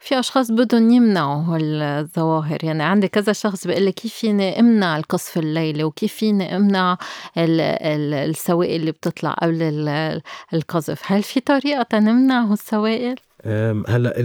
في 0.00 0.18
أشخاص 0.18 0.50
بدهم 0.50 0.90
يمنعوا 0.90 1.42
هالظواهر. 1.42 2.64
يعني 2.64 2.82
عندي 2.82 3.08
كذا 3.08 3.32
شخص 3.32 3.66
بيقول 3.66 3.82
لي 3.82 3.92
كيف 3.92 4.14
فيني 4.14 4.60
أمنع 4.60 4.98
القصف 4.98 5.38
الليلي 5.38 5.84
وكيف 5.84 6.14
فيني 6.14 6.56
أمنع 6.56 6.98
السوائل 7.38 8.80
اللي 8.80 8.92
بتطلع 8.92 9.32
قبل 9.32 9.62
القذف؟ 10.54 11.02
هل 11.04 11.22
في 11.22 11.40
طريقة 11.40 11.82
تنمنع 11.82 12.44
هالسوائل؟ 12.44 13.16
هلا 13.46 14.20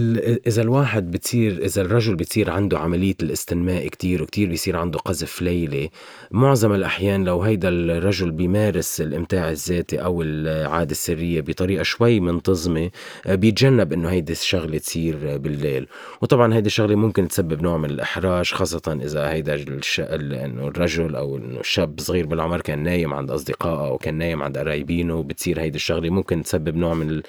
إذا 0.48 0.62
الواحد 0.62 1.12
بتصير 1.12 1.66
إذا 1.66 1.82
الرجل 1.82 2.16
بتصير 2.16 2.50
عنده 2.50 2.80
عملية 2.80 3.16
الاستنماء 3.24 3.88
كتير 3.88 4.24
وكتير 4.24 4.50
بيصير 4.50 4.78
عنده 4.78 5.00
قذف 5.00 5.42
ليلي 5.42 5.90
معظم 6.32 6.74
الأحيان 6.74 7.24
لو 7.24 7.42
هيدا 7.42 7.70
الرجل 7.70 8.32
بيمارس 8.32 9.02
الإمتاع 9.02 9.50
الذاتي 9.50 9.98
أو 9.98 10.22
العادة 10.22 10.92
السرية 10.92 11.42
بطريقة 11.42 11.84
شوي 11.84 12.20
منتظمة 12.20 12.90
أه، 13.26 13.36
بيتجنب 13.36 13.94
إنه 13.94 14.10
هيدي 14.10 14.32
الشغلة 14.32 14.78
تصير 14.78 15.38
بالليل. 15.38 15.88
وطبعا 16.22 16.54
هيدي 16.54 16.68
الشغلة 16.68 16.96
ممكن 16.96 17.28
تسبب 17.28 17.62
نوع 17.62 17.78
من 17.78 17.90
الأحراج 17.90 18.52
خاصة 18.52 19.00
إذا 19.04 19.30
هيدا 19.30 19.54
الش... 19.54 20.00
إنه 20.00 20.68
الرجل 20.68 21.16
أو 21.16 21.38
إنه 21.38 21.60
الشاب 21.60 22.00
صغير 22.00 22.26
بالعمر 22.26 22.62
كان 22.62 22.84
نايم 22.84 23.14
عند 23.14 23.32
أصدقائه 23.32 23.88
أو 23.88 23.98
كان 23.98 24.16
نايم 24.16 24.44
عند 24.44 24.58
قرايبينه 24.58 25.24
بتصير 25.24 25.60
هيدي 25.60 25.76
الشغلة 25.76 26.10
ممكن 26.10 26.44
تسبب 26.44 26.76
نوع 26.76 26.94
من 26.94 27.10
ال... 27.10 27.24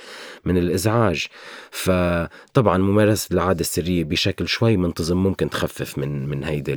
من 0.44 0.58
الإزعاج. 0.58 1.28
فطبعا 1.78 2.78
ممارسة 2.78 3.28
العادة 3.32 3.60
السرية 3.60 4.04
بشكل 4.04 4.48
شوي 4.48 4.76
منتظم 4.76 5.16
ممكن 5.16 5.50
تخفف 5.50 5.98
من 5.98 6.28
من 6.28 6.44
هيدي 6.44 6.72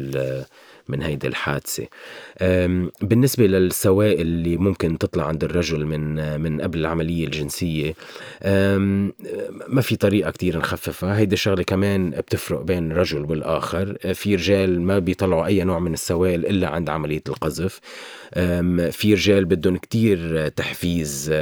من 0.87 1.01
هيدي 1.01 1.27
الحادثة. 1.27 1.87
بالنسبة 3.01 3.47
للسوائل 3.47 4.21
اللي 4.21 4.57
ممكن 4.57 4.97
تطلع 4.97 5.23
عند 5.27 5.43
الرجل 5.43 5.85
من 5.85 6.41
من 6.41 6.61
قبل 6.61 6.79
العملية 6.79 7.25
الجنسية 7.25 7.93
ما 9.67 9.81
في 9.81 9.95
طريقة 9.95 10.31
كتير 10.31 10.57
نخففها. 10.57 11.17
هيدي 11.17 11.33
الشغلة 11.33 11.63
كمان 11.63 12.09
بتفرق 12.09 12.61
بين 12.61 12.91
الرجل 12.91 13.21
والآخر. 13.21 13.97
في 14.13 14.35
رجال 14.35 14.81
ما 14.81 14.99
بيطلعوا 14.99 15.45
أي 15.45 15.63
نوع 15.63 15.79
من 15.79 15.93
السوائل 15.93 16.45
إلا 16.45 16.67
عند 16.67 16.89
عملية 16.89 17.23
القذف. 17.29 17.79
في 18.91 19.13
رجال 19.13 19.45
بدهم 19.45 19.77
كتير 19.77 20.47
تحفيز 20.47 21.33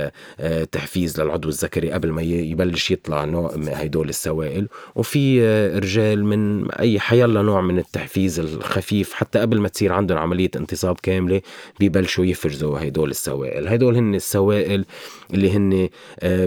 تحفيز 0.71 1.21
للعضو 1.21 1.49
الذكري 1.49 1.91
قبل 1.91 2.11
ما 2.11 2.21
يبلش 2.21 2.91
يطلع 2.91 3.25
نوع 3.25 3.55
هيدول 3.67 4.09
السوائل. 4.09 4.67
وفي 4.95 5.41
رجال 5.77 6.25
من 6.25 6.71
أي 6.71 6.99
حيلا 6.99 7.41
نوع 7.41 7.61
من 7.61 7.77
التحفيز 7.77 8.39
الخفيف 8.39 9.13
حتى 9.13 9.38
قبل 9.39 9.59
ما 9.59 9.67
تصير 9.67 9.93
عندهم 9.93 10.17
عملية 10.17 10.51
انتصاب 10.55 10.97
كاملة 11.03 11.41
بيبلشوا 11.79 12.25
يفرزوا 12.25 12.79
هيدول 12.79 13.09
السوائل. 13.09 13.67
هيدول 13.67 13.95
هن 13.95 14.15
السوائل 14.15 14.85
اللي 15.33 15.51
هن 15.51 15.89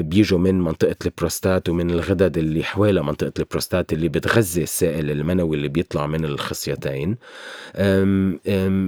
بيجوا 0.03 0.39
من 0.39 0.61
منطقة 0.61 0.97
البروستات 1.07 1.69
ومن 1.69 1.91
الغدد 1.91 2.39
اللي 2.39 2.65
حوالي 2.65 3.03
منطقة 3.03 3.33
البروستات 3.39 3.93
اللي 3.93 4.09
بتغذي 4.09 4.63
السائل 4.63 5.11
المنوي 5.11 5.57
اللي 5.57 5.69
بيطلع 5.69 6.07
من 6.07 6.25
الخصيتين. 6.25 7.17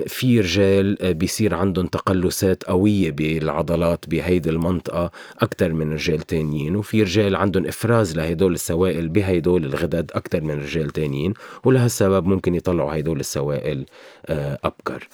في 0.06 0.40
رجال 0.40 1.14
بيصير 1.14 1.34
بيصير 1.34 1.54
عندهم 1.54 1.86
تقلصات 1.86 2.64
قوية 2.64 3.10
بالعضلات 3.10 4.04
بهيدي 4.08 4.50
المنطقة 4.50 5.10
أكثر 5.40 5.72
من 5.72 5.92
رجال 5.92 6.20
تانيين 6.20 6.76
وفي 6.76 7.02
رجال 7.02 7.36
عندهم 7.36 7.66
إفراز 7.66 8.16
لهدول 8.16 8.54
السوائل 8.54 9.08
بهيدول 9.08 9.64
الغدد 9.64 10.10
أكثر 10.14 10.40
من 10.40 10.50
رجال 10.50 10.90
تانيين 10.90 11.34
ولهالسبب 11.64 12.26
ممكن 12.26 12.54
يطلعوا 12.54 12.94
هيدول 12.94 13.20
السوائل 13.20 13.83
آه، 14.26 14.58
أبكر. 14.64 15.08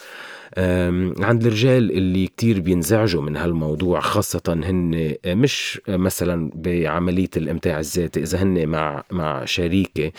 عند 1.20 1.46
الرجال 1.46 1.90
اللي 1.90 2.26
كتير 2.26 2.60
بينزعجوا 2.60 3.22
من 3.22 3.36
هالموضوع 3.36 4.00
خاصة 4.00 4.42
هن 4.48 5.14
مش 5.26 5.80
مثلا 5.88 6.50
بعملية 6.54 7.28
الإمتاع 7.36 7.78
الذاتي 7.78 8.20
إذا 8.22 8.42
هن 8.42 8.66
مع 8.68 9.04
مع 9.10 9.44
شريكة 9.44 10.12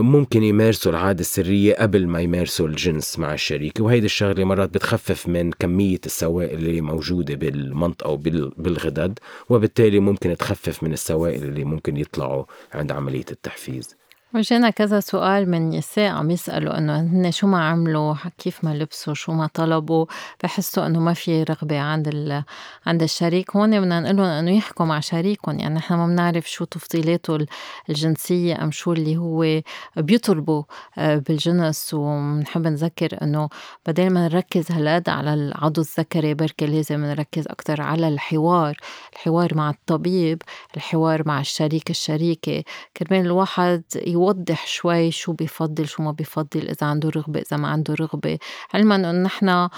ممكن 0.00 0.42
يمارسوا 0.42 0.92
العادة 0.92 1.20
السرية 1.20 1.74
قبل 1.74 2.06
ما 2.06 2.20
يمارسوا 2.20 2.68
الجنس 2.68 3.18
مع 3.18 3.34
الشريكة. 3.34 3.84
وهيدي 3.84 4.06
الشغلة 4.06 4.44
مرات 4.44 4.74
بتخفف 4.74 5.28
من 5.28 5.52
كمية 5.52 6.00
السوائل 6.06 6.58
اللي 6.58 6.80
موجودة 6.80 7.34
بالمنطقة 7.34 8.10
وبالغدد 8.10 9.18
وبالتالي 9.48 9.98
ممكن 10.00 10.36
تخفف 10.36 10.82
من 10.82 10.92
السوائل 10.92 11.42
اللي 11.44 11.64
ممكن 11.64 11.96
يطلعوا 11.96 12.44
عند 12.74 12.92
عملية 12.92 13.24
التحفيز. 13.30 13.96
وجينا 14.34 14.70
كذا 14.70 15.00
سؤال 15.00 15.50
من 15.50 15.70
نساء 15.70 16.10
عم 16.10 16.30
يسألوا 16.30 16.78
إنه 16.78 17.00
هن 17.00 17.30
شو 17.30 17.46
ما 17.46 17.68
عملوا 17.68 18.14
كيف 18.38 18.64
ما 18.64 18.74
لبسوا 18.74 19.14
شو 19.14 19.32
ما 19.32 19.46
طلبوا؟ 19.54 20.06
بحسوا 20.42 20.86
إنه 20.86 21.00
ما 21.00 21.14
في 21.14 21.42
رغبة 21.42 21.78
عند 21.78 22.08
ال... 22.08 22.44
عند 22.86 23.02
الشريك. 23.02 23.56
هون 23.56 23.80
بدنا 23.80 24.00
نقول 24.00 24.16
لهم 24.16 24.26
إنه 24.26 24.50
يحكوا 24.50 24.86
مع 24.86 25.00
شريكهم. 25.00 25.58
يعني 25.58 25.74
نحن 25.74 25.94
ما 25.94 26.06
بنعرف 26.06 26.50
شو 26.50 26.64
تفضيلاته 26.64 27.46
الجنسية 27.88 28.62
أم 28.62 28.70
شو 28.70 28.92
اللي 28.92 29.16
هو 29.16 29.60
بيطلبوا 29.96 30.62
آه، 30.98 31.16
بالجنس. 31.16 31.94
وبنحب 31.94 32.66
نذكر 32.66 33.22
إنه 33.22 33.48
بدل 33.86 34.10
ما 34.10 34.28
نركز 34.28 34.72
هالقد 34.72 35.08
على 35.08 35.34
العضو 35.34 35.80
الذكري 35.80 36.34
بركي 36.34 36.66
لازم 36.66 37.04
نركز 37.04 37.46
أكتر 37.48 37.80
على 37.80 38.08
الحوار. 38.08 38.76
الحوار 39.12 39.54
مع 39.54 39.70
الطبيب 39.70 40.42
الحوار 40.76 41.22
مع 41.28 41.40
الشريك 41.40 41.90
الشريكة. 41.90 42.64
كرمال 42.96 43.26
الواحد 43.26 43.82
يوضح 44.18 44.66
شوي 44.66 45.10
شو 45.10 45.32
بفضل 45.32 45.88
شو 45.88 46.02
ما 46.02 46.12
بفضل 46.12 46.68
إذا 46.68 46.86
عنده 46.86 47.08
رغبة 47.16 47.40
إذا 47.40 47.56
ما 47.56 47.68
عنده 47.68 47.94
رغبة. 47.94 48.38
علما 48.74 48.94
إنه 48.96 49.12
نحن 49.12 49.68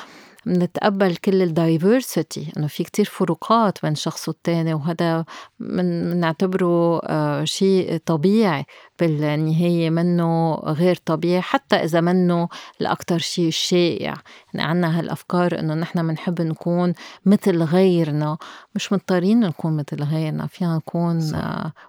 بنتقبل 0.47 1.17
كل 1.17 1.43
ال 1.43 1.54
diversity 1.54 2.53
إنه 2.57 2.67
في 2.67 2.85
كتير 2.85 3.05
فروقات 3.05 3.79
بين 3.83 3.95
شخص 3.95 4.29
والتاني 4.29 4.75
وهذا 4.75 5.25
بنعتبره 5.61 6.99
آه 6.99 7.45
شيء 7.45 7.97
طبيعي 8.07 8.65
بالنهاية 9.01 9.91
منه 9.91 10.55
غير 10.55 10.97
طبيعي 11.05 11.41
حتى 11.41 11.77
إذا 11.77 12.01
منه 12.01 12.49
الأكتر 12.81 13.19
شيء 13.19 13.51
شائع. 13.51 14.15
يعني 14.55 14.69
عنا 14.69 14.99
هالأفكار 14.99 15.59
إنه 15.59 15.75
نحن 15.75 16.07
بنحب 16.07 16.43
نكون 16.43 16.93
مثل 17.27 17.63
غيرنا. 17.63 18.39
مش 18.75 18.93
مضطرين 18.93 19.41
نكون 19.41 19.77
مثل 19.77 20.03
غيرنا 20.05 20.47
فينا 20.47 20.77
نكون 20.77 21.33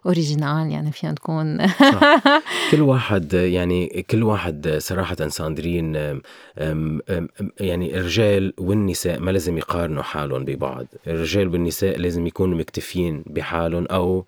original 0.05 0.71
يعني 0.71 0.91
فينا 0.91 1.11
نكون 1.11 1.57
كل 2.71 2.81
واحد 2.81 3.33
يعني 3.33 4.05
كل 4.09 4.23
واحد 4.23 4.75
صراحة 4.77 5.27
ساندرين 5.27 5.95
يعني 7.59 8.01
الرجال 8.41 8.53
والنساء 8.57 9.19
ما 9.19 9.31
لازم 9.31 9.57
يقارنوا 9.57 10.03
حالهم 10.03 10.45
ببعض. 10.45 10.85
الرجال 11.07 11.47
والنساء 11.47 11.97
لازم 11.97 12.27
يكونوا 12.27 12.57
مكتفين 12.57 13.23
بحالهم 13.25 13.85
أو 13.85 14.25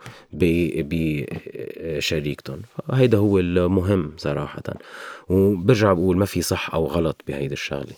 بشريكتهم. 1.94 2.62
هيدا 2.92 3.18
هو 3.18 3.40
المهم 3.40 4.12
صراحة. 4.18 4.64
وبرجع 5.30 5.94
بقول 5.94 6.18
ما 6.18 6.26
في 6.26 6.42
صح 6.42 6.74
أو 6.74 6.86
غلط 6.86 7.22
بهيدي 7.28 7.54
الشغلة. 7.54 7.94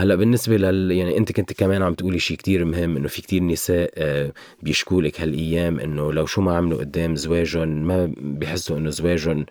هلا 0.00 0.14
بالنسبة 0.14 0.56
لل 0.56 0.92
يعني 0.92 1.18
انت 1.18 1.32
كنت 1.32 1.52
كمان 1.52 1.82
عم 1.82 1.94
تقولي 1.94 2.18
شيء 2.18 2.36
كتير 2.36 2.64
مهم 2.64 2.96
انه 2.96 3.08
في 3.08 3.22
كتير 3.22 3.42
نساء 3.42 3.90
آه، 3.96 4.32
بيشكوا 4.62 5.02
لك 5.02 5.20
هالايام 5.20 5.80
انه 5.80 6.12
لو 6.12 6.26
شو 6.26 6.40
ما 6.40 6.56
عملوا 6.56 6.78
قدام 6.78 7.16
زواجهم 7.16 7.68
ما 7.68 8.12
بيحسوا 8.16 8.78
انه 8.78 8.90
زواجهم 8.90 9.46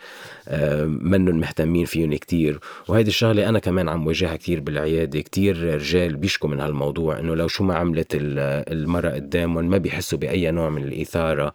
آه، 0.47 0.85
منهم 0.85 1.39
مهتمين 1.39 1.85
فيهم 1.85 2.15
كتير. 2.15 2.59
وهيدي 2.87 3.09
الشغلة 3.09 3.49
أنا 3.49 3.59
كمان 3.59 3.89
عم 3.89 4.07
واجهها 4.07 4.35
كتير 4.35 4.59
بالعيادة 4.59 5.21
كتير 5.21 5.75
رجال 5.75 6.15
بيشكوا 6.15 6.49
من 6.49 6.59
هالموضوع 6.59 7.19
انه 7.19 7.35
لو 7.35 7.47
شو 7.47 7.63
ما 7.63 7.75
عملت 7.75 8.07
المرأة 8.13 9.11
قدامهم 9.11 9.69
ما 9.69 9.77
بيحسوا 9.77 10.19
بأي 10.19 10.51
نوع 10.51 10.69
من 10.69 10.83
الإثارة. 10.83 11.53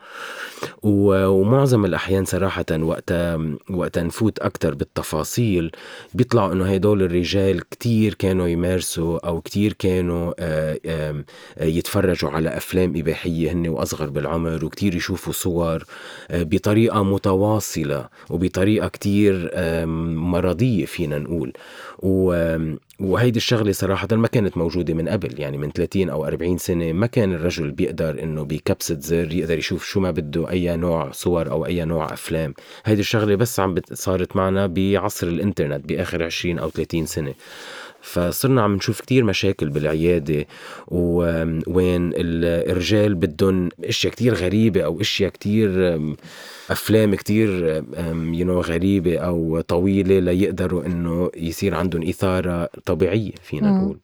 ومعظم 0.83 1.85
الأحيان 1.85 2.25
صراحة 2.25 2.65
وقتها 2.73 3.39
وقتها 3.71 4.03
نفوت 4.03 4.39
أكثر 4.39 4.75
بالتفاصيل. 4.75 5.71
بيطلعوا 6.15 6.53
إنه 6.53 6.75
هدول 6.75 7.03
الرجال 7.03 7.69
كتير 7.69 8.15
كانوا 8.15 8.49
يمارسوا 8.49 8.82
يمارسوا 8.83 9.27
أو 9.27 9.41
كتير 9.41 9.73
كانوا 9.73 10.35
آه، 10.39 10.79
آه، 10.87 11.25
يتفرجوا 11.61 12.31
على 12.31 12.57
أفلام 12.57 12.93
إباحية 12.97 13.53
هن 13.53 13.69
وأصغر 13.69 14.11
بالعمر 14.11 14.65
وكتير 14.65 14.95
يشوفوا 14.95 15.33
صور 15.33 15.85
آه، 16.31 16.43
بطريقة 16.43 17.03
متواصلة 17.03 18.09
وبطريقة 18.31 18.89
كتير 18.89 19.51
مرضية 19.87 20.85
فينا 20.87 21.19
نقول. 21.19 21.53
وهيدي 23.01 23.37
الشغلة 23.37 23.73
صراحة 23.73 24.09
ما 24.13 24.29
كانت 24.29 24.59
موجودة 24.59 24.95
من 24.95 25.09
قبل 25.09 25.41
يعني 25.41 25.59
من 25.59 25.71
30 25.71 26.11
أو 26.11 26.27
40 26.27 26.59
سنة 26.59 26.93
ما 26.93 27.07
كان 27.07 27.33
الرجل 27.35 27.71
بيقدر 27.71 28.23
إنه 28.23 28.45
بكبسة 28.45 29.01
زر 29.01 29.33
يقدر 29.33 29.59
يشوف 29.59 29.85
شو 29.85 30.01
ما 30.01 30.11
بده 30.11 30.51
أي 30.51 30.77
نوع 30.77 31.11
صور 31.11 31.51
أو 31.51 31.67
أي 31.67 31.85
نوع 31.85 32.13
أفلام. 32.13 32.55
هيدي 32.85 33.01
الشغلة 33.01 33.35
بس 33.35 33.61
عم 33.61 33.75
صارت 33.93 34.37
معنا 34.37 34.67
بعصر 34.67 35.27
الإنترنت 35.27 35.87
بآخر 35.89 36.23
20 36.23 36.59
أو 36.59 36.71
30 36.71 37.07
سنة. 37.07 37.35
فصرنا 38.03 38.63
عم 38.63 38.75
نشوف 38.75 39.01
كتير 39.01 39.25
مشاكل 39.25 39.69
بالعيادة 39.69 40.47
وين 41.67 42.13
الرجال 42.17 43.15
بدهم 43.15 43.69
أشياء 43.85 44.13
كتير 44.13 44.35
غريبة 44.35 44.85
أو 44.85 45.01
أشياء 45.01 45.31
كتير 45.31 45.71
أفلام 46.71 47.15
كتير 47.15 47.49
you 48.33 48.47
know 48.47 48.61
غريبة 48.61 49.19
أو 49.19 49.61
طويلة 49.61 50.19
ليقدروا 50.19 50.87
إنه 50.87 51.31
يصير 51.37 51.75
عندهم 51.75 52.09
إثارة 52.09 52.69
طبيعية 52.87 53.33
فينا 53.43 53.71
نقول. 53.71 53.99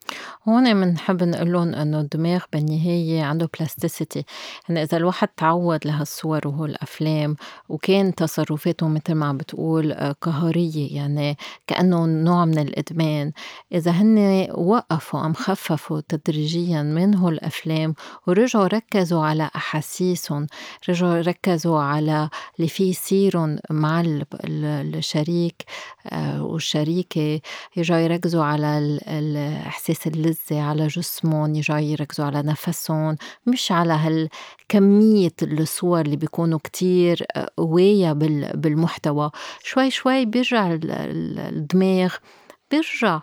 هون 0.48 0.74
بنحب 0.80 1.22
نقول 1.22 1.52
لهم 1.52 1.74
إنه 1.74 2.00
الدماغ 2.00 2.44
بالنهاية 2.52 3.22
عنده 3.22 3.50
plasticity 3.58 4.24
يعني 4.68 4.82
إذا 4.82 4.96
الواحد 4.96 5.28
تعود 5.28 5.86
لهالصور 5.86 6.48
وهالافلام 6.48 7.36
وكان 7.68 8.14
تصرفاته 8.14 8.88
مثل 8.88 9.14
ما 9.14 9.26
عم 9.26 9.36
بتقول 9.36 9.92
آه، 9.92 10.12
قهرية 10.20 10.96
يعني 10.96 11.36
كأنه 11.66 12.06
نوع 12.06 12.44
من 12.44 12.58
الإدمان. 12.58 13.32
إذا 13.72 13.90
هن 13.90 14.48
وقفوا 14.54 15.26
أم 15.26 15.32
خففوا 15.32 16.00
تدريجيا 16.08 16.82
من 16.82 17.14
هالافلام 17.14 17.94
ورجعوا 18.26 18.66
ركزوا 18.66 19.24
على 19.24 19.50
أحاسيسهم 19.56 20.46
رجعوا 20.88 21.20
ركزوا 21.20 21.80
على 21.80 22.28
اللي 22.58 22.68
فيه 22.68 22.90
يصيروا 22.90 23.56
مع 23.70 24.02
الشريك 24.44 25.64
آه، 26.06 26.42
والشريكة 26.42 27.40
يرجعوا 27.76 28.00
يركزوا 28.00 28.44
على 28.44 28.98
الإحساس 29.08 30.06
اللذة 30.06 30.60
على 30.62 30.86
جسمهم 30.86 31.54
يرجعوا 31.54 31.80
يركزوا 31.80 32.26
على 32.26 32.42
نفسهم 32.42 33.16
مش 33.46 33.72
على 33.72 33.92
هالكمية 33.92 35.32
الصور 35.42 36.00
اللي 36.00 36.16
بيكونوا 36.16 36.58
كتير 36.64 37.26
آه، 37.36 37.48
قوية 37.56 38.12
بالمحتوى. 38.54 39.30
شوي 39.64 39.90
شوي 39.90 40.24
بيرجع 40.24 40.78
الدماغ 40.82 42.14
بيرجع 42.70 43.20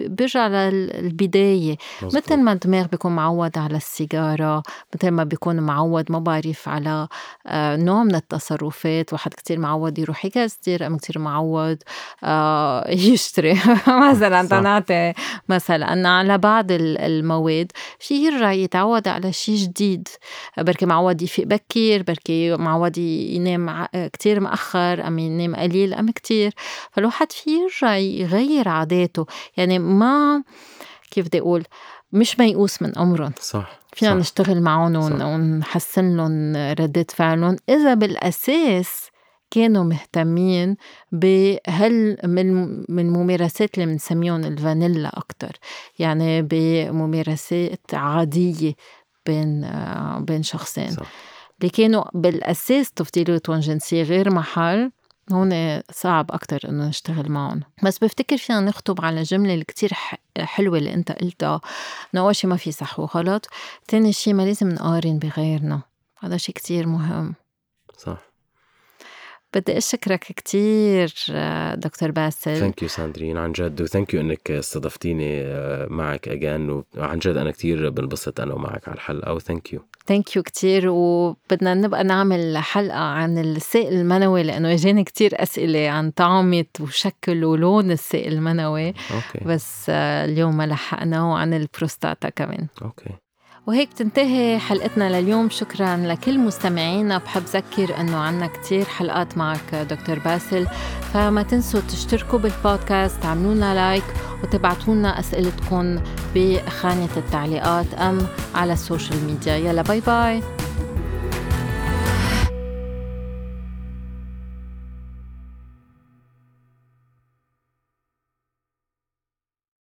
بيرجع 0.00 0.48
للبداية. 0.48 1.76
مثل 2.02 2.36
ما 2.36 2.52
الدماغ 2.52 2.86
بيكون 2.86 3.16
معود 3.16 3.58
على 3.58 3.76
السيجارة 3.76 4.62
مثل 4.94 5.08
ما 5.10 5.24
بيكون 5.24 5.60
معود 5.60 6.12
ما 6.12 6.18
بعرف 6.18 6.68
على 6.68 7.08
آه، 7.46 7.76
نوع 7.76 8.02
من 8.04 8.14
التصرفات. 8.14 9.12
واحد 9.12 9.34
كتير 9.34 9.58
معود 9.58 9.98
يروح 9.98 10.24
يكسر 10.24 10.86
أم 10.86 10.96
كتير 10.96 11.18
معود 11.18 11.82
آه، 12.24 12.90
يشتري. 13.08 13.60
مثلا 13.88 14.48
تنعطي 14.48 15.12
مثلا 15.48 16.08
على 16.08 16.38
بعض 16.38 16.66
المواد 16.70 17.72
شي 17.98 18.14
يرجع 18.26 18.52
يتعود 18.52 19.08
على 19.08 19.32
شي 19.32 19.54
جديد. 19.56 20.08
بركي 20.58 20.86
معود 20.86 21.22
يفيق 21.22 21.46
بكير 21.46 22.02
بركي 22.02 22.56
معود 22.56 22.98
ينام 22.98 23.86
كتير 24.12 24.40
مأخر 24.40 25.06
أم 25.06 25.18
ينام 25.18 25.56
قليل 25.56 25.94
أم 25.94 26.10
كتير. 26.10 26.52
فالواحد 26.92 27.32
في 27.32 27.50
يرجع 27.50 27.96
يغير 27.96 28.68
عاداته. 28.68 29.26
يعني 29.56 29.78
ما 29.78 30.42
كيف 31.10 31.26
بدي 31.26 31.40
أقول 31.40 31.64
مش 32.12 32.38
ميؤوس 32.38 32.82
من 32.82 32.98
أمرهم. 32.98 33.32
صح 33.40 33.78
فينا 33.92 34.10
صح. 34.10 34.16
نشتغل 34.16 34.62
معهم 34.62 34.96
ونحسن 35.22 36.16
لهم 36.16 36.56
ردة 36.56 37.06
فعلهم. 37.08 37.56
إذا 37.68 37.94
بالأساس 37.94 39.08
كانوا 39.50 39.84
مهتمين 39.84 40.76
بهل 41.12 42.16
من 42.24 42.68
من 42.88 43.06
الممارسات 43.06 43.74
اللي 43.74 43.86
بنسميهم 43.86 44.44
الفانيلا 44.44 45.18
أكثر 45.18 45.56
يعني 45.98 46.42
بممارسات 46.42 47.94
عادية 47.94 48.74
بين 49.26 49.70
بين 50.18 50.42
شخصين. 50.42 50.90
صح. 50.90 51.06
اللي 51.60 51.70
كانوا 51.70 52.04
بالأساس 52.14 52.92
تفضيلاتهم 52.92 53.58
جنسيه 53.58 54.02
غير 54.02 54.30
محل 54.30 54.90
هون 55.32 55.80
صعب 55.92 56.32
أكتر 56.32 56.60
إنه 56.68 56.88
نشتغل 56.88 57.32
معهم. 57.32 57.62
بس 57.84 57.98
بفتكر 57.98 58.36
فينا 58.36 58.60
نخطب 58.60 59.04
على 59.04 59.20
الجملة 59.20 59.52
اللي 59.54 59.64
كتير 59.64 59.90
حلوة 60.38 60.78
اللي 60.78 60.94
أنت 60.94 61.12
قلتها 61.12 61.60
إنه 62.14 62.22
أول 62.22 62.36
شي 62.36 62.46
ما 62.46 62.56
في 62.56 62.72
صح 62.72 63.00
وغلط 63.00 63.48
تاني 63.88 64.12
شي 64.12 64.32
ما 64.32 64.42
لازم 64.42 64.68
نقارن 64.68 65.18
بغيرنا. 65.18 65.82
هذا 66.20 66.36
شي 66.36 66.52
كتير 66.52 66.86
مهم. 66.86 67.34
صح. 67.98 68.28
بدي 69.54 69.78
أشكرك 69.78 70.32
كثير 70.32 71.14
دكتور 71.74 72.10
باسل. 72.10 72.56
thank 72.56 72.82
you 72.82 72.88
ساندرين 72.88 73.36
عن 73.36 73.52
جد 73.52 73.82
و 73.82 73.87
thank 73.87 74.14
you 74.14 74.20
إنك 74.20 74.50
استضفتيني 74.50 75.42
آه، 75.42 75.86
معك 75.90 76.28
again 76.28 76.82
وعن 76.96 77.18
جد 77.18 77.36
أنا 77.36 77.50
كثير 77.50 77.90
بنبسط 77.90 78.40
أنا 78.40 78.54
ومعك 78.54 78.88
على 78.88 78.94
الحلقة 78.94 79.34
و 79.34 79.40
thank 79.40 79.72
you 79.72 79.80
thank 80.08 80.36
you 80.36 80.42
كثير 80.42 80.88
وبدنا 80.88 81.74
نبقى 81.74 82.04
نعمل 82.04 82.58
حلقة 82.58 82.98
عن 82.98 83.38
السائل 83.38 83.92
المنوي 83.94 84.42
لأنه 84.42 84.72
إجاني 84.74 85.04
كثير 85.04 85.42
أسئلة 85.42 85.88
عن 85.88 86.10
طعمة 86.10 86.64
وشكل 86.80 87.44
ولون 87.44 87.90
السائل 87.90 88.32
المنوي. 88.32 88.88
okay. 88.88 89.44
بس 89.46 89.86
آه، 89.90 90.24
اليوم 90.24 90.56
ما 90.56 90.66
لحقنا 90.66 91.22
وعن 91.24 91.54
البروستاتا 91.54 92.28
كمان. 92.28 92.66
okay. 92.82 93.10
وهيك 93.68 93.92
تنتهي 93.92 94.58
حلقتنا 94.58 95.20
لليوم. 95.20 95.50
شكرا 95.50 95.96
لكل 95.96 96.38
مستمعينا. 96.38 97.18
بحب 97.18 97.42
ذكر 97.42 98.00
إنه 98.00 98.16
عنا 98.16 98.46
كتير 98.46 98.84
حلقات 98.84 99.38
معك 99.38 99.74
دكتور 99.74 100.18
باسل. 100.18 100.66
فما 101.12 101.42
تنسوا 101.42 101.80
تشتركوا 101.80 102.38
بالبودكاست 102.38 103.22
تعملوا 103.22 103.54
لنا 103.54 103.74
like 103.74 104.04
وتبعتوا 104.42 104.94
لنا 104.94 105.20
أسئلتكم 105.20 106.00
بخانة 106.34 107.08
التعليقات 107.16 107.94
أم 107.94 108.26
على 108.54 108.72
ال 108.72 108.79
social 108.79 109.24
media. 109.24 109.56
يلا 109.56 109.82
bye 109.82 110.00
bye. 110.00 110.42